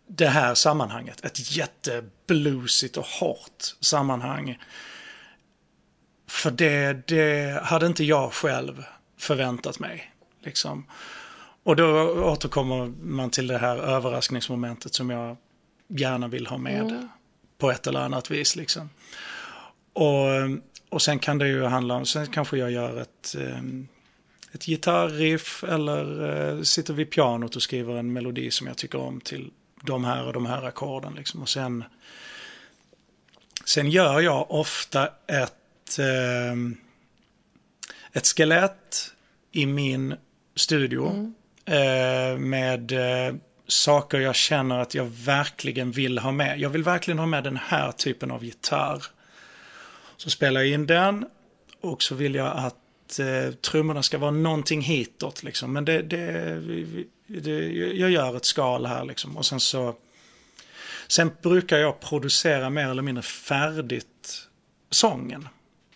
det 0.08 0.26
här 0.26 0.54
sammanhanget. 0.54 1.24
Ett 1.24 1.56
jättebluesigt 1.56 2.96
och 2.96 3.06
hårt 3.06 3.76
sammanhang. 3.80 4.58
För 6.28 6.50
det, 6.50 7.06
det 7.08 7.60
hade 7.62 7.86
inte 7.86 8.04
jag 8.04 8.32
själv 8.32 8.84
förväntat 9.18 9.78
mig. 9.78 10.12
Liksom. 10.40 10.86
Och 11.62 11.76
då 11.76 11.86
återkommer 12.24 12.86
man 13.02 13.30
till 13.30 13.46
det 13.46 13.58
här 13.58 13.76
överraskningsmomentet 13.76 14.94
som 14.94 15.10
jag 15.10 15.36
gärna 15.88 16.28
vill 16.28 16.46
ha 16.46 16.58
med 16.58 17.08
på 17.58 17.70
ett 17.70 17.86
eller 17.86 18.00
annat 18.00 18.30
vis. 18.30 18.56
Liksom. 18.56 18.90
Och, 19.92 20.26
och 20.88 21.02
sen 21.02 21.18
kan 21.18 21.38
det 21.38 21.48
ju 21.48 21.64
handla 21.64 21.94
om, 21.94 22.06
sen 22.06 22.26
kanske 22.26 22.58
jag 22.58 22.70
gör 22.70 23.00
ett, 23.00 23.36
eh, 23.38 23.62
ett 24.56 24.66
gitarriff 24.66 25.64
eller 25.64 26.28
eh, 26.28 26.62
sitter 26.62 26.94
vid 26.94 27.10
pianot 27.10 27.56
och 27.56 27.62
skriver 27.62 27.96
en 27.96 28.12
melodi 28.12 28.50
som 28.50 28.66
jag 28.66 28.76
tycker 28.76 28.98
om 28.98 29.20
till 29.20 29.50
de 29.82 30.04
här 30.04 30.26
och 30.26 30.32
de 30.32 30.46
här 30.46 30.62
ackorden. 30.62 31.14
Liksom. 31.14 31.42
Och 31.42 31.48
sen, 31.48 31.84
sen 33.64 33.90
gör 33.90 34.20
jag 34.20 34.50
ofta 34.50 35.08
ett, 35.26 35.98
eh, 35.98 36.56
ett 38.12 38.26
skelett 38.26 39.12
i 39.52 39.66
min 39.66 40.14
studio 40.54 41.32
eh, 41.64 42.38
med 42.38 42.92
saker 43.68 44.20
jag 44.20 44.34
känner 44.34 44.78
att 44.78 44.94
jag 44.94 45.04
verkligen 45.04 45.90
vill 45.90 46.18
ha 46.18 46.32
med. 46.32 46.60
Jag 46.60 46.70
vill 46.70 46.82
verkligen 46.82 47.18
ha 47.18 47.26
med 47.26 47.44
den 47.44 47.56
här 47.56 47.92
typen 47.92 48.30
av 48.30 48.44
gitarr. 48.44 49.04
Så 50.16 50.30
spelar 50.30 50.60
jag 50.60 50.70
in 50.70 50.86
den 50.86 51.26
och 51.80 52.02
så 52.02 52.14
vill 52.14 52.34
jag 52.34 52.56
att 52.56 52.76
eh, 53.18 53.52
trummorna 53.52 54.02
ska 54.02 54.18
vara 54.18 54.30
någonting 54.30 54.80
hitåt. 54.80 55.42
Liksom. 55.42 55.72
Men 55.72 55.84
det, 55.84 56.02
det, 56.02 56.60
det, 57.26 57.72
jag 57.72 58.10
gör 58.10 58.36
ett 58.36 58.44
skal 58.44 58.86
här 58.86 59.04
liksom. 59.04 59.36
Och 59.36 59.46
sen 59.46 59.60
så... 59.60 59.94
Sen 61.08 61.30
brukar 61.42 61.78
jag 61.78 62.00
producera 62.00 62.70
mer 62.70 62.88
eller 62.88 63.02
mindre 63.02 63.22
färdigt 63.22 64.48
sången. 64.90 65.48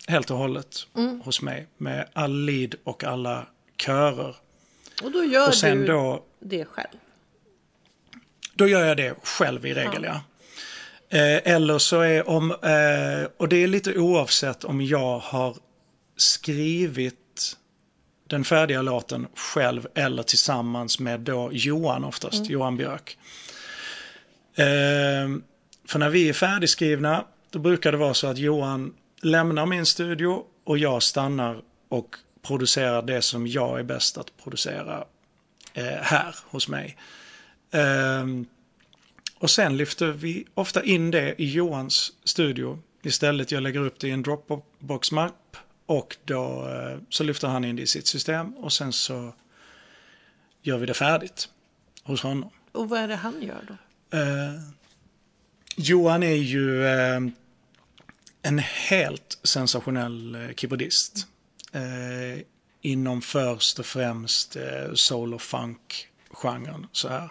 Helt 0.07 0.31
och 0.31 0.37
hållet 0.37 0.77
hos 1.23 1.43
mig. 1.43 1.67
Med 1.77 2.09
all 2.13 2.45
lead 2.45 2.75
och 2.85 3.05
alla 3.05 3.47
körer. 3.77 4.37
Och 5.03 5.13
då 5.13 5.25
gör 5.25 5.49
Och 5.49 5.55
sen 5.55 5.81
du 5.81 5.87
då... 5.87 6.25
det 6.41 6.65
själv. 6.65 6.99
Då 8.55 8.69
gör 8.69 8.85
jag 8.85 8.97
det 8.97 9.15
själv 9.23 9.67
i 9.67 9.75
regel, 9.75 10.05
ja. 10.05 10.21
Eh, 11.13 11.53
eller 11.55 11.79
så 11.79 12.01
är 12.01 12.29
om, 12.29 12.51
eh, 12.51 13.31
och 13.37 13.49
det 13.49 13.57
är 13.57 13.67
lite 13.67 13.99
oavsett 13.99 14.65
om 14.65 14.81
jag 14.81 15.19
har 15.19 15.57
skrivit 16.21 17.57
den 18.27 18.45
färdiga 18.45 18.83
låten 18.83 19.27
själv 19.35 19.87
eller 19.95 20.23
tillsammans 20.23 20.99
med 20.99 21.21
då 21.21 21.51
Johan 21.53 22.05
oftast, 22.05 22.51
Johan 22.51 22.77
Björk. 22.77 23.19
Eh, 24.55 24.65
för 25.89 25.99
när 25.99 26.11
vi 26.11 26.29
är 26.29 26.33
färdigskrivna, 26.33 27.25
då 27.51 27.59
brukar 27.59 27.93
det 27.93 27.99
vara 27.99 28.15
så 28.15 28.27
att 28.27 28.39
Johan 28.39 28.95
lämnar 29.23 29.67
min 29.67 29.87
studio 29.87 30.43
och 30.65 30.79
jag 30.79 31.03
stannar 31.03 31.63
och 31.89 32.17
producerar 32.43 33.03
det 33.03 33.23
som 33.23 33.47
jag 33.47 33.79
är 33.79 33.83
bäst 33.83 34.19
att 34.19 34.37
producera 34.43 35.05
eh, 35.75 35.85
här 35.85 36.37
hos 36.45 36.69
mig. 36.69 36.97
Ehm, 37.71 38.47
och 39.39 39.51
sen 39.51 39.77
lyfter 39.77 40.07
vi 40.07 40.47
ofta 40.55 40.85
in 40.85 41.11
det 41.11 41.43
i 41.43 41.51
Johans 41.51 42.13
studio 42.25 42.79
istället. 43.03 43.53
Jag 43.53 43.63
lägger 43.63 43.81
upp 43.81 44.01
det 44.01 44.09
i 44.09 44.11
en 44.11 44.23
Dropbox-mapp 44.23 45.40
och 45.91 46.17
då 46.25 46.69
eh, 46.69 46.99
så 47.09 47.25
lyfter 47.25 47.49
han 47.49 47.65
in 47.65 47.77
det 47.77 47.83
i 47.83 47.87
sitt 47.87 48.07
system 48.07 48.55
och 48.55 48.73
sen 48.73 48.93
så 48.93 49.35
gör 50.63 50.79
vi 50.79 50.87
det 50.87 50.95
färdigt 50.95 51.49
hos 52.03 52.23
honom. 52.23 52.51
Och 52.73 52.89
vad 52.89 53.01
är 53.01 53.09
det 53.09 53.17
han 53.17 53.43
gör 53.43 53.65
då? 53.69 54.17
Eh, 54.19 54.61
Johan 55.77 56.23
är 56.23 56.35
ju 56.35 56.87
eh, 56.87 57.21
en 58.43 58.59
helt 58.59 59.39
sensationell 59.43 60.35
eh, 60.35 60.55
keyboardist. 60.57 61.27
Eh, 61.73 62.43
inom 62.81 63.23
först 63.23 63.79
och 63.79 63.87
främst 63.87 64.57
eh, 64.57 64.95
soul 64.95 65.35
och 65.35 65.43
funk-genren. 65.43 66.87
Så 66.93 67.09
här. 67.09 67.31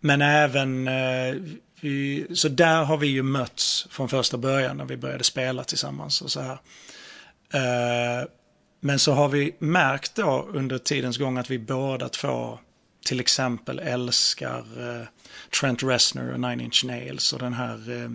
Men 0.00 0.22
även, 0.22 0.88
eh, 0.88 1.34
vi, 1.80 2.26
så 2.34 2.48
där 2.48 2.84
har 2.84 2.96
vi 2.96 3.06
ju 3.06 3.22
mötts 3.22 3.86
från 3.90 4.08
första 4.08 4.36
början 4.36 4.76
när 4.76 4.84
vi 4.84 4.96
började 4.96 5.24
spela 5.24 5.64
tillsammans 5.64 6.22
och 6.22 6.30
så 6.30 6.40
här. 6.40 6.58
Eh, 7.52 8.28
men 8.80 8.98
så 8.98 9.12
har 9.12 9.28
vi 9.28 9.54
märkt 9.58 10.14
då 10.14 10.48
under 10.52 10.78
tidens 10.78 11.18
gång 11.18 11.38
att 11.38 11.50
vi 11.50 11.58
båda 11.58 12.08
två 12.08 12.58
till 13.04 13.20
exempel 13.20 13.78
älskar 13.78 14.58
eh, 14.58 15.06
Trent 15.60 15.82
Reznor 15.82 16.32
och 16.32 16.40
Nine 16.40 16.60
Inch 16.60 16.84
Nails 16.84 17.32
och 17.32 17.38
den 17.38 17.52
här 17.52 18.02
eh, 18.02 18.10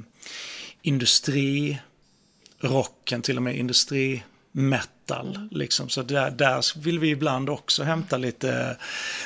industrirocken, 0.82 3.22
till 3.22 3.38
och 3.38 3.44
med 3.44 3.58
industrimetal. 3.58 5.50
Liksom. 5.52 5.90
Så 5.90 6.04
där, 6.04 6.32
där 6.32 6.80
vill 6.80 7.00
vi 7.00 7.10
ibland 7.10 7.50
också 7.50 7.84
hämta 7.84 8.18
lite, 8.18 8.78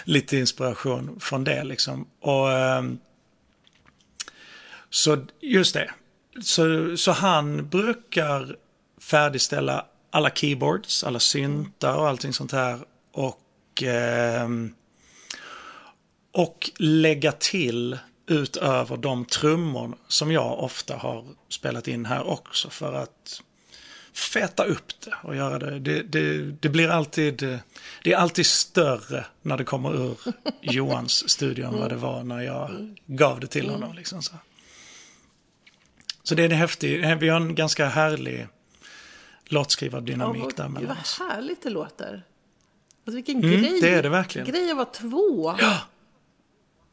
lite 0.03 0.37
inspiration 0.37 1.19
från 1.19 1.43
det. 1.43 1.63
Liksom. 1.63 2.07
Och, 2.19 2.51
eh, 2.51 2.83
så 4.89 5.25
just 5.41 5.73
det. 5.73 5.91
Så, 6.43 6.97
så 6.97 7.11
han 7.11 7.69
brukar 7.69 8.55
färdigställa 9.01 9.85
alla 10.11 10.29
keyboards, 10.29 11.03
alla 11.03 11.19
syntar 11.19 11.95
och 11.95 12.07
allting 12.07 12.33
sånt 12.33 12.51
här. 12.51 12.79
Och, 13.11 13.83
ehm, 13.83 14.73
och 16.31 16.71
lägga 16.77 17.31
till 17.31 17.97
utöver 18.27 18.97
de 18.97 19.25
trummor 19.25 19.97
som 20.07 20.31
jag 20.31 20.59
ofta 20.59 20.95
har 20.95 21.25
spelat 21.49 21.87
in 21.87 22.05
här 22.05 22.27
också 22.27 22.69
för 22.69 22.93
att 22.93 23.41
feta 24.13 24.63
upp 24.63 25.01
det 25.05 25.13
och 25.23 25.35
göra 25.35 25.59
det. 25.59 25.79
Det, 25.79 26.03
det, 26.03 26.51
det 26.51 26.69
blir 26.69 26.89
alltid, 26.89 27.59
det 28.03 28.13
är 28.13 28.17
alltid 28.17 28.45
större 28.45 29.25
när 29.41 29.57
det 29.57 29.63
kommer 29.63 29.95
ur 29.95 30.17
Johans 30.61 31.29
studio 31.29 31.67
än 31.67 31.79
vad 31.79 31.89
det 31.89 31.95
var 31.95 32.23
när 32.23 32.41
jag 32.41 32.95
gav 33.05 33.39
det 33.39 33.47
till 33.47 33.69
honom. 33.69 33.95
Liksom 33.95 34.21
så. 34.23 34.33
så 36.23 36.35
det 36.35 36.43
är 36.43 36.49
en 36.49 36.57
häftig, 36.57 37.17
vi 37.19 37.29
har 37.29 37.41
en 37.41 37.55
ganska 37.55 37.85
härlig 37.85 38.47
låtskrivar-dynamik 39.51 40.43
Ja, 40.43 40.49
där 40.55 40.63
vad, 40.63 40.71
mellan 40.71 40.87
vad 40.89 40.97
oss. 40.97 41.19
härligt 41.19 41.63
det 41.63 41.69
låter. 41.69 42.23
Alltså 43.05 43.15
vilken 43.15 43.43
Mm, 43.43 43.61
grej. 43.61 43.81
det 43.81 43.89
är 43.89 44.03
det 44.03 44.09
verkligen. 44.09 44.47
Grej 44.47 44.69
att 44.71 44.77
vara 44.77 44.85
två. 44.85 45.55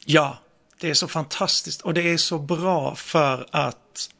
Ja, 0.07 0.39
det 0.81 0.91
är 0.91 0.95
så 0.95 1.09
fantastiskt 1.09 1.81
och 1.83 1.95
det 1.95 2.03
är 2.13 2.17
så 2.17 2.39
bra 2.39 2.95
för 2.95 3.47
att 3.51 4.11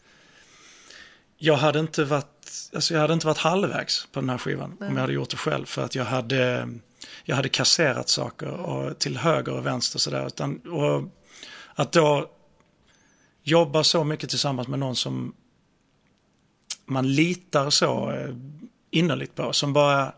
jag 1.37 1.57
hade 1.57 1.79
inte 1.79 2.05
varit, 2.05 2.71
alltså 2.75 2.95
jag 2.95 3.01
hade 3.01 3.13
inte 3.15 3.27
varit 3.27 3.39
halvvägs 3.39 4.07
på 4.13 4.21
den 4.21 4.31
här 4.31 4.39
skivan 4.39 4.77
om 4.81 4.87
jag 4.95 5.01
hade 5.01 5.13
gjort 5.13 5.31
det 5.31 5.37
själv 5.37 5.65
för 5.67 5.85
att 5.85 5.95
jag 5.95 6.05
hade, 6.05 6.69
jag 7.25 7.37
hade 7.37 7.49
kasserat 7.49 8.09
saker 8.09 8.49
och 8.49 8.99
till 8.99 9.17
höger 9.17 9.53
och 9.53 9.67
vänster 9.67 9.99
sådär. 9.99 10.27
Utan, 10.27 10.57
och 10.59 11.03
att 11.75 11.93
då 11.93 12.31
jobba 13.43 13.85
så 13.85 14.05
mycket 14.05 14.31
tillsammans 14.31 14.69
med 14.69 14.79
någon 14.79 14.97
som 14.97 15.35
man 16.89 17.15
litar 17.15 17.71
så 17.71 18.11
eh, 18.11 18.35
innerligt 18.91 19.35
på, 19.35 19.53
som 19.53 19.73
bara 19.73 20.13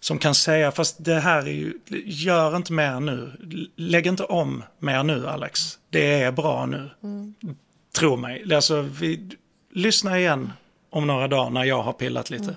som 0.00 0.18
kan 0.18 0.34
säga, 0.34 0.72
fast 0.72 1.04
det 1.04 1.20
här 1.20 1.38
är 1.38 1.52
ju, 1.52 1.78
gör 2.04 2.56
inte 2.56 2.72
mer 2.72 3.00
nu. 3.00 3.32
Lägg 3.76 4.06
inte 4.06 4.24
om 4.24 4.62
mer 4.78 5.02
nu 5.02 5.28
Alex. 5.28 5.78
Det 5.90 6.22
är 6.22 6.32
bra 6.32 6.66
nu. 6.66 6.90
Tro 7.92 8.16
mig. 8.16 8.54
Alltså, 8.54 8.80
vi, 8.80 9.30
lyssna 9.70 10.18
igen 10.18 10.52
om 10.90 11.06
några 11.06 11.28
dagar 11.28 11.50
när 11.50 11.64
jag 11.64 11.82
har 11.82 11.92
pillat 11.92 12.30
lite. 12.30 12.56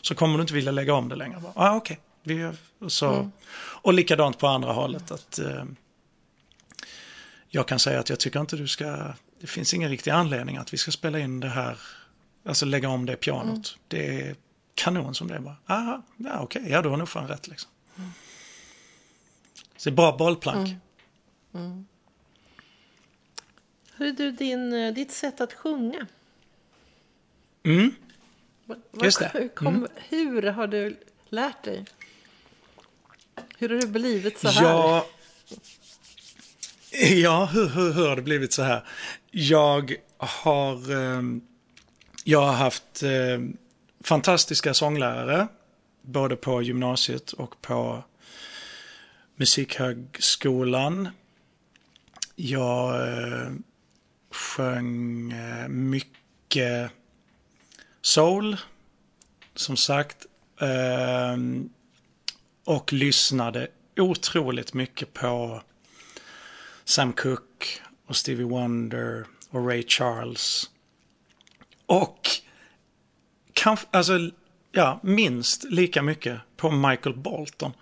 Så 0.00 0.14
kommer 0.14 0.38
du 0.38 0.40
inte 0.40 0.54
vilja 0.54 0.72
lägga 0.72 0.94
om 0.94 1.08
det 1.08 1.16
längre. 1.16 1.40
Ja, 1.44 1.52
ah, 1.54 1.76
okej. 1.76 2.00
Vi 2.22 2.50
Så, 2.88 3.30
Och 3.56 3.94
likadant 3.94 4.38
på 4.38 4.46
andra 4.46 4.72
hållet. 4.72 5.10
att 5.10 5.38
eh, 5.38 5.64
Jag 7.48 7.68
kan 7.68 7.78
säga 7.78 8.00
att 8.00 8.08
jag 8.08 8.20
tycker 8.20 8.40
inte 8.40 8.56
du 8.56 8.68
ska, 8.68 9.14
det 9.40 9.46
finns 9.46 9.74
ingen 9.74 9.90
riktig 9.90 10.10
anledning 10.10 10.56
att 10.56 10.72
vi 10.72 10.78
ska 10.78 10.90
spela 10.90 11.18
in 11.18 11.40
det 11.40 11.48
här, 11.48 11.78
alltså 12.44 12.64
lägga 12.66 12.88
om 12.88 13.06
det 13.06 13.16
pianot. 13.16 13.76
Det 13.88 14.20
är 14.20 14.36
kanon 14.74 15.14
som 15.14 15.28
det 15.28 15.34
är 15.34 15.40
bara. 15.40 15.56
Aha, 15.66 16.02
ja 16.16 16.40
okej, 16.40 16.62
ja 16.68 16.82
du 16.82 16.88
har 16.88 16.96
nog 16.96 17.08
fan 17.08 17.28
rätt 17.28 17.48
liksom. 17.48 17.70
Så 19.76 19.90
det 19.90 19.92
är 19.92 19.96
bra 19.96 20.16
bollplank. 20.16 20.70
Hur 23.96 24.06
är 24.08 24.12
du, 24.12 24.30
din, 24.32 24.72
eh, 24.72 24.94
ditt 24.94 25.12
sätt 25.12 25.40
att 25.40 25.52
sjunga? 25.52 26.06
Mm. 27.62 27.94
Vad- 28.64 28.80
Just 29.04 29.18
det. 29.18 29.30
Hur, 29.34 29.48
kom, 29.48 29.88
hur 30.08 30.42
har 30.42 30.66
du 30.66 30.96
lärt 31.28 31.62
dig? 31.62 31.84
Hur 33.58 33.68
har 33.68 33.76
du 33.76 33.86
blivit 33.86 34.38
så 34.38 34.48
här? 34.48 34.62
Ja, 34.64 35.06
ja 37.10 37.44
hur, 37.52 37.68
hur, 37.68 37.92
hur 37.92 38.08
har 38.08 38.16
det 38.16 38.22
blivit 38.22 38.52
så 38.52 38.62
här? 38.62 38.84
Jag 39.30 39.94
har, 40.16 40.92
ehm, 40.92 41.42
jag 42.24 42.40
har 42.40 42.52
haft 42.52 43.02
eh, 43.02 43.40
fantastiska 44.00 44.74
sånglärare, 44.74 45.48
både 46.02 46.36
på 46.36 46.62
gymnasiet 46.62 47.32
och 47.32 47.62
på 47.62 48.04
Musikhögskolan. 49.36 51.08
Jag 52.36 53.08
eh, 53.08 53.52
sjöng 54.30 55.32
eh, 55.32 55.68
mycket 55.68 56.90
soul, 58.02 58.56
som 59.54 59.76
sagt. 59.76 60.26
Eh, 60.60 61.36
och 62.64 62.92
lyssnade 62.92 63.68
otroligt 63.96 64.74
mycket 64.74 65.12
på 65.12 65.62
Sam 66.84 67.12
Cooke 67.12 67.66
och 68.06 68.16
Stevie 68.16 68.46
Wonder 68.46 69.26
och 69.50 69.68
Ray 69.68 69.84
Charles. 69.88 70.70
Och 71.86 72.28
kanske, 73.52 73.86
alltså, 73.90 74.30
ja, 74.72 75.00
minst 75.02 75.64
lika 75.64 76.02
mycket 76.02 76.40
på 76.56 76.70
Michael 76.70 77.16
Bolton. 77.16 77.72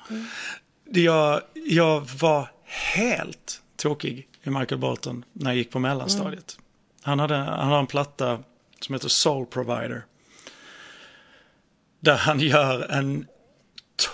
Det 0.85 1.01
Jag, 1.01 1.43
jag 1.55 2.01
var 2.21 2.51
helt 2.65 3.63
tokig 3.77 4.29
i 4.43 4.51
Michael 4.51 4.81
Bolton 4.81 5.25
när 5.33 5.51
jag 5.51 5.57
gick 5.57 5.71
på 5.71 5.79
mellanstadiet. 5.79 6.59
Han, 7.03 7.19
hade, 7.19 7.35
han 7.35 7.69
har 7.69 7.79
en 7.79 7.87
platta 7.87 8.43
som 8.81 8.93
heter 8.93 9.09
Soul 9.09 9.47
Provider. 9.47 10.05
Där 12.01 12.17
han 12.17 12.41
gör 12.41 12.93
en 12.93 13.27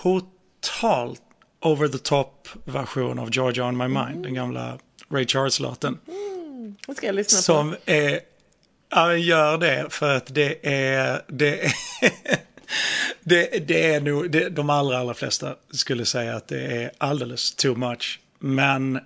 totalt 0.02 1.22
over 1.60 1.88
the 1.88 1.98
top 1.98 2.48
version 2.64 3.18
av 3.18 3.30
Georgia 3.32 3.68
on 3.68 3.76
my 3.76 3.88
mind, 3.88 4.22
den 4.22 4.34
gamla 4.34 4.78
Ray 5.10 5.26
Charles-låten. 5.26 5.98
Vad 6.86 6.96
ska 6.96 7.06
jag 7.06 7.14
lyssna 7.14 7.36
på? 7.36 7.42
Som 7.42 7.76
är, 7.86 8.20
ja, 8.90 9.16
gör 9.16 9.58
det 9.58 9.86
för 9.90 10.16
att 10.16 10.34
det 10.34 10.66
är, 10.66 11.22
det 11.26 11.64
är, 11.64 11.72
det, 13.22 13.68
det 13.68 13.94
är 13.94 14.00
nog, 14.00 14.30
det, 14.30 14.48
de 14.48 14.70
allra, 14.70 14.98
allra 14.98 15.14
flesta 15.14 15.56
skulle 15.70 16.04
säga 16.04 16.36
att 16.36 16.48
det 16.48 16.60
är 16.60 16.90
alldeles 16.98 17.54
too 17.54 17.74
much. 17.74 18.20
Men 18.38 19.00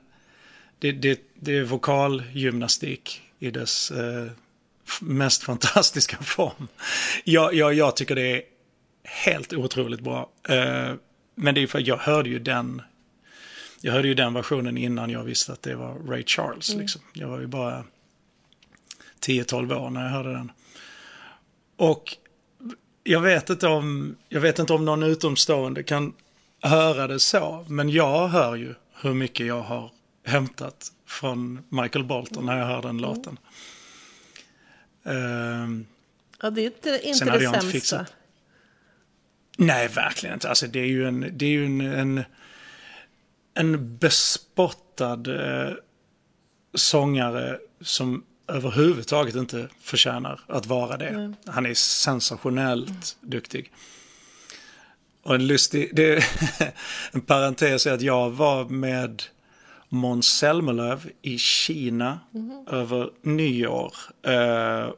det, 0.79 0.93
det, 0.93 1.21
det 1.35 1.57
är 1.57 1.63
vokalgymnastik 1.63 3.23
i 3.39 3.51
dess 3.51 3.91
eh, 3.91 4.27
mest 5.01 5.43
fantastiska 5.43 6.17
form. 6.23 6.69
Jag, 7.25 7.55
jag, 7.55 7.75
jag 7.75 7.97
tycker 7.97 8.15
det 8.15 8.37
är 8.37 8.43
helt 9.05 9.53
otroligt 9.53 10.01
bra. 10.01 10.31
Eh, 10.49 10.93
men 11.35 11.55
det 11.55 11.63
är 11.63 11.67
för 11.67 11.89
jag 11.89 11.97
hörde 11.97 12.29
ju 12.29 12.39
den 12.39 12.83
jag 13.85 13.93
hörde 13.93 14.09
ju 14.09 14.15
den 14.15 14.35
versionen 14.35 14.79
innan 14.79 15.11
jag 15.11 15.25
visste 15.25 15.53
att 15.53 15.63
det 15.63 15.75
var 15.75 15.95
Ray 15.95 16.25
Charles. 16.27 16.75
Liksom. 16.75 17.01
Jag 17.13 17.29
var 17.29 17.41
ju 17.41 17.47
bara 17.47 17.85
10-12 19.27 19.75
år 19.77 19.91
när 19.91 20.03
jag 20.03 20.11
hörde 20.11 20.33
den. 20.33 20.53
Och 21.77 22.17
jag 23.05 23.21
vet, 23.21 23.51
inte 23.51 23.67
om, 23.69 24.17
jag 24.29 24.41
vet 24.41 24.59
inte 24.59 24.73
om 24.73 24.85
någon 24.85 25.03
utomstående 25.03 25.83
kan 25.83 26.13
höra 26.63 27.07
det 27.07 27.21
så, 27.21 27.67
men 27.69 27.89
jag 27.91 28.29
hör 28.29 28.55
ju 28.57 28.75
hur 29.03 29.15
mycket 29.15 29.47
jag 29.47 29.61
har 29.63 29.91
hämtat 30.25 30.93
från 31.07 31.63
Michael 31.69 32.05
Bolton 32.05 32.47
när 32.47 32.59
jag 32.59 32.67
hör 32.67 32.83
den 32.83 32.99
låten. 32.99 33.39
Ehm, 35.05 35.87
Ja, 36.43 36.51
det 36.51 36.61
är 36.61 36.65
inte, 36.67 37.01
inte 37.05 37.25
det 37.25 37.41
sämsta. 37.41 37.61
fixat- 37.71 38.13
Nej, 39.59 39.89
verkligen 39.89 40.35
inte. 40.35 40.49
Alltså, 40.49 40.67
det 40.67 40.81
är 40.81 40.87
ju 40.87 41.09
en, 41.09 41.21
det 41.33 41.45
är 41.45 41.51
ju 41.51 41.65
en, 41.67 41.81
en, 41.81 42.25
en 43.55 43.99
bespottad 43.99 45.27
eh, 45.27 45.73
sångare 46.75 47.59
som 47.81 48.25
överhuvudtaget 48.49 49.35
inte 49.35 49.69
förtjänar 49.81 50.41
att 50.47 50.67
vara 50.67 50.97
det. 50.97 51.35
Han 51.47 51.67
är 51.67 51.75
sensationellt 51.75 53.17
duktig. 53.21 53.73
Och 55.23 55.35
en 55.35 55.47
lustig, 55.47 55.91
det 55.93 56.13
är 56.13 56.25
en 57.13 57.21
parentes 57.21 57.87
är 57.87 57.93
att 57.93 58.03
jag 58.03 58.31
var 58.31 58.65
med 58.65 59.23
Måns 59.89 60.27
Zelmerlöw 60.27 61.01
i 61.23 61.39
Kina 61.39 62.21
över 62.71 63.11
nyår. 63.23 63.95
Eh, 64.23 64.89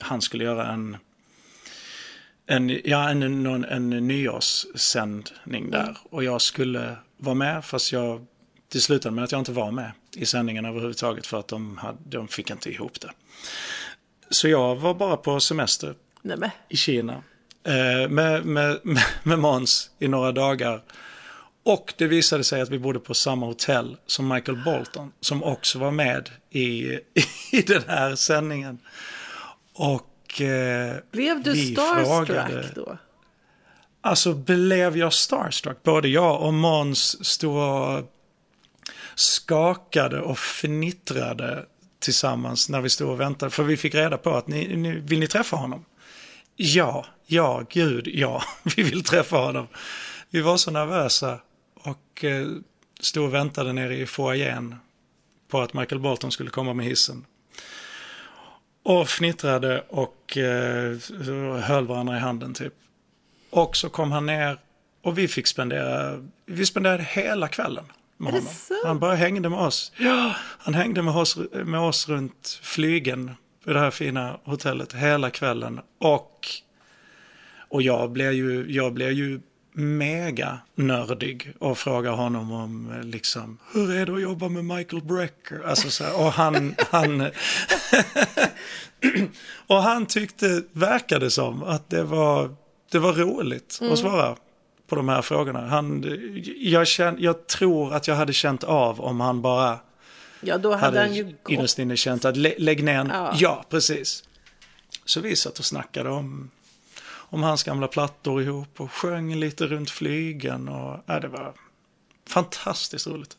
han 0.00 0.22
skulle 0.22 0.44
göra 0.44 0.66
en, 0.66 0.96
en, 2.46 2.80
ja, 2.84 3.08
en, 3.08 3.42
någon, 3.42 3.64
en 3.64 3.90
nyårssändning 3.90 5.70
där. 5.70 5.98
Och 6.10 6.24
jag 6.24 6.40
skulle 6.40 6.96
vara 7.16 7.34
med 7.34 7.64
fast 7.64 7.92
jag, 7.92 8.26
det 8.72 8.80
slutade 8.80 9.14
med 9.14 9.24
att 9.24 9.32
jag 9.32 9.40
inte 9.40 9.52
var 9.52 9.70
med 9.70 9.92
i 10.16 10.26
sändningen 10.26 10.64
överhuvudtaget 10.64 11.26
för 11.26 11.38
att 11.40 11.48
de, 11.48 11.76
hade, 11.78 11.98
de 12.04 12.28
fick 12.28 12.50
inte 12.50 12.70
ihop 12.70 13.00
det. 13.00 13.10
Så 14.30 14.48
jag 14.48 14.76
var 14.76 14.94
bara 14.94 15.16
på 15.16 15.40
semester 15.40 15.94
Nej, 16.22 16.36
men. 16.36 16.50
i 16.68 16.76
Kina 16.76 17.22
eh, 17.64 18.08
med, 18.08 18.46
med, 18.46 18.80
med, 18.82 19.02
med 19.22 19.38
Måns 19.38 19.90
i 19.98 20.08
några 20.08 20.32
dagar. 20.32 20.82
Och 21.64 21.94
det 21.96 22.06
visade 22.06 22.44
sig 22.44 22.60
att 22.60 22.68
vi 22.68 22.78
bodde 22.78 22.98
på 22.98 23.14
samma 23.14 23.46
hotell 23.46 23.96
som 24.06 24.28
Michael 24.28 24.64
Bolton 24.64 25.12
som 25.20 25.42
också 25.42 25.78
var 25.78 25.90
med 25.90 26.30
i, 26.50 26.84
i 27.52 27.62
den 27.66 27.82
här 27.86 28.14
sändningen. 28.14 28.78
Och 29.74 30.40
eh, 30.40 30.96
Blev 31.10 31.42
du 31.42 31.52
vi 31.52 31.72
starstruck 31.72 32.06
frågade- 32.06 32.72
då? 32.74 32.98
Alltså 34.00 34.34
blev 34.34 34.96
jag 34.96 35.12
starstruck? 35.12 35.82
Både 35.82 36.08
jag 36.08 36.42
och 36.42 36.54
Måns 36.54 37.26
stod 37.26 37.56
och 37.56 38.12
skakade 39.16 40.20
och 40.20 40.38
fnittrade 40.38 41.66
tillsammans 41.98 42.68
när 42.68 42.80
vi 42.80 42.90
stod 42.90 43.10
och 43.10 43.20
väntade. 43.20 43.50
För 43.50 43.62
vi 43.62 43.76
fick 43.76 43.94
reda 43.94 44.18
på 44.18 44.30
att 44.30 44.46
ni, 44.46 44.76
ni, 44.76 44.92
vill 44.92 45.20
ni 45.20 45.26
träffa 45.26 45.56
honom? 45.56 45.84
Ja, 46.56 47.06
ja, 47.26 47.64
gud, 47.70 48.08
ja, 48.08 48.42
vi 48.76 48.82
vill 48.82 49.04
träffa 49.04 49.36
honom. 49.36 49.68
Vi 50.30 50.40
var 50.40 50.56
så 50.56 50.70
nervösa 50.70 51.40
och 51.74 52.24
eh, 52.24 52.48
stod 53.00 53.24
och 53.24 53.34
väntade 53.34 53.72
nere 53.72 53.96
i 53.96 54.06
foajén 54.06 54.76
på 55.48 55.60
att 55.60 55.74
Michael 55.74 56.00
Bolton 56.00 56.32
skulle 56.32 56.50
komma 56.50 56.74
med 56.74 56.86
hissen. 56.86 57.24
Och 58.82 59.08
fnittrade 59.08 59.84
och 59.88 60.36
eh, 60.36 60.96
höll 61.60 61.86
varandra 61.86 62.16
i 62.16 62.20
handen 62.20 62.54
typ. 62.54 62.74
Och 63.50 63.76
så 63.76 63.88
kom 63.88 64.12
han 64.12 64.26
ner 64.26 64.58
och 65.02 65.18
vi 65.18 65.28
fick 65.28 65.46
spendera, 65.46 66.22
vi 66.46 66.66
spenderade 66.66 67.02
hela 67.02 67.48
kvällen 67.48 67.84
med 68.16 68.32
honom. 68.32 68.48
Han 68.84 68.98
bara 68.98 69.14
hängde 69.14 69.48
med 69.48 69.58
oss. 69.58 69.92
Ja, 69.96 70.34
han 70.58 70.74
hängde 70.74 71.02
med 71.02 71.16
oss, 71.16 71.38
med 71.52 71.80
oss 71.80 72.08
runt 72.08 72.60
flygen 72.62 73.30
i 73.66 73.72
det 73.72 73.78
här 73.78 73.90
fina 73.90 74.40
hotellet 74.44 74.92
hela 74.92 75.30
kvällen. 75.30 75.80
Och, 76.00 76.48
och 77.68 77.82
jag 77.82 78.12
blev 78.12 78.32
ju, 78.32 78.66
jag 78.68 78.92
blev 78.92 79.12
ju 79.12 79.40
mega 79.72 80.58
nördig 80.74 81.52
och 81.60 81.78
frågar 81.78 82.12
honom 82.12 82.52
om 82.52 82.92
eh, 82.92 83.02
liksom, 83.02 83.58
hur 83.72 83.94
är 83.94 84.06
det 84.06 84.14
att 84.14 84.22
jobba 84.22 84.48
med 84.48 84.64
Michael 84.64 85.02
Brecker? 85.02 85.62
Alltså 85.66 85.90
så 85.90 86.04
här, 86.04 86.20
och 86.20 86.32
han, 86.32 86.74
han 86.90 87.20
och 89.66 89.82
han 89.82 90.06
tyckte, 90.06 90.62
verkade 90.72 91.30
som, 91.30 91.62
att 91.62 91.90
det 91.90 92.02
var, 92.02 92.54
det 92.92 92.98
var 92.98 93.12
roligt 93.12 93.78
att 93.82 93.98
svara 93.98 94.36
på 94.86 94.96
de 94.96 95.08
här 95.08 95.22
frågorna. 95.22 95.66
Han, 95.68 96.04
jag, 96.56 96.86
känn, 96.86 97.16
jag 97.18 97.46
tror 97.46 97.94
att 97.94 98.08
jag 98.08 98.14
hade 98.14 98.32
känt 98.32 98.64
av 98.64 99.00
om 99.00 99.20
han 99.20 99.42
bara 99.42 99.78
Ja, 100.40 100.58
då 100.58 100.70
hade, 100.70 100.82
hade 100.84 101.00
han 101.00 101.14
ju 101.14 101.24
gått. 101.24 101.34
innerst 101.48 101.78
inne 101.78 101.96
känt 101.96 102.24
att 102.24 102.36
lä, 102.36 102.54
lägg 102.58 102.84
ner 102.84 102.98
en, 102.98 103.08
Ja. 103.12 103.32
ja. 103.38 103.64
precis. 103.70 104.24
Så 105.04 105.20
vi 105.20 105.36
satt 105.36 105.58
och 105.58 105.64
snackade 105.64 106.10
om, 106.10 106.50
om 107.08 107.42
hans 107.42 107.62
gamla 107.62 107.88
plattor 107.88 108.42
ihop 108.42 108.80
och 108.80 108.92
sjöng 108.92 109.34
lite 109.34 109.66
runt 109.66 109.90
flygen 109.90 110.68
och 110.68 111.00
ja, 111.06 111.20
det 111.20 111.28
var 111.28 111.52
fantastiskt 112.28 113.06
roligt. 113.06 113.36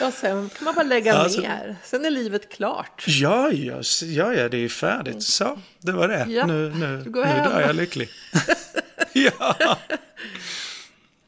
Ja, 0.00 0.10
sen 0.12 0.48
kan 0.48 0.64
man 0.64 0.74
bara 0.74 0.82
lägga 0.86 1.14
Alltså- 1.14 1.40
ner. 1.40 1.76
Sen 1.84 2.04
är 2.04 2.10
livet 2.10 2.52
klart. 2.52 3.04
Ja, 3.06 3.50
ja, 3.52 3.80
ja, 4.02 4.34
ja, 4.34 4.48
det 4.48 4.58
är 4.58 4.68
färdigt. 4.68 5.22
Så, 5.22 5.58
det 5.78 5.92
var 5.92 6.08
det. 6.08 6.26
Ja, 6.28 6.46
nu 6.46 6.74
nu, 6.74 7.10
nu 7.14 7.24
hem. 7.24 7.50
dör 7.50 7.60
jag 7.60 7.76
lycklig. 7.76 8.08
ja, 9.60 9.78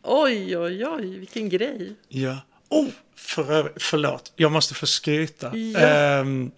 Oj, 0.02 0.56
oj, 0.58 0.86
oj, 0.86 1.18
vilken 1.18 1.48
grej. 1.48 1.94
ja. 2.08 2.38
Oh, 2.68 2.88
för, 3.16 3.72
förlåt, 3.76 4.32
jag 4.36 4.52
måste 4.52 4.74
få 4.74 4.86
skryta. 4.86 5.56
Ja. 5.56 5.80
Ehm, 5.80 6.50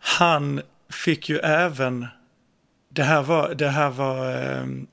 han 0.00 0.62
fick 0.90 1.28
ju 1.28 1.38
även, 1.38 2.06
det 2.88 3.02
här 3.02 3.22
var, 3.22 3.54
det 3.54 3.68
här 3.68 3.90
var 3.90 4.32
ehm, 4.32 4.86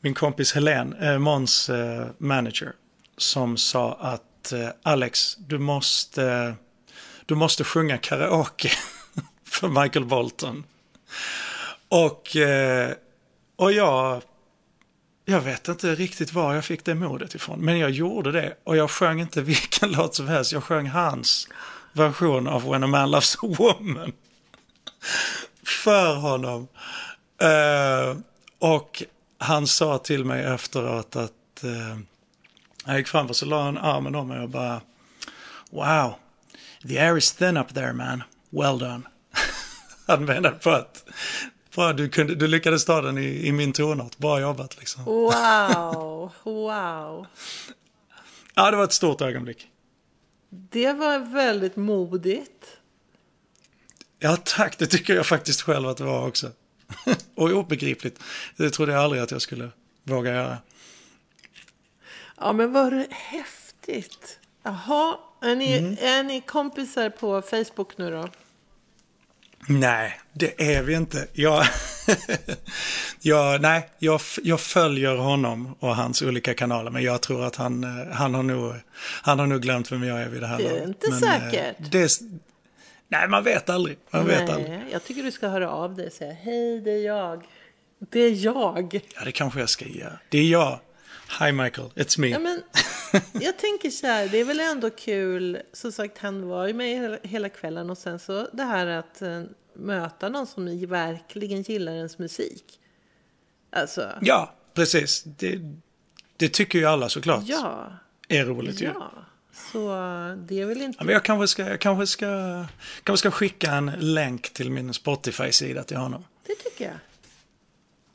min 0.00 0.14
kompis 0.14 0.52
Helen, 0.52 0.92
eh, 0.92 1.18
Måns 1.18 1.70
eh, 1.70 2.06
manager, 2.18 2.72
som 3.16 3.56
sa 3.56 3.92
att 4.00 4.52
eh, 4.52 4.68
Alex, 4.82 5.36
du 5.36 5.58
måste, 5.58 6.54
du 7.26 7.34
måste 7.34 7.64
sjunga 7.64 7.98
karaoke 7.98 8.70
för 9.44 9.68
Michael 9.82 10.04
Bolton. 10.04 10.64
Och, 11.88 12.36
och 13.56 13.72
jag, 13.72 14.22
jag 15.30 15.40
vet 15.40 15.68
inte 15.68 15.94
riktigt 15.94 16.32
var 16.32 16.54
jag 16.54 16.64
fick 16.64 16.84
det 16.84 16.94
modet 16.94 17.34
ifrån. 17.34 17.60
Men 17.60 17.78
jag 17.78 17.90
gjorde 17.90 18.32
det. 18.32 18.56
Och 18.64 18.76
jag 18.76 18.90
sjöng 18.90 19.20
inte 19.20 19.42
vilken 19.42 19.92
låt 19.92 20.14
som 20.14 20.28
helst. 20.28 20.52
Jag 20.52 20.64
sjöng 20.64 20.86
hans 20.86 21.48
version 21.92 22.48
av 22.48 22.70
When 22.70 22.84
a 22.84 22.86
man 22.86 23.10
loves 23.10 23.34
a 23.34 23.38
woman. 23.58 24.12
För 25.84 26.14
honom. 26.14 26.68
Uh, 27.42 28.18
och 28.58 29.02
han 29.38 29.66
sa 29.66 29.98
till 29.98 30.24
mig 30.24 30.44
efteråt 30.44 31.16
att 31.16 31.64
uh, 31.64 31.98
jag 32.84 32.98
gick 32.98 33.08
fram 33.08 33.26
och 33.26 33.36
så 33.36 33.46
la 33.46 33.62
han 33.62 33.78
armen 33.78 34.14
om 34.14 34.28
mig 34.28 34.40
och 34.40 34.48
bara 34.48 34.80
Wow, 35.70 36.14
the 36.88 36.98
air 36.98 37.16
is 37.16 37.32
thin 37.32 37.56
up 37.56 37.74
there 37.74 37.92
man. 37.92 38.22
Well 38.50 38.78
done. 38.78 39.02
han 40.06 40.24
menade 40.24 40.56
på 40.56 40.70
att 40.70 41.04
bra, 41.74 41.92
du, 41.92 42.08
kunde, 42.08 42.34
du 42.34 42.46
lyckades 42.46 42.84
ta 42.84 43.00
den 43.02 43.18
i, 43.18 43.46
i 43.46 43.52
min 43.52 43.72
tonart. 43.72 44.18
Bra 44.18 44.40
jobbat 44.40 44.78
liksom. 44.78 45.04
Wow, 45.04 46.32
wow. 46.42 47.26
Ja, 48.54 48.70
det 48.70 48.76
var 48.76 48.84
ett 48.84 48.92
stort 48.92 49.20
ögonblick. 49.20 49.66
Det 50.50 50.92
var 50.92 51.18
väldigt 51.18 51.76
modigt. 51.76 52.76
Ja, 54.18 54.36
tack. 54.44 54.78
Det 54.78 54.86
tycker 54.86 55.14
jag 55.14 55.26
faktiskt 55.26 55.62
själv 55.62 55.88
att 55.88 55.96
det 55.96 56.04
var 56.04 56.26
också. 56.28 56.50
och 57.34 57.50
obegripligt. 57.50 58.22
Det 58.56 58.70
trodde 58.70 58.92
jag 58.92 59.02
aldrig 59.02 59.22
att 59.22 59.30
jag 59.30 59.42
skulle 59.42 59.70
våga 60.02 60.34
göra. 60.34 60.58
Ja, 62.36 62.52
men 62.52 62.72
vad 62.72 62.92
häftigt. 63.10 64.38
Jaha, 64.62 65.18
är 65.42 65.56
ni, 65.56 65.78
Mm. 65.78 65.96
är 66.00 66.22
ni 66.22 66.40
kompisar 66.40 67.10
på 67.10 67.42
Facebook 67.42 67.98
nu 67.98 68.10
då? 68.10 68.28
Nej, 69.68 70.20
det 70.32 70.74
är 70.76 70.82
vi 70.82 70.94
inte. 70.94 71.26
Jag, 71.32 71.64
jag, 73.20 73.60
nej, 73.60 73.90
jag, 73.98 74.20
jag 74.42 74.60
följer 74.60 75.16
honom 75.16 75.76
och 75.80 75.96
hans 75.96 76.22
olika 76.22 76.54
kanaler. 76.54 76.90
Men 76.90 77.02
jag 77.02 77.20
tror 77.20 77.44
att 77.44 77.56
han, 77.56 77.84
eh, 77.84 78.12
han, 78.12 78.34
har, 78.34 78.42
nog, 78.42 78.74
han 79.22 79.38
har 79.38 79.46
nog 79.46 79.62
glömt 79.62 79.92
vem 79.92 80.02
jag 80.02 80.22
är 80.22 80.28
vid 80.28 80.40
det 80.42 80.46
här 80.46 80.58
Det 80.58 80.64
är 80.66 80.70
laget. 80.70 80.88
inte 80.88 81.10
Men, 81.10 81.22
eh, 81.22 81.50
säkert. 81.50 81.76
Det, 81.92 82.10
nej, 83.08 83.28
man 83.28 83.44
vet 83.44 83.70
aldrig. 83.70 83.98
Man 84.10 84.26
vet 84.26 84.50
aldrig. 84.50 84.70
Nej, 84.70 84.84
jag 84.92 85.04
tycker 85.04 85.22
du 85.22 85.32
ska 85.32 85.48
höra 85.48 85.70
av 85.70 85.96
dig 85.96 86.06
och 86.06 86.12
säga 86.12 86.32
hej, 86.32 86.80
det 86.80 86.90
är 86.90 87.06
jag. 87.06 87.44
Det 88.10 88.20
är 88.20 88.44
jag. 88.44 89.00
Ja, 89.16 89.24
det 89.24 89.32
kanske 89.32 89.60
jag 89.60 89.68
ska 89.68 89.84
göra. 89.84 90.18
Det 90.28 90.38
är 90.38 90.48
jag. 90.50 90.80
Hi 91.40 91.52
Michael, 91.52 91.88
it's 91.94 92.20
me. 92.20 92.28
Ja, 92.28 92.38
men, 92.38 92.62
jag 93.32 93.58
tänker 93.58 93.90
så 93.90 94.06
här, 94.06 94.28
det 94.28 94.38
är 94.40 94.44
väl 94.44 94.60
ändå 94.60 94.90
kul. 94.90 95.58
Som 95.72 95.92
sagt, 95.92 96.18
han 96.18 96.48
var 96.48 96.66
ju 96.66 96.74
med 96.74 96.86
hela, 97.00 97.18
hela 97.22 97.48
kvällen 97.48 97.90
och 97.90 97.98
sen 97.98 98.18
så 98.18 98.48
det 98.52 98.62
här 98.62 98.86
att 98.86 99.22
eh, 99.22 99.42
möta 99.74 100.28
någon 100.28 100.46
som 100.46 100.86
verkligen 100.86 101.62
gillar 101.62 101.92
ens 101.92 102.18
musik. 102.18 102.64
Alltså, 103.70 104.08
Ja, 104.22 104.54
precis. 104.74 105.22
Det, 105.22 105.60
det 106.36 106.48
tycker 106.48 106.78
ju 106.78 106.84
alla 106.84 107.08
såklart 107.08 107.42
ja, 107.46 107.92
är 108.28 108.44
roligt 108.44 108.80
ju. 108.80 108.84
ja. 108.86 109.12
Så 109.72 109.78
det 110.48 110.60
är 110.60 110.66
väl 110.66 110.78
Ja, 110.78 110.84
inte... 110.84 111.04
men 111.04 111.12
jag 111.12 111.24
kanske 111.24 111.48
ska, 111.48 111.68
jag 111.68 111.80
kanske 111.80 112.06
ska, 112.06 112.26
kanske 113.04 113.18
ska 113.28 113.30
skicka 113.30 113.72
en 113.72 113.92
länk 113.98 114.50
till 114.52 114.70
min 114.70 114.94
Spotify-sida 114.94 115.82
till 115.84 115.96
honom. 115.96 116.24
Det 116.46 116.54
tycker 116.54 116.84
jag. 116.84 116.94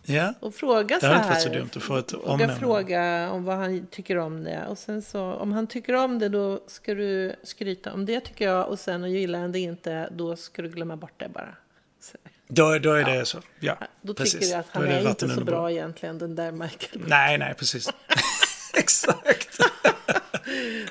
Ja, 0.05 0.33
Och 0.39 0.55
fråga 0.55 0.95
Det 0.95 1.01
så 1.01 1.07
hade 1.07 1.19
här. 1.19 1.23
inte 1.23 1.29
varit 1.33 1.43
så 1.43 1.49
dumt 1.49 1.69
att 1.75 1.83
få 1.83 1.97
ett 1.97 2.13
omnämnande. 2.13 2.55
fråga 2.61 3.31
om 3.31 3.43
vad 3.43 3.55
han 3.57 3.87
tycker 3.87 4.17
om 4.17 4.43
det. 4.43 4.65
Och 4.67 4.77
sen 4.77 5.01
så, 5.01 5.33
om 5.33 5.51
han 5.51 5.67
tycker 5.67 5.93
om 5.95 6.19
det 6.19 6.29
då 6.29 6.59
ska 6.67 6.93
du 6.93 7.35
skryta 7.43 7.93
om 7.93 8.05
det 8.05 8.19
tycker 8.19 8.45
jag. 8.45 8.67
Och 8.69 8.79
sen 8.79 9.03
och 9.03 9.09
gillar 9.09 9.39
han 9.39 9.51
det 9.51 9.59
inte, 9.59 10.09
då 10.11 10.35
ska 10.35 10.61
du 10.61 10.69
glömma 10.69 10.95
bort 10.95 11.13
det 11.17 11.29
bara. 11.29 11.55
Så. 12.01 12.17
Då, 12.47 12.79
då 12.79 12.91
är 12.93 13.03
det 13.03 13.25
så. 13.25 13.41
Ja, 13.59 13.77
Då 14.01 14.13
precis. 14.13 14.33
tycker 14.33 14.45
jag 14.51 14.59
att 14.59 14.65
han 14.71 14.81
Då 14.83 14.89
det 14.89 14.95
är, 14.95 15.09
inte 15.09 15.29
så 15.29 15.43
bra 15.43 15.71
egentligen, 15.71 16.17
den 16.17 16.35
där 16.35 16.51
Michael. 16.51 17.03
Nej, 17.07 17.37
nej, 17.37 17.53
precis. 17.53 17.89
Exakt. 18.73 19.59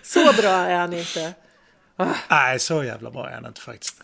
Så 0.03 0.33
bra 0.43 0.51
är 0.53 0.77
han 0.77 0.93
inte. 0.93 1.33
Nej, 2.31 2.59
så 2.59 2.85
jävla 2.85 3.11
bra 3.11 3.29
är 3.31 3.35
han 3.35 3.47
inte 3.47 3.61
faktiskt. 3.61 3.97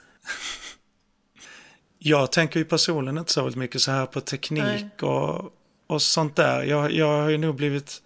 Jag 2.03 2.33
tänker 2.33 2.61
ju 2.61 2.65
personligen 2.65 3.19
inte 3.19 3.33
så 3.33 3.51
mycket 3.55 3.81
så 3.83 3.91
här 3.91 4.07
på 4.07 4.21
teknik 4.21 5.03
och, 5.03 5.53
och 5.87 6.03
sånt 6.03 6.37
där. 6.37 6.63
Jag, 6.63 6.93
jag 6.93 7.07
har 7.23 7.29
ju 7.29 7.39
nog 7.39 7.55
blivit 7.55 8.03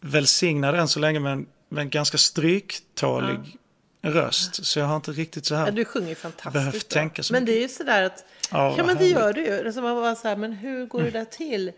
välsignad 0.00 0.74
än 0.74 0.88
så 0.88 1.00
länge 1.00 1.20
med 1.20 1.44
en, 1.76 1.90
ganska 1.90 2.18
stryktålig 2.18 3.58
röst. 4.02 4.66
Så 4.66 4.78
jag 4.78 4.86
har 4.86 4.96
inte 4.96 5.12
riktigt 5.12 5.46
så 5.46 5.54
Ja, 5.54 5.58
här. 5.58 5.70
du 5.70 5.84
sjunger 5.84 6.14
fantastiskt 6.14 6.52
Behövt 6.52 6.72
bra. 6.88 6.94
tänka 7.00 7.22
så 7.22 7.32
Men 7.32 7.44
det 7.44 7.52
är 7.52 7.60
ju 7.60 7.68
sådär 7.68 8.02
att, 8.02 8.24
Ja, 8.50 8.74
ja, 8.78 8.84
men 8.86 8.96
det 8.96 9.06
gör 9.06 9.32
du 9.32 9.44
ju. 9.46 9.66
Alltså 9.66 9.80
man 9.82 9.96
bara 9.96 10.14
så 10.14 10.28
här, 10.28 10.36
men 10.36 10.52
hur 10.52 10.86
går 10.86 11.02
det 11.02 11.10
där 11.10 11.24
till? 11.24 11.72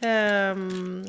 Ehm, 0.00 1.06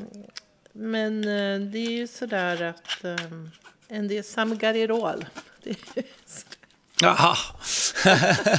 men 0.72 1.18
eh, 1.24 1.60
det 1.70 1.78
är 1.78 1.90
ju 1.90 2.06
sådär 2.06 2.62
att 2.62 3.04
um, 3.04 3.50
en 3.88 4.08
del 4.08 4.24
samgarerol. 4.24 5.24
Det 5.62 5.70
är- 5.70 6.04
Jaha. 7.02 7.36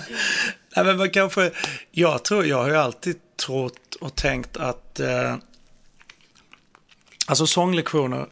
Nej, 0.80 0.86
men 0.86 0.98
man 0.98 1.10
kanske, 1.10 1.52
jag 1.92 2.24
tror, 2.24 2.46
jag 2.46 2.58
har 2.58 2.70
ju 2.70 2.76
alltid 2.76 3.16
trott 3.36 3.96
och 3.96 4.16
tänkt 4.16 4.58
att, 4.58 5.00
eh, 5.00 5.36
alltså 7.28 7.48
sånglektioner 7.48 8.28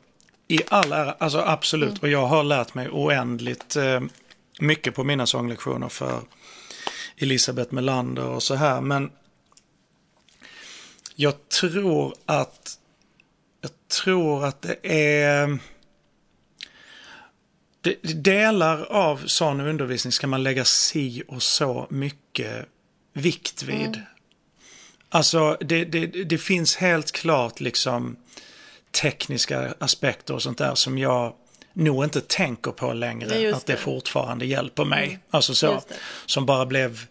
i 0.47 0.59
all 0.67 0.91
ära, 0.91 1.11
alltså 1.11 1.39
absolut, 1.39 2.03
och 2.03 2.09
jag 2.09 2.27
har 2.27 2.43
lärt 2.43 2.73
mig 2.73 2.89
oändligt 2.89 3.75
eh, 3.75 4.01
mycket 4.59 4.95
på 4.95 5.03
mina 5.03 5.25
sånglektioner 5.25 5.89
för 5.89 6.21
Elisabeth 7.17 7.73
Melander 7.73 8.25
och 8.25 8.43
så 8.43 8.55
här, 8.55 8.81
men 8.81 9.11
jag 11.15 11.49
tror 11.49 12.15
att, 12.25 12.79
jag 13.61 13.71
tror 14.03 14.45
att 14.45 14.61
det 14.61 14.91
är, 15.11 15.59
delar 18.13 18.83
av 18.85 19.23
sån 19.25 19.59
undervisning 19.59 20.11
ska 20.11 20.27
man 20.27 20.43
lägga 20.43 20.65
si 20.65 21.23
och 21.27 21.43
så 21.43 21.87
mycket 21.89 22.26
vikt 23.13 23.63
vid. 23.63 24.01
Alltså 25.09 25.57
det, 25.59 25.85
det, 25.85 26.05
det 26.05 26.37
finns 26.37 26.75
helt 26.75 27.11
klart 27.11 27.59
liksom 27.59 28.15
tekniska 29.01 29.73
aspekter 29.79 30.33
och 30.33 30.41
sånt 30.41 30.57
där 30.57 30.75
som 30.75 30.97
jag 30.97 31.33
nog 31.73 32.03
inte 32.03 32.21
tänker 32.21 32.71
på 32.71 32.93
längre. 32.93 33.39
Just 33.39 33.57
att 33.57 33.65
det, 33.65 33.73
det. 33.73 33.79
fortfarande 33.79 34.45
hjälper 34.45 34.85
mig. 34.85 35.19
Alltså 35.29 35.55
så. 35.55 35.71
Det. 35.71 35.95
Som 36.25 36.45
bara 36.45 36.65
blev 36.65 37.05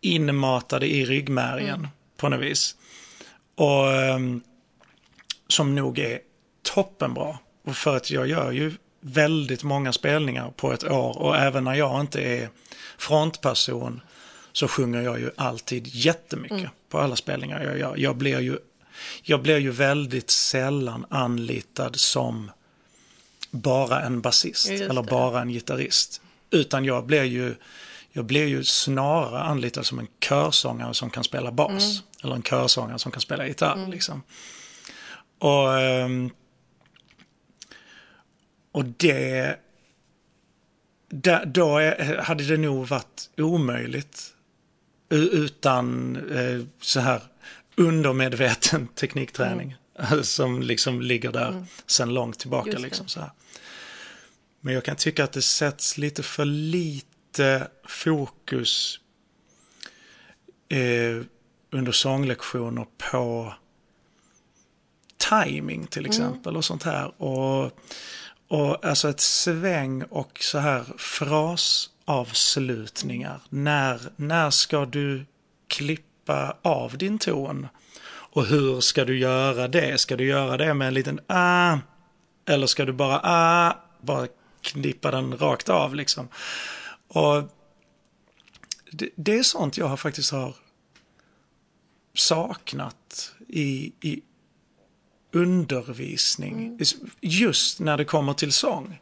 inmatade 0.00 0.86
i 0.86 1.04
ryggmärgen 1.04 1.78
Mm. 1.78 1.88
på 2.16 2.28
något 2.28 2.40
vis. 2.40 2.76
Och 3.54 3.92
ehm, 3.92 4.42
som 5.48 5.74
nog 5.74 5.98
är 5.98 6.18
toppenbra. 6.62 7.38
Och 7.64 7.76
för 7.76 7.96
att 7.96 8.10
jag 8.10 8.26
gör 8.26 8.52
ju 8.52 8.72
väldigt 9.00 9.62
många 9.62 9.92
spelningar 9.92 10.50
på 10.56 10.72
ett 10.72 10.84
år 10.84 11.18
och 11.18 11.36
även 11.36 11.64
när 11.64 11.74
jag 11.74 12.00
inte 12.00 12.22
är 12.22 12.48
frontperson 12.98 14.00
så 14.52 14.68
sjunger 14.68 15.02
jag 15.02 15.20
ju 15.20 15.30
alltid 15.36 15.86
jättemycket 15.86 16.58
Mm. 16.58 16.70
på 16.88 16.98
alla 16.98 17.16
spelningar 17.16 17.64
jag 17.64 17.78
gör. 17.78 17.96
Jag 17.96 18.16
blir 18.16 18.40
ju, 18.40 18.58
jag 19.22 19.42
blir 19.42 19.58
ju 19.58 19.70
väldigt 19.70 20.30
sällan 20.30 21.06
anlitad 21.10 21.96
som 21.96 22.50
bara 23.50 24.02
en 24.02 24.20
basist 24.20 24.70
eller 24.70 25.02
bara 25.02 25.40
en 25.42 25.48
gitarrist. 25.48 26.20
Utan 26.50 26.84
jag 26.84 27.06
blir 27.06 27.22
ju, 27.24 27.54
jag 28.12 28.24
blir 28.24 28.46
ju 28.46 28.64
snarare 28.64 29.40
anlitad 29.42 29.86
som 29.86 29.98
en 29.98 30.08
körsångare 30.20 30.94
som 30.94 31.10
kan 31.10 31.24
spela 31.24 31.52
bas. 31.52 31.82
Mm. 31.82 32.02
Eller 32.24 32.34
en 32.34 32.42
körsångare 32.42 32.98
som 32.98 33.12
kan 33.12 33.20
spela 33.20 33.46
gitarr. 33.46 33.86
Liksom. 33.90 34.22
Och, 35.38 35.80
ehm, 35.80 36.30
och 38.72 38.84
det... 38.84 39.56
Där, 41.14 41.46
då 41.46 41.78
är, 41.78 42.18
hade 42.18 42.44
det 42.44 42.56
nog 42.56 42.88
varit 42.88 43.30
omöjligt 43.36 44.34
utan 45.12 46.16
eh, 46.16 46.66
så 46.80 47.00
här 47.00 47.22
undermedveten 47.76 48.86
teknikträning. 48.94 49.76
Som 50.22 50.62
liksom 50.62 51.02
ligger 51.02 51.32
där 51.32 51.64
sedan 51.86 52.14
långt 52.14 52.38
tillbaka. 52.38 52.78
Liksom, 52.78 53.08
så 53.08 53.20
här. 53.20 53.30
Men 54.60 54.74
jag 54.74 54.84
kan 54.84 54.96
tycka 54.96 55.24
att 55.24 55.32
det 55.32 55.42
sätts 55.42 55.98
lite 55.98 56.22
för 56.22 56.44
lite 56.44 57.68
fokus 57.84 59.00
eh, 60.68 61.24
under 61.70 61.92
sånglektioner 61.92 62.86
på 63.10 63.54
timing 65.30 65.86
till 65.86 66.06
exempel 66.06 66.56
och 66.56 66.64
sånt 66.64 66.82
här. 66.82 67.22
Och, 67.22 67.70
och 68.48 68.84
alltså 68.84 69.08
ett 69.08 69.20
sväng 69.20 70.02
och 70.02 70.38
så 70.42 70.58
här 70.58 70.84
frasavslutningar. 72.06 73.40
När, 73.48 74.00
när 74.16 74.50
ska 74.50 74.84
du 74.84 75.26
klippa 75.68 76.56
av 76.62 76.98
din 76.98 77.18
ton? 77.18 77.68
Och 78.34 78.46
hur 78.46 78.80
ska 78.80 79.04
du 79.04 79.18
göra 79.18 79.68
det? 79.68 80.00
Ska 80.00 80.16
du 80.16 80.24
göra 80.24 80.56
det 80.56 80.74
med 80.74 80.88
en 80.88 80.94
liten 80.94 81.20
ah? 81.26 81.78
Eller 82.48 82.66
ska 82.66 82.84
du 82.84 82.92
bara 82.92 83.20
ah? 83.22 83.78
Bara 84.00 84.26
klippa 84.60 85.10
den 85.10 85.38
rakt 85.38 85.68
av 85.68 85.94
liksom. 85.94 86.28
Och 87.08 87.42
det, 88.90 89.08
det 89.16 89.38
är 89.38 89.42
sånt 89.42 89.78
jag 89.78 89.86
har 89.86 89.96
faktiskt 89.96 90.32
har 90.32 90.54
saknat 92.14 93.32
i, 93.48 93.92
i 94.00 94.22
undervisning. 95.32 96.78
Just 97.20 97.80
när 97.80 97.96
det 97.96 98.04
kommer 98.04 98.34
till 98.34 98.52
sång. 98.52 98.98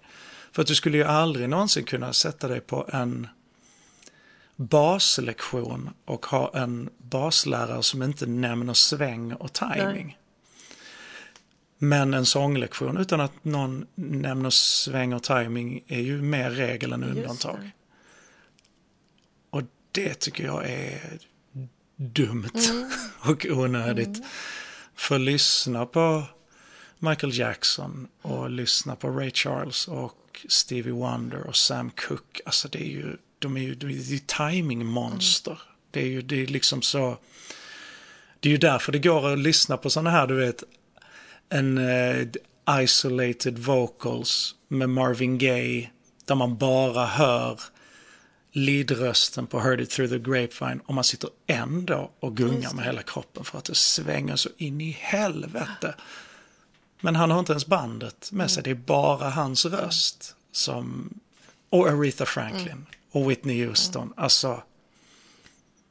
För 0.53 0.63
att 0.63 0.69
du 0.69 0.75
skulle 0.75 0.97
ju 0.97 1.05
aldrig 1.05 1.49
någonsin 1.49 1.85
kunna 1.85 2.13
sätta 2.13 2.49
dig 2.49 2.61
på 2.61 2.89
en 2.93 3.29
baslektion 4.57 5.91
och 6.05 6.27
ha 6.27 6.53
en 6.55 6.91
baslärare 6.99 7.83
som 7.83 8.03
inte 8.03 8.27
nämner 8.27 8.75
sväng 8.75 9.33
och 9.33 9.53
timing. 9.53 10.07
Nej. 10.07 10.19
Men 11.79 12.15
en 12.15 12.27
sånglektion 12.27 12.97
utan 12.97 13.21
att 13.21 13.45
någon 13.45 13.87
nämner 13.95 14.51
sväng 14.51 15.13
och 15.13 15.23
timing 15.23 15.85
är 15.87 16.01
ju 16.01 16.23
mer 16.23 16.51
regel 16.51 16.93
än 16.93 17.05
undantag. 17.05 17.71
Och 19.51 19.63
det 19.93 20.15
tycker 20.15 20.45
jag 20.45 20.71
är 20.71 21.19
dumt 21.97 22.51
Mm. 22.71 22.91
och 23.31 23.47
onödigt. 23.51 24.23
För 24.95 25.19
lyssna 25.19 25.87
på 25.87 26.25
Michael 26.99 27.39
Jackson 27.39 28.09
och 28.23 28.51
lyssna 28.51 28.97
på 28.97 29.09
Ray 29.09 29.31
Charles 29.31 29.89
och 29.89 30.30
Stevie 30.49 30.93
Wonder 30.93 31.47
och 31.47 31.57
Sam 31.57 31.91
Cooke. 31.91 32.43
Alltså 32.45 32.69
det 32.69 32.79
är 32.79 32.91
ju, 32.91 33.17
de 33.39 33.57
är 33.57 33.61
ju, 33.61 33.75
de 33.75 33.87
är 33.87 33.91
ju 33.91 34.19
timingmonster. 34.19 35.63
Det 35.91 36.01
är 36.01 36.07
ju, 36.07 36.23
det 36.23 36.43
är 36.43 36.47
liksom 36.47 36.83
så. 36.83 37.19
Det 38.41 38.49
är 38.49 38.51
ju 38.51 38.59
därför 38.59 38.93
det 38.93 38.99
går 38.99 39.33
att 39.33 39.39
lyssna 39.39 39.77
på 39.77 39.91
sådana 39.91 40.11
här, 40.11 40.27
du 40.27 40.35
vet, 40.35 40.65
en 41.49 41.79
eh, 41.79 42.27
isolated 42.83 43.59
vocals 43.59 44.55
med 44.69 44.91
Marvin 44.91 45.39
Gaye. 45.39 45.91
Där 46.25 46.35
man 46.35 46.57
bara 46.57 47.07
hör 47.07 47.61
leadrösten 48.53 49.47
på 49.47 49.61
Heard 49.61 49.81
It 49.81 49.91
Through 49.91 50.13
the 50.13 50.19
Grapevine 50.19 50.81
och 50.87 50.95
man 50.95 51.05
sitter 51.05 51.31
ändå 51.47 52.11
och 52.21 52.37
gungar 52.37 52.75
med 52.75 52.85
hela 52.85 53.03
kroppen 53.03 53.45
för 53.45 53.59
att 53.59 53.65
det 53.65 53.75
svänger 53.75 54.37
så 54.37 54.49
in 54.57 54.81
i 54.81 54.91
helvete. 55.01 55.95
Men 57.01 57.17
han 57.17 57.31
har 57.31 57.39
inte 57.39 57.53
ens 57.53 57.67
bandet 57.67 58.33
med 58.33 58.51
sig, 58.51 58.63
det 58.63 58.71
är 58.71 58.75
bara 58.75 59.31
hans 59.31 59.65
röst 59.65 60.37
som... 60.53 61.15
Och 61.71 61.89
Aretha 61.89 62.27
Franklin 62.27 62.87
och 63.11 63.31
Whitney 63.31 63.67
Houston. 63.67 64.13
Alltså, 64.17 64.63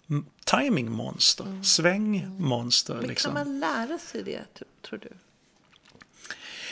m- 0.10 0.26
timingmonster, 0.46 1.64
svängmonster 1.64 2.96
Men 2.96 3.08
liksom. 3.08 3.36
kan 3.36 3.48
man 3.48 3.60
lära 3.60 3.98
sig 3.98 4.24
det, 4.24 4.46
tror 4.82 5.00
du? 5.00 5.10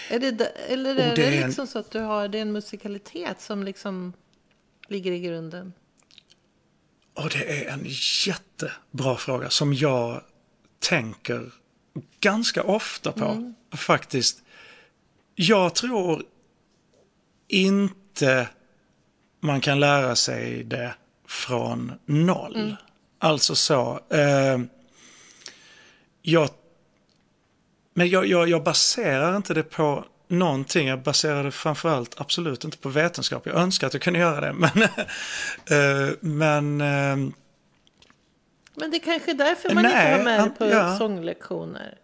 Är 0.10 0.20
det, 0.20 0.46
eller 0.46 0.90
är 0.96 0.96
det 0.96 1.16
det, 1.16 1.26
är 1.28 1.42
en- 1.42 1.48
liksom 1.48 1.68
så 1.68 1.80
att 1.80 1.92
du 1.92 2.00
har 2.00 2.28
det 2.28 2.38
är 2.38 2.42
en 2.42 2.52
musikalitet 2.52 3.42
som 3.42 3.64
liksom 3.64 4.14
ligger 4.88 5.12
i 5.12 5.20
grunden? 5.20 5.74
Och 7.14 7.30
det 7.30 7.66
är 7.66 7.72
en 7.74 7.86
jättebra 8.26 9.18
fråga 9.18 9.50
som 9.50 9.74
jag 9.74 10.22
tänker 10.80 11.52
ganska 12.20 12.64
ofta 12.64 13.12
på 13.12 13.54
faktiskt. 13.72 14.43
Jag 15.36 15.76
tror 15.76 16.24
inte 17.47 18.47
man 19.39 19.61
kan 19.61 19.80
lära 19.80 20.15
sig 20.15 20.63
det 20.63 20.93
från 21.28 21.91
noll. 22.05 22.76
Alltså 23.20 23.55
så. 23.55 23.99
Eh, 24.09 24.59
jag, 26.22 26.49
men 27.93 28.09
jag, 28.09 28.26
jag, 28.26 28.49
jag 28.49 28.63
baserar 28.63 29.36
inte 29.38 29.53
det 29.53 29.63
på 29.63 30.05
någonting. 30.28 30.88
Jag 30.88 31.01
baserar 31.01 31.43
det 31.43 31.51
framförallt 31.51 32.22
absolut 32.22 32.63
inte 32.63 32.78
på 32.78 32.89
vetenskap. 32.89 33.45
Jag 33.45 33.55
önskar 33.55 33.88
att 33.88 33.93
jag 33.93 34.01
kunde 34.01 34.20
göra 34.20 34.41
det. 34.41 34.53
Men, 34.53 34.84
eh, 35.70 36.13
men 36.20 36.82
eh, 36.82 37.34
Men 38.76 38.91
det 38.91 38.97
är 38.97 39.03
kanske 39.03 39.32
är 39.32 39.36
därför 39.36 39.74
man 39.74 39.84
Nej, 39.84 39.91
inte 39.93 40.18
har 40.18 40.24
med 40.24 40.43
det 40.43 40.49
på 40.49 40.65
ja. 40.65 40.97
sånglektioner. 40.97 41.97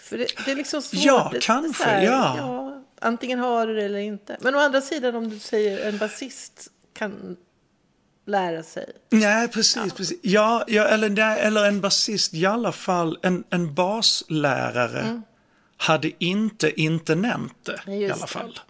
För 0.00 0.18
det, 0.18 0.26
det 0.44 0.50
är 0.50 0.56
liksom 0.56 0.82
svårt. 0.82 1.04
Ja, 1.04 1.32
kanske, 1.40 1.84
här, 1.84 2.04
ja. 2.04 2.82
Antingen 3.00 3.38
har 3.38 3.66
du 3.66 3.74
det 3.74 3.84
eller 3.84 3.98
inte. 3.98 4.36
Men 4.40 4.54
å 4.54 4.58
andra 4.58 4.80
sidan 4.80 5.14
om 5.14 5.30
du 5.30 5.38
säger 5.38 5.88
en 5.88 5.98
basist 5.98 6.68
kan 6.94 7.36
lära 8.26 8.62
sig. 8.62 8.92
Nej, 9.10 9.48
precis. 9.48 9.92
precis. 9.92 10.18
Ja, 10.22 10.64
ja 10.66 10.84
eller, 10.84 11.08
nej, 11.08 11.40
eller 11.40 11.68
en 11.68 11.80
basist, 11.80 12.34
i 12.34 12.46
alla 12.46 12.72
fall 12.72 13.18
en, 13.22 13.44
en 13.50 13.74
baslärare 13.74 15.22
hade 15.76 16.24
inte 16.24 16.80
inte 16.80 17.14
nämnt 17.14 17.64
det 17.64 17.80
Nej, 17.86 17.98
i 17.98 18.02
just 18.02 18.14
alla 18.14 18.26
fall. 18.26 18.60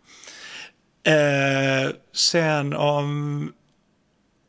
Eh, 1.02 1.92
sen 2.12 2.74
om 2.74 3.52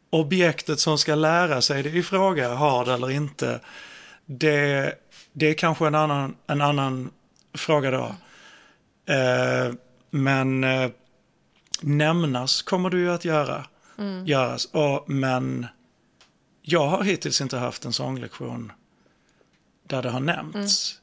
objektet 0.10 0.80
som 0.80 0.98
ska 0.98 1.16
lära 1.16 1.62
sig 1.62 1.84
det 1.84 1.90
i 1.90 2.04
fråga 2.04 2.54
har 2.54 2.86
det 2.86 2.94
eller 2.94 3.10
inte, 3.10 3.60
det, 4.26 4.94
det 5.34 5.46
är 5.46 5.54
kanske 5.54 5.88
en 5.88 5.96
annan, 5.96 6.36
en 6.48 6.62
annan 6.62 7.12
fråga 7.54 7.92
då. 7.92 8.16
Eh, 9.14 9.74
men 10.10 10.64
eh, 10.64 10.90
nämnas 11.82 12.62
kommer 12.62 12.90
du 12.90 13.00
ju 13.00 13.12
att 13.12 13.26
göra. 13.26 13.66
Göras. 14.26 14.66
Och, 14.66 15.10
men 15.10 15.68
jag 16.62 16.88
har 16.88 17.04
hittills 17.04 17.42
inte 17.42 17.58
haft 17.58 17.86
en 17.86 17.94
sånglektion 17.94 18.72
där 19.88 20.02
det 20.02 20.10
har 20.10 20.20
nämnts. 20.20 21.00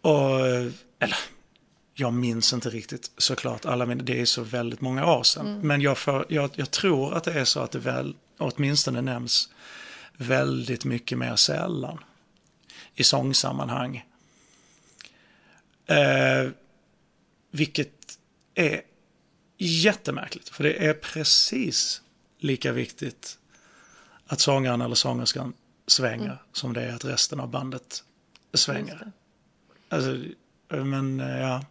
Och, 0.00 0.46
eller, 0.98 1.16
jag 1.94 2.12
minns 2.12 2.52
inte 2.52 2.70
riktigt 2.70 3.10
såklart 3.18 3.64
alla 3.64 3.86
mina, 3.86 4.02
det 4.02 4.20
är 4.20 4.24
så 4.24 4.42
väldigt 4.42 4.80
många 4.80 5.06
år 5.06 5.22
sedan. 5.22 5.60
Men 5.60 5.80
jag, 5.80 5.98
får, 5.98 6.26
jag, 6.28 6.50
jag 6.54 6.70
tror 6.70 7.14
att 7.14 7.24
det 7.24 7.32
är 7.32 7.44
så 7.44 7.60
att 7.60 7.70
det 7.70 7.78
väl, 7.78 8.16
åtminstone 8.38 9.00
nämns 9.00 9.48
väldigt 10.16 10.84
mycket 10.84 11.18
mer 11.18 11.36
sällan 11.36 11.98
i 12.94 13.04
sångsammanhang. 13.04 14.04
Eh, 15.86 16.50
vilket 17.50 18.18
är 18.54 18.82
jättemärkligt, 19.58 20.48
för 20.48 20.64
det 20.64 20.86
är 20.86 20.94
precis 20.94 22.02
lika 22.38 22.72
viktigt 22.72 23.38
att 24.26 24.40
sångaren 24.40 24.80
eller 24.80 24.94
sångerskan 24.94 25.52
svänger 25.86 26.42
som 26.52 26.72
det 26.72 26.82
är 26.82 26.94
att 26.94 27.04
resten 27.04 27.40
av 27.40 27.48
bandet 27.48 28.04
svänger. 28.54 29.12
Alltså, 29.88 30.24
men 30.68 31.20
eh, 31.20 31.40
ja. 31.40 31.64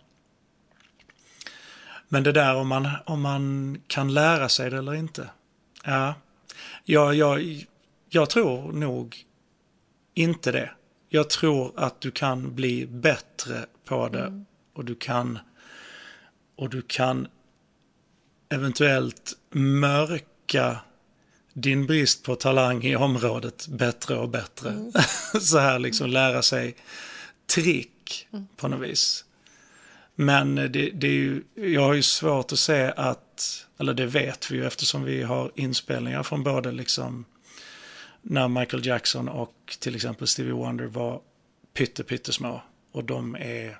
Men 2.08 2.24
det 2.24 2.32
där 2.32 2.56
om 2.56 2.68
man, 2.68 2.90
om 3.06 3.22
man 3.22 3.78
kan 3.88 4.14
lära 4.14 4.50
sig 4.50 4.70
det 4.70 4.78
eller 4.78 4.94
inte. 4.94 5.30
Ja, 5.84 6.16
jag, 6.84 7.16
jag, 7.16 7.66
jag 8.10 8.30
tror 8.30 8.72
nog 8.72 9.26
inte 10.14 10.52
det. 10.52 10.72
Jag 11.16 11.30
tror 11.30 11.72
att 11.76 12.02
du 12.02 12.12
kan 12.12 12.56
bli 12.56 12.86
bättre 12.86 13.66
på 13.86 14.10
det 14.10 14.44
och 14.74 14.86
du 14.86 14.96
kan 14.96 15.40
och 16.56 16.70
du 16.70 16.82
kan 16.82 17.28
eventuellt 18.50 19.34
mörka 19.52 20.80
din 21.54 21.86
brist 21.86 22.24
på 22.24 22.36
talang 22.36 22.84
i 22.84 22.96
området 22.96 23.68
bättre 23.68 24.18
och 24.18 24.30
bättre. 24.30 24.92
Så 25.42 25.60
här 25.60 25.80
liksom 25.80 26.10
lära 26.10 26.42
sig 26.42 26.76
trick 27.56 28.28
på 28.58 28.68
något 28.68 28.90
vis. 28.90 29.26
Men 30.16 30.56
det, 30.56 30.70
det 30.70 31.08
är 31.08 31.12
ju, 31.12 31.44
jag 31.56 31.82
har 31.82 31.94
ju 31.94 32.04
svårt 32.04 32.52
att 32.52 32.60
se 32.60 32.94
att, 32.96 33.66
eller 33.80 33.94
det 33.94 34.06
vet 34.06 34.52
vi 34.52 34.56
ju 34.56 34.66
eftersom 34.66 35.04
vi 35.04 35.24
har 35.24 35.52
inspelningar 35.56 36.24
från 36.24 36.44
både 36.44 36.72
liksom 36.72 37.26
när 38.26 38.48
Michael 38.48 38.86
Jackson 38.86 39.30
och 39.30 39.78
till 39.80 39.96
exempel 39.96 40.28
Stevie 40.28 40.54
Wonder 40.54 40.86
var 40.86 41.22
pytte, 41.74 42.04
pyttesmå. 42.04 42.62
Och 42.92 43.04
de 43.04 43.36
är, 43.36 43.80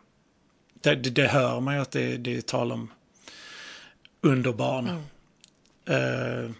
det, 0.74 0.96
det, 0.96 1.28
hör 1.28 1.60
man 1.60 1.76
ju 1.76 1.82
att 1.82 1.92
det, 1.92 2.18
det 2.18 2.38
är 2.38 2.42
tal 2.42 2.72
om 2.72 2.92
underbarn. 4.22 4.88
Eh, 5.86 6.52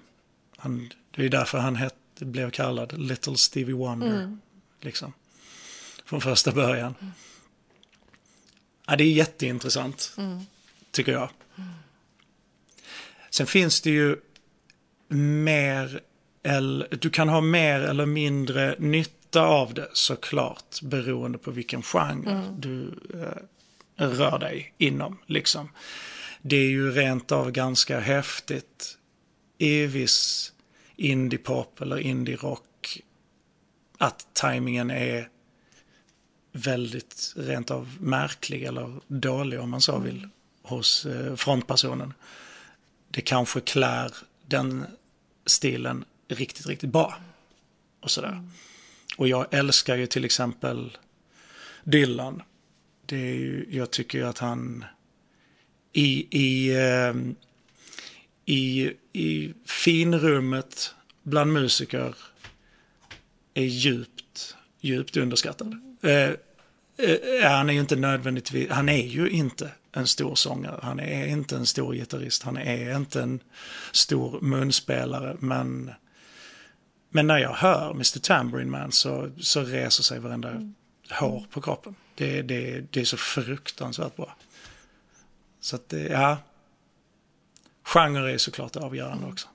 han, 0.58 0.92
det 1.12 1.26
är 1.26 1.30
därför 1.30 1.58
han 1.58 1.76
het, 1.76 1.96
blev 2.20 2.52
kallad 2.52 3.00
Little 3.00 3.38
Stevie 3.38 3.76
Wonder. 3.76 4.38
Liksom. 4.82 5.14
Från 6.06 6.22
första 6.22 6.52
början. 6.52 6.96
Ja, 8.88 8.96
det 8.96 9.04
är 9.04 9.12
jätteintressant. 9.12 10.16
Tycker 10.92 11.12
jag. 11.12 11.30
Sen 13.30 13.48
finns 13.48 13.82
det 13.82 13.90
ju 13.90 14.18
mer, 15.08 16.02
eller, 16.44 16.88
du 17.02 17.10
kan 17.10 17.30
ha 17.30 17.42
mer 17.42 17.80
eller 17.80 18.06
mindre 18.06 18.76
nytta 18.80 19.42
av 19.42 19.74
det 19.74 19.88
såklart. 19.94 20.82
Beroende 20.82 21.38
på 21.38 21.52
vilken 21.52 21.82
genre 21.82 22.56
du 22.58 22.94
eh, 23.14 24.08
rör 24.08 24.40
dig 24.40 24.74
inom. 24.78 25.18
Liksom. 25.26 25.70
Det 26.42 26.56
är 26.56 26.70
ju 26.70 26.92
rent 26.92 27.32
av 27.32 27.52
ganska 27.52 28.00
häftigt 28.00 28.98
i 29.58 29.86
viss 29.86 30.54
indiepop 30.96 31.82
eller 31.82 31.98
indie-rock 31.98 33.02
att 33.98 34.28
tajmingen 34.34 34.92
är 34.92 35.30
väldigt 36.52 37.34
rent 37.36 37.72
av 37.72 37.98
märklig 38.00 38.64
eller 38.64 39.00
dålig 39.08 39.60
om 39.60 39.70
man 39.70 39.82
så 39.82 40.00
vill 40.00 40.28
hos 40.64 41.06
eh, 41.06 41.36
frontpersonen. 41.36 42.14
Det 43.12 43.22
kanske 43.22 43.60
klär 43.62 44.12
den 44.48 44.86
stilen 45.46 46.06
riktigt, 46.28 46.68
riktigt 46.68 46.90
bra. 46.90 47.16
Och 48.00 48.12
sådär. 48.12 48.50
Och 49.18 49.28
jag 49.28 49.54
älskar 49.54 49.96
ju 49.96 50.08
till 50.08 50.26
exempel 50.26 50.98
Dylan. 51.84 52.42
Det 53.06 53.18
är 53.18 53.36
ju, 53.36 53.68
jag 53.70 53.92
tycker 53.92 54.18
ju 54.18 54.28
att 54.28 54.38
han 54.38 54.86
i, 55.94 56.28
i, 56.40 56.78
ehm, 56.78 57.36
i, 58.46 58.92
i 59.14 59.54
finrummet 59.66 60.96
bland 61.24 61.54
musiker 61.54 62.16
är 63.54 63.64
djupt, 63.64 64.56
djupt 64.80 65.18
underskattad. 65.18 65.98
Eh, 66.02 66.30
eh, 66.98 67.52
han 67.52 67.70
är 67.70 67.74
ju 67.74 67.80
inte 67.80 67.96
nödvändigtvis, 67.96 68.70
han 68.70 68.90
är 68.90 69.08
ju 69.08 69.30
inte 69.30 69.72
en 69.92 70.08
stor 70.08 70.36
sångare, 70.36 70.80
han 70.84 71.00
är 71.00 71.28
inte 71.28 71.56
en 71.56 71.66
stor 71.66 71.94
gitarrist, 71.94 72.44
han 72.44 72.58
är 72.58 72.96
inte 72.98 73.22
en 73.22 73.40
stor 73.92 74.42
munspelare, 74.42 75.38
men, 75.40 75.92
men 77.16 77.28
när 77.28 77.38
jag 77.38 77.54
hör 77.54 77.92
Mr. 77.92 78.20
Tambourine 78.20 78.72
Man 78.72 78.92
så, 78.92 79.32
så 79.40 79.62
reser 79.62 80.04
sig 80.04 80.20
varenda 80.20 80.72
hår 81.10 81.46
på 81.52 81.62
kroppen. 81.62 81.96
Det, 82.16 82.42
det, 82.42 82.84
det 82.92 83.02
är 83.02 83.06
så 83.06 83.18
fruktansvärt 83.18 84.16
bra. 84.16 84.36
Så 85.60 85.76
att 85.76 85.90
det, 85.90 86.08
ja. 86.08 86.38
Genre 87.84 88.34
är 88.34 88.38
såklart 88.38 88.76
avgörande 88.76 89.28
också. 89.28 89.48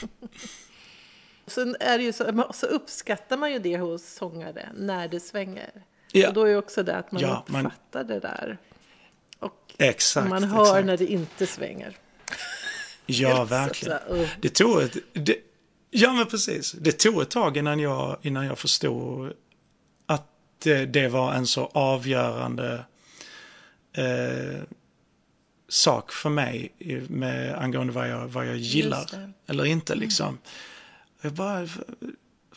Sen 1.46 1.76
är 1.80 1.98
det 1.98 2.04
ju 2.04 2.12
så, 2.12 2.50
så 2.54 2.66
uppskattar 2.66 3.36
man 3.36 3.52
ju 3.52 3.58
det 3.58 3.78
hos 3.78 4.06
sångare 4.06 4.68
när 4.74 5.08
det 5.08 5.20
svänger. 5.20 5.70
Ja. 6.12 6.28
Och 6.28 6.34
då 6.34 6.44
är 6.44 6.56
också 6.56 6.82
det 6.82 6.96
att 6.96 7.12
man 7.12 7.22
Ja, 7.22 7.44
man- 7.46 7.66
uppfattar 7.66 8.04
det 8.04 8.20
där. 8.20 8.58
Och 9.38 9.74
Exakt. 9.78 10.28
man 10.28 10.44
hör 10.44 10.62
exakt. 10.62 10.86
när 10.86 10.96
det 10.96 11.06
inte 11.06 11.46
svänger. 11.46 11.96
Ja, 13.06 13.44
verkligen. 13.50 13.98
Det 14.40 14.48
tog 14.48 14.82
ett... 14.82 14.96
Det, 15.12 15.36
ja, 15.90 16.12
men 16.12 16.26
precis. 16.26 16.72
Det 16.72 16.92
tog 16.92 17.22
ett 17.22 17.30
tag 17.30 17.56
innan 17.56 17.80
jag, 17.80 18.16
innan 18.22 18.46
jag 18.46 18.58
förstod 18.58 19.32
att 20.06 20.26
det, 20.62 20.86
det 20.86 21.08
var 21.08 21.32
en 21.32 21.46
så 21.46 21.66
avgörande 21.66 22.84
eh, 23.92 24.62
sak 25.68 26.12
för 26.12 26.30
mig 26.30 26.72
med, 27.08 27.54
angående 27.62 27.92
vad 27.92 28.08
jag, 28.10 28.28
vad 28.28 28.46
jag 28.46 28.56
gillar 28.56 29.06
det. 29.10 29.32
eller 29.46 29.64
inte. 29.64 29.94
Liksom. 29.94 30.38
Jag 31.22 31.32
bara, 31.32 31.68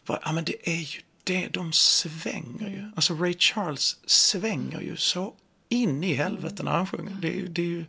bara, 0.05 0.19
ja 0.25 0.31
men 0.31 0.43
det 0.43 0.69
är 0.69 0.81
ju 0.81 1.01
det, 1.23 1.47
de 1.47 1.73
svänger 1.73 2.69
ju. 2.69 2.91
Alltså 2.95 3.13
Ray 3.13 3.35
Charles 3.39 3.97
svänger 4.05 4.81
ju 4.81 4.95
så 4.97 5.33
in 5.69 6.03
i 6.03 6.13
helvete 6.13 6.63
när 6.63 6.71
han 6.71 6.87
sjunger. 6.87 7.11
Det 7.21 7.27
är, 7.27 7.33
ju- 7.35 7.47
det 7.47 7.61
är 7.61 7.65
ju, 7.65 7.85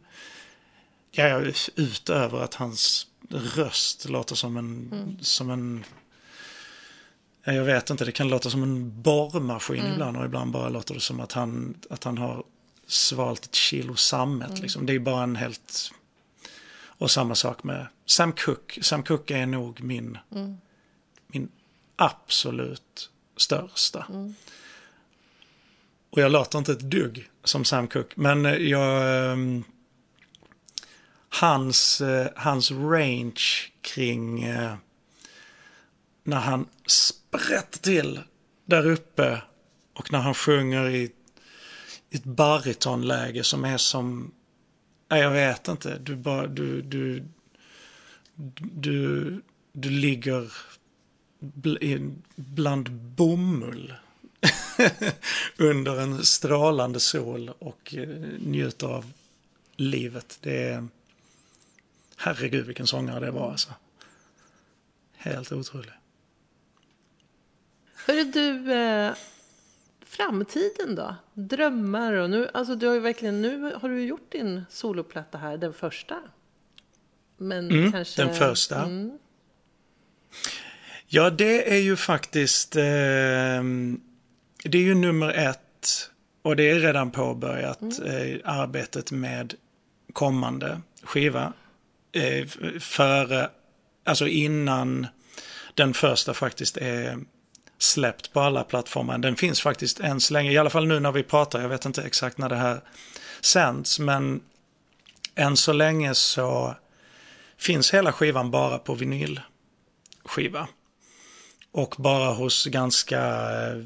ja, 1.11 1.28
jag 1.28 1.42
är 1.47 1.55
utöver 1.76 2.40
att 2.40 2.55
hans 2.55 3.07
röst 3.30 4.08
låter 4.08 4.34
som 4.34 4.56
en, 4.56 5.18
som 5.20 5.50
en, 5.50 5.84
ja, 7.44 7.52
jag 7.52 7.64
vet 7.64 7.90
inte, 7.90 8.04
det 8.04 8.12
kan 8.12 8.28
låta 8.28 8.50
som 8.50 8.62
en 8.62 9.02
borrmaskin 9.02 9.86
ibland 9.92 10.16
och 10.16 10.24
ibland 10.24 10.52
bara 10.52 10.68
låter 10.68 10.94
det 10.94 11.00
som 11.00 11.20
att 11.20 11.32
han, 11.32 11.74
att 11.90 12.04
han 12.04 12.18
har 12.18 12.44
svalt 12.86 13.44
ett 13.44 13.54
kilo 13.54 13.96
sammet. 13.96 14.60
Liksom. 14.60 14.86
Det 14.86 14.94
är 14.94 14.98
bara 14.98 15.22
en 15.22 15.36
helt, 15.36 15.90
och 16.86 17.10
samma 17.10 17.34
sak 17.34 17.64
med 17.64 17.86
Sam 18.06 18.32
Cooke. 18.32 18.82
Sam 18.82 19.02
Cooke 19.02 19.36
är 19.36 19.46
nog 19.46 19.82
min, 19.82 20.18
min 21.26 21.48
absolut 21.96 23.10
största. 23.36 24.06
Och 26.10 26.20
jag 26.20 26.32
låter 26.32 26.58
inte 26.58 26.72
ett 26.72 26.90
dugg 26.90 27.30
som 27.44 27.64
Sam 27.64 27.88
Cooke. 27.88 28.14
Men 28.14 28.46
eh, 28.46 28.54
jag 28.54 29.62
hans, 31.41 32.01
eh, 32.01 32.28
hans 32.37 32.70
range 32.70 33.43
kring... 33.80 34.43
Eh, 34.43 34.74
när 36.24 36.41
han 36.41 36.66
sprätter 36.87 37.78
till 37.78 38.20
där 38.64 38.87
uppe 38.87 39.43
och 39.95 40.12
när 40.12 40.18
han 40.18 40.35
sjunger 40.35 40.89
i 40.89 41.11
ett 42.11 42.24
baritonläge 42.24 43.45
som 43.45 43.64
är 43.64 43.76
som, 43.76 44.32
nej, 45.11 45.20
jag 45.20 45.30
vet 45.30 45.68
inte, 45.68 45.99
du 45.99 46.16
bara, 46.16 46.47
du, 46.47 46.82
du, 46.82 47.24
du, 48.57 49.41
du 49.72 49.91
ligger 49.91 50.53
bland 52.35 52.91
bomull 52.91 53.95
under 55.57 56.01
en 56.01 56.24
strålande 56.24 57.01
sol 57.01 57.51
och 57.59 57.95
eh, 57.95 58.09
njuter 58.39 58.87
av 58.87 59.12
livet. 59.76 60.39
Det 60.41 60.62
är, 60.62 60.89
herregud 62.24 62.66
vilken 62.66 62.86
sångare 62.86 63.20
det 63.20 63.30
var 63.30 63.50
alltså. 63.50 63.70
Helt 65.16 65.52
otrolig. 65.52 65.92
Hörru 68.06 68.24
du, 68.24 68.72
eh, 68.72 69.12
framtiden 70.04 70.94
då? 70.94 71.16
Drömmar 71.34 72.12
och 72.12 72.30
nu, 72.30 72.48
alltså 72.54 72.74
du 72.74 72.86
har 72.86 72.94
ju 72.94 73.00
verkligen, 73.00 73.42
nu 73.42 73.72
har 73.74 73.88
du 73.88 74.04
gjort 74.04 74.32
din 74.32 74.64
soloplatta 74.70 75.38
här, 75.38 75.56
den 75.56 75.72
första. 75.72 76.16
Men 77.36 77.70
Mm, 77.70 77.92
kanske... 77.92 78.24
den 78.24 78.34
första. 78.34 78.84
Mm, 78.84 79.18
Ja, 81.06 81.30
det 81.30 81.72
är 81.74 81.80
ju 81.80 81.96
faktiskt, 81.96 82.76
eh, 82.76 82.82
det 84.64 84.78
är 84.78 84.82
ju 84.82 84.94
nummer 84.94 85.30
ett 85.32 86.10
och 86.42 86.56
det 86.56 86.70
är 86.70 86.80
redan 86.80 87.10
påbörjat 87.10 87.82
eh, 87.82 88.38
arbetet 88.44 89.12
med 89.12 89.54
kommande 90.12 90.80
skiva. 91.02 91.52
Eh, 92.14 92.46
före, 92.80 93.50
alltså 94.04 94.28
innan 94.28 95.06
den 95.74 95.94
första 95.94 96.34
faktiskt 96.34 96.76
är 96.76 97.18
släppt 97.78 98.32
på 98.32 98.40
alla 98.40 98.64
plattformar. 98.64 99.18
Den 99.18 99.36
finns 99.36 99.60
faktiskt 99.60 100.00
än 100.00 100.20
så 100.20 100.32
länge, 100.32 100.52
i 100.52 100.58
alla 100.58 100.70
fall 100.70 100.86
nu 100.86 101.00
när 101.00 101.12
vi 101.12 101.22
pratar, 101.22 101.62
jag 101.62 101.68
vet 101.68 101.84
inte 101.84 102.02
exakt 102.02 102.38
när 102.38 102.48
det 102.48 102.56
här 102.56 102.80
sänds, 103.40 103.98
men 103.98 104.40
än 105.34 105.56
så 105.56 105.72
länge 105.72 106.14
så 106.14 106.74
finns 107.58 107.94
hela 107.94 108.12
skivan 108.12 108.50
bara 108.50 108.78
på 108.78 108.94
vinylskiva. 108.94 110.68
Och 111.72 111.94
bara 111.98 112.32
hos 112.32 112.66
ganska, 112.66 113.20
eh, 113.20 113.84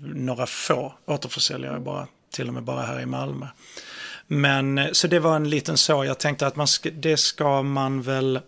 några 0.00 0.46
få 0.46 0.94
återförsäljare 1.06 1.80
bara, 1.80 2.06
till 2.30 2.48
och 2.48 2.54
med 2.54 2.62
bara 2.62 2.82
här 2.82 3.00
i 3.00 3.06
Malmö. 3.06 3.46
Men 4.32 4.78
eh, 4.78 4.92
så 4.92 5.06
det 5.06 5.18
var 5.18 5.36
en 5.36 5.50
liten 5.50 5.76
så, 5.76 6.04
jag 6.04 6.18
tänkte 6.18 6.46
att 6.46 6.56
man 6.56 6.66
ska, 6.66 6.90
det 6.90 7.16
ska 7.16 7.62
man 7.62 8.02
väl 8.02 8.40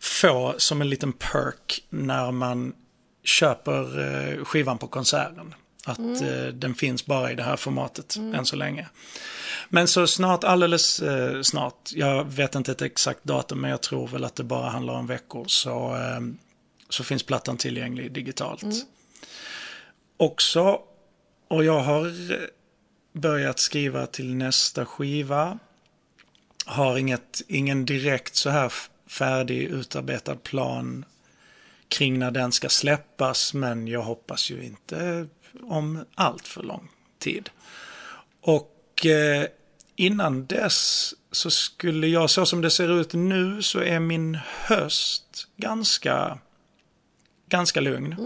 få 0.00 0.54
som 0.58 0.80
en 0.80 0.90
liten 0.90 1.12
perk 1.12 1.84
när 1.90 2.30
man 2.30 2.72
köper 3.24 4.00
eh, 4.00 4.44
skivan 4.44 4.78
på 4.78 4.86
konserten. 4.86 5.54
Att 5.84 5.98
eh, 5.98 6.46
den 6.52 6.74
finns 6.74 7.06
bara 7.06 7.32
i 7.32 7.34
det 7.34 7.42
här 7.42 7.56
formatet 7.56 8.16
än 8.16 8.46
så 8.46 8.56
länge. 8.56 8.88
Men 9.68 9.88
så 9.88 10.06
snart, 10.06 10.44
alldeles 10.44 11.00
eh, 11.00 11.42
snart, 11.42 11.90
jag 11.94 12.24
vet 12.24 12.54
inte 12.54 12.72
ett 12.72 12.82
exakt 12.82 13.24
datum 13.24 13.60
men 13.60 13.70
jag 13.70 13.80
tror 13.80 14.08
väl 14.08 14.24
att 14.24 14.36
det 14.36 14.44
bara 14.44 14.70
handlar 14.70 14.94
om 14.94 15.06
veckor 15.06 15.44
så, 15.48 15.96
eh, 15.96 16.20
så 16.88 17.04
finns 17.04 17.22
plattan 17.22 17.56
tillgänglig 17.56 18.12
digitalt. 18.12 18.62
Också, 20.16 20.80
och 21.48 21.64
jag 21.64 21.80
har 21.80 22.12
börjat 23.12 23.58
skriva 23.58 24.06
till 24.06 24.34
nästa 24.34 24.84
skiva. 24.84 25.58
Har 26.66 26.98
inget, 26.98 27.42
ingen 27.48 27.84
direkt 27.84 28.36
så 28.36 28.50
här 28.50 28.72
färdig 29.06 29.62
utarbetad 29.62 30.36
plan 30.36 31.04
kring 31.88 32.18
när 32.18 32.30
den 32.30 32.52
ska 32.52 32.68
släppas 32.68 33.54
men 33.54 33.88
jag 33.88 34.02
hoppas 34.02 34.50
ju 34.50 34.64
inte 34.64 35.26
om 35.62 36.04
allt 36.14 36.48
för 36.48 36.62
lång 36.62 36.88
tid. 37.18 37.50
Och 38.40 39.06
eh, 39.06 39.46
innan 39.96 40.46
dess 40.46 41.14
så 41.32 41.50
skulle 41.50 42.06
jag, 42.06 42.30
så 42.30 42.46
som 42.46 42.60
det 42.60 42.70
ser 42.70 43.00
ut 43.00 43.12
nu, 43.12 43.62
så 43.62 43.80
är 43.80 44.00
min 44.00 44.38
höst 44.44 45.48
ganska, 45.56 46.38
ganska 47.48 47.80
lugn. 47.80 48.16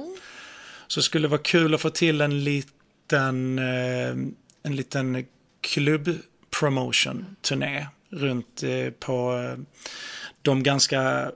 Så 0.87 1.03
skulle 1.03 1.25
det 1.25 1.31
vara 1.31 1.43
kul 1.43 1.75
att 1.75 1.81
få 1.81 1.91
till 1.91 2.21
en 2.21 2.45
liten, 2.45 3.59
eh, 3.59 4.15
en 4.63 4.77
liten 4.77 5.27
klubb-promotion-turné 5.61 7.87
runt 8.11 8.63
eh, 8.63 8.91
på 8.91 9.37
eh, 9.37 9.57
de 10.43 10.63
ganska, 10.63 11.33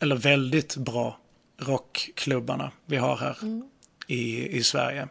eller 0.00 0.16
väldigt 0.16 0.76
bra 0.76 1.18
rockklubbarna 1.58 2.72
vi 2.86 2.96
har 2.96 3.16
här 3.16 3.36
i, 4.06 4.56
i 4.56 4.62
Sverige. 4.62 5.08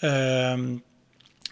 Ehm, 0.00 0.80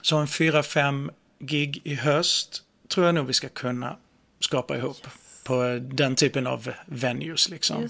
så 0.03 0.17
en 0.17 0.29
fyra, 0.29 0.63
fem 0.63 1.11
gig 1.39 1.81
i 1.85 1.95
höst 1.95 2.63
tror 2.89 3.07
jag 3.07 3.15
nog 3.15 3.27
vi 3.27 3.33
ska 3.33 3.49
kunna 3.49 3.97
skapa 4.41 4.77
ihop 4.77 5.07
på 5.45 5.81
den 5.83 6.17
typen 6.17 6.47
av 6.47 6.73
venues 6.87 7.49
liksom. 7.49 7.89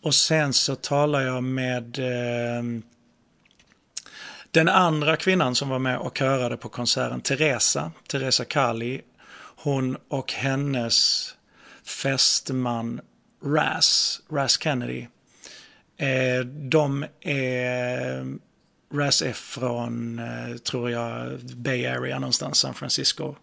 Och 0.00 0.14
sen 0.14 0.52
så 0.52 0.76
talar 0.76 1.20
jag 1.20 1.44
med 1.44 1.98
eh, 1.98 2.62
den 4.54 4.68
andra 4.68 5.16
kvinnan 5.16 5.54
som 5.54 5.68
var 5.68 5.78
med 5.78 5.98
och 5.98 6.16
körade 6.18 6.56
på 6.56 6.68
konserten, 6.68 7.20
Teresa, 7.20 7.92
Teresa 8.08 8.44
Kali. 8.44 9.00
Hon 9.56 9.96
och 10.08 10.32
hennes 10.32 11.28
fästman 11.84 13.00
Ras, 13.44 14.20
Ras 14.30 14.62
Kennedy. 14.62 15.06
Eh, 15.96 16.46
de 16.46 17.06
är, 17.20 18.38
Ras 18.94 19.22
är 19.22 19.32
från, 19.32 20.18
eh, 20.18 20.56
tror 20.56 20.90
jag, 20.90 21.40
Bay 21.40 21.86
Area 21.86 22.18
någonstans, 22.18 22.58
San 22.58 22.74
Francisco. 22.74 23.34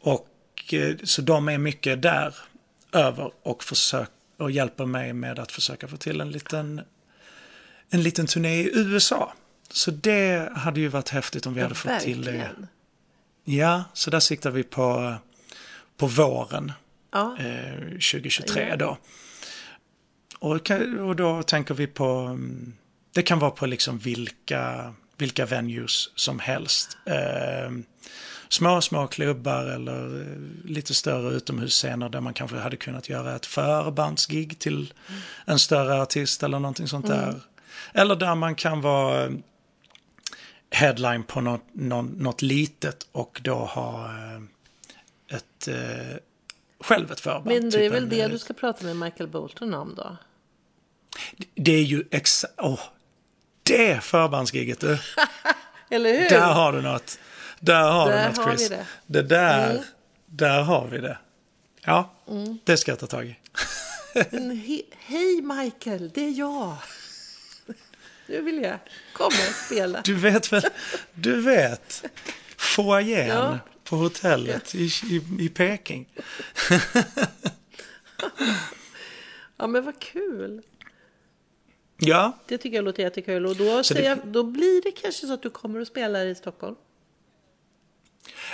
Och 0.00 0.28
eh, 0.72 0.96
så 1.04 1.22
de 1.22 1.48
är 1.48 1.58
mycket 1.58 2.02
där 2.02 2.34
över 2.92 3.30
och 3.42 3.64
försöker 3.64 4.12
och 4.36 4.50
hjälper 4.50 4.86
mig 4.86 5.12
med 5.12 5.38
att 5.38 5.52
försöka 5.52 5.88
få 5.88 5.96
till 5.96 6.20
en 6.20 6.30
liten, 6.30 6.80
en 7.90 8.02
liten 8.02 8.26
turné 8.26 8.60
i 8.60 8.70
USA. 8.74 9.32
Så 9.70 9.90
det 9.90 10.52
hade 10.56 10.80
ju 10.80 10.88
varit 10.88 11.08
häftigt 11.08 11.46
om 11.46 11.54
vi 11.54 11.60
hade 11.60 11.74
fått 11.74 12.00
till 12.00 12.24
det. 12.24 12.30
verkligen. 12.32 12.66
Ja, 13.44 13.84
så 13.92 14.10
där 14.10 14.20
siktar 14.20 14.50
vi 14.50 14.62
på, 14.62 15.14
på 15.96 16.06
våren 16.06 16.72
Ja, 17.12 17.36
eh, 17.38 17.82
2023 17.88 18.66
Ja. 18.68 18.76
då. 18.76 18.98
Och, 20.38 20.70
och 21.00 21.16
då 21.16 21.42
tänker 21.42 21.74
vi 21.74 21.86
på, 21.86 22.04
mm, 22.04 22.72
det 23.14 23.22
kan 23.22 23.38
vara 23.38 23.50
på 23.50 23.66
liksom 23.66 23.98
vilka, 23.98 24.94
vilka 25.16 25.46
venues 25.46 26.10
som 26.14 26.38
helst. 26.38 26.96
Eh, 27.06 27.70
små, 28.48 28.80
små 28.80 29.06
klubbar 29.06 29.64
eller 29.64 30.20
eh, 30.20 30.36
lite 30.70 30.94
större 30.94 31.34
utomhusscener 31.34 32.08
där 32.08 32.20
man 32.20 32.34
kanske 32.34 32.56
hade 32.56 32.76
kunnat 32.76 33.08
göra 33.08 33.36
ett 33.36 33.46
förbandsgig 33.46 34.58
till 34.58 34.92
en 35.44 35.58
större 35.58 36.02
artist 36.02 36.42
eller 36.42 36.58
någonting 36.58 36.88
sånt 36.88 37.06
där. 37.06 37.40
Eller 37.92 38.16
där 38.16 38.34
man 38.34 38.54
kan 38.54 38.80
vara 38.80 39.30
headline 40.70 41.22
på 41.22 41.40
något, 41.40 41.62
något, 41.72 42.42
litet 42.42 43.06
och 43.12 43.40
då 43.44 43.54
ha 43.54 44.04
eh, 44.06 44.40
ett, 45.36 45.68
eh, 45.68 46.16
själv 46.80 47.12
ett 47.12 47.20
förband. 47.20 47.44
men 47.46 47.70
det 47.70 47.76
är 47.78 47.80
typ 47.82 47.92
väl 47.92 48.02
en, 48.02 48.08
det 48.08 48.20
eh, 48.20 48.28
du 48.28 48.38
ska 48.38 48.54
prata 48.54 48.84
med 48.84 48.96
Michael 48.96 49.28
Bolton 49.30 49.74
om 49.74 49.94
då? 49.94 50.16
Det 51.54 51.72
är 51.72 51.82
ju 51.82 52.04
exakt, 52.10 52.54
åh, 52.56 52.80
det 53.62 54.04
förbandsgiget 54.04 54.80
du. 54.80 54.98
Eller 55.90 56.12
hur? 56.22 56.28
Där 56.30 56.52
har 56.52 56.72
du 56.72 56.82
något. 56.82 57.18
Där 57.60 57.90
har 57.90 58.10
Där 58.10 58.22
du 58.22 58.28
något 58.28 58.36
har 58.38 58.56
Chris. 58.56 58.70
vi 58.70 58.74
det. 58.76 58.86
det 59.06 59.22
där, 59.22 59.70
Mm. 59.70 59.82
där 60.26 60.62
har 60.62 60.86
vi 60.86 60.98
det. 60.98 61.18
Ja, 61.84 62.10
det 62.64 62.76
ska 62.76 62.92
jag 62.92 62.98
ta 62.98 63.06
tag 63.06 63.26
i. 63.26 63.36
He- 64.14 64.82
Hej 64.98 65.42
Michael, 65.42 66.10
det 66.14 66.20
är 66.24 66.30
jag. 66.38 66.76
Nu 68.28 68.40
vill 68.42 68.62
jag 68.62 68.78
komma 69.12 69.26
och 69.48 69.54
spela. 69.66 70.00
Du 70.04 70.14
vet 70.14 70.52
väl, 70.52 70.62
du 71.14 71.40
vet. 71.40 72.04
Foajén 72.56 73.28
Ja. 73.28 73.58
på 73.84 73.96
hotellet 73.96 74.74
i, 74.74 74.84
i, 75.10 75.22
i 75.38 75.48
Peking. 75.48 76.08
Ja 79.56 79.66
men 79.66 79.84
vad 79.84 79.98
kul. 80.00 80.62
Ja, 81.96 82.32
Det 82.46 82.58
tycker 82.58 82.76
jag 82.76 82.84
låter 82.84 83.02
jättekul. 83.02 83.46
Och 83.46 83.56
då, 83.56 83.82
Så 83.82 83.94
säger 83.94 84.16
det- 84.16 84.22
då 84.24 84.42
blir 84.42 84.82
det 84.82 84.90
kanske 84.90 85.26
så 85.26 85.32
att 85.34 85.42
du 85.42 85.50
kommer 85.50 85.80
och 85.80 85.86
spelar 85.86 86.26
i 86.26 86.34
Stockholm. 86.34 86.76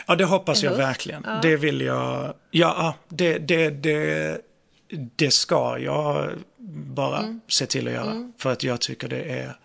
ja 0.06 0.14
det 0.16 0.24
hoppas 0.24 0.62
jag 0.62 0.76
verkligen. 0.76 1.22
Ja. 1.26 1.38
Det 1.42 1.56
vill 1.56 1.80
jag. 1.80 2.34
Ja, 2.50 2.94
det, 3.08 3.38
det, 3.38 3.70
det, 3.70 4.40
det 5.16 5.30
ska 5.30 5.78
jag 5.78 6.30
bara 6.94 7.18
Mm. 7.18 7.40
se 7.48 7.66
till 7.66 7.86
att 7.88 7.94
göra. 7.94 8.32
För 8.38 8.52
att 8.52 8.62
jag 8.62 8.80
tycker 8.80 9.08
det 9.08 9.22
är 9.22 9.58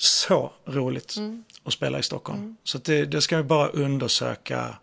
så 0.00 0.52
roligt 0.64 1.16
Mm. 1.16 1.44
att 1.62 1.72
spela 1.72 1.98
i 1.98 2.02
Stockholm. 2.02 2.56
Så 2.64 2.78
att 2.78 2.84
det, 2.84 3.04
det 3.04 3.20
ska 3.20 3.36
vi 3.36 3.42
bara 3.42 3.68
undersöka 3.68 4.78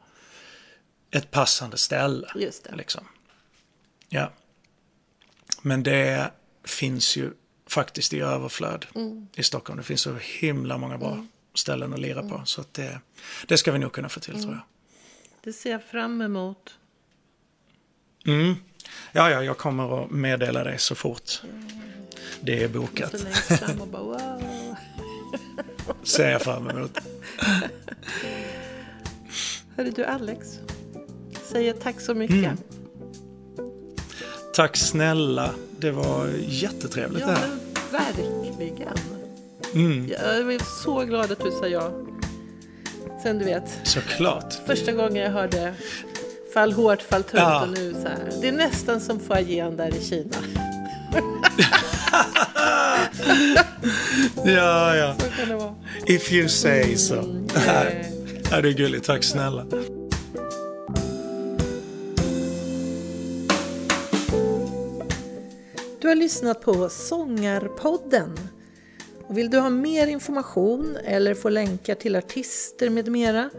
ett 1.12 1.32
passande 1.32 1.78
ställe. 1.78 2.28
Just 2.36 2.64
det. 2.64 2.76
Liksom. 2.76 3.08
Ja. 4.10 4.32
Men 5.62 5.84
det 5.84 6.32
finns 6.64 7.16
ju 7.18 7.32
faktiskt 7.68 8.14
i 8.14 8.20
överflöd 8.20 8.86
Mm. 8.96 9.28
i 9.36 9.44
Stockholm. 9.44 9.78
Det 9.78 9.84
finns 9.84 10.02
så 10.02 10.16
himla 10.40 10.78
många 10.78 10.98
bra 10.98 11.26
ställen 11.54 11.94
att 11.94 12.00
lira 12.00 12.30
på. 12.30 12.42
Så 12.46 12.62
att 12.62 12.74
det, 12.74 13.00
det 13.48 13.58
ska 13.58 13.72
vi 13.72 13.80
nog 13.80 13.92
kunna 13.92 14.10
få 14.10 14.20
till 14.20 14.42
tror 14.42 14.54
jag. 14.54 14.62
Det 15.44 15.54
ser 15.54 15.72
jag 15.72 15.84
fram 15.84 16.22
emot. 16.22 16.78
Mm. 18.26 18.56
Ja, 19.12 19.30
ja, 19.32 19.44
jag 19.44 19.58
kommer 19.58 20.04
att 20.04 20.12
meddela 20.12 20.64
dig 20.64 20.80
så 20.80 20.96
fort 20.96 21.42
det 22.42 22.64
är 22.64 22.68
bokat. 22.68 23.14
Ser 26.04 26.30
jag 26.32 26.42
fram 26.42 26.70
emot. 26.70 26.98
Hörru 29.78 29.92
du 29.92 30.06
Alex. 30.06 30.48
Säger 31.52 31.74
tack 31.74 32.02
så 32.02 32.14
mycket. 32.14 32.36
Mm. 32.38 32.58
Tack 34.54 34.78
snälla. 34.78 35.50
Det 35.80 35.92
var 35.92 36.28
jättetrevligt 36.48 37.22
Ja, 37.22 37.28
det 37.28 37.34
här. 37.34 37.48
men 37.50 37.60
verkligen. 37.92 38.94
Mm, 39.74 40.08
Jag 40.08 40.54
är 40.54 40.84
så 40.84 41.00
glad 41.06 41.32
att 41.32 41.40
du 41.40 41.52
sa 41.52 41.68
ja. 41.68 41.92
Sen 43.24 43.40
du 43.40 43.46
vet, 43.46 43.80
såklart. 43.84 44.54
första 44.66 44.92
gången 44.92 45.16
jag 45.24 45.32
hörde 45.32 45.74
fall 46.54 46.72
hårt, 46.74 47.02
fall 47.02 47.24
tungt 47.24 47.34
Ja. 47.42 47.62
och 47.62 47.70
nu 47.70 47.94
så 47.94 48.08
här. 48.08 48.30
Det 48.42 48.48
är 48.48 48.52
nästan 48.52 49.02
som 49.02 49.20
foajén 49.20 49.78
där 49.78 49.96
i 49.98 50.02
Kina. 50.06 50.36
Ja, 54.46 54.96
ja. 54.96 55.16
Så 55.20 55.26
kan 55.40 55.50
det 55.50 55.56
vara. 55.56 55.76
If 56.08 56.34
you 56.34 56.50
say 56.50 56.96
so. 56.96 57.16
Eh, 57.56 58.06
Ja, 58.52 58.62
det 58.62 58.70
är 58.70 58.74
gulligt. 58.74 59.06
Tack 59.06 59.24
snälla. 59.24 59.66
Du 66.02 66.08
har 66.08 66.16
lyssnat 66.16 66.62
på 66.62 66.90
Sångarpodden. 66.90 68.40
Och 69.28 69.38
vill 69.38 69.50
du 69.50 69.60
ha 69.60 69.70
mer 69.70 70.08
information 70.08 70.98
eller 71.04 71.34
få 71.34 71.50
länkar 71.50 71.96
till 71.96 72.16
artister 72.16 72.90
med 72.90 73.08
mera 73.08 73.50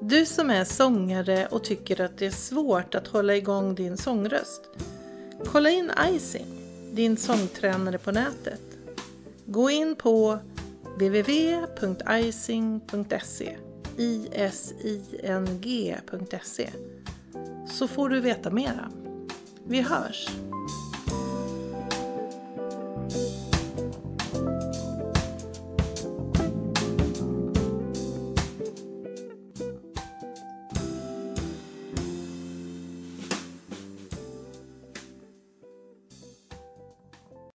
du 0.00 0.26
som 0.26 0.50
är 0.50 0.64
sångare 0.64 1.46
och 1.46 1.64
tycker 1.64 2.00
att 2.00 2.18
det 2.18 2.26
är 2.26 2.30
svårt 2.30 2.94
att 2.94 3.06
hålla 3.06 3.36
igång 3.36 3.74
din 3.74 3.96
sångröst. 3.96 4.62
Kolla 5.44 5.70
in 5.70 5.92
Icing, 6.08 6.46
din 6.92 7.16
sångtränare 7.16 7.98
på 7.98 8.12
nätet. 8.12 8.60
Gå 9.46 9.70
in 9.70 9.96
på 9.96 10.38
www.icing.se 10.98 12.46
ising.se 15.18 16.70
så 17.70 17.88
får 17.88 18.08
du 18.08 18.20
veta 18.20 18.50
mera. 18.50 18.90
Vi 19.64 19.80
hörs! 19.80 20.28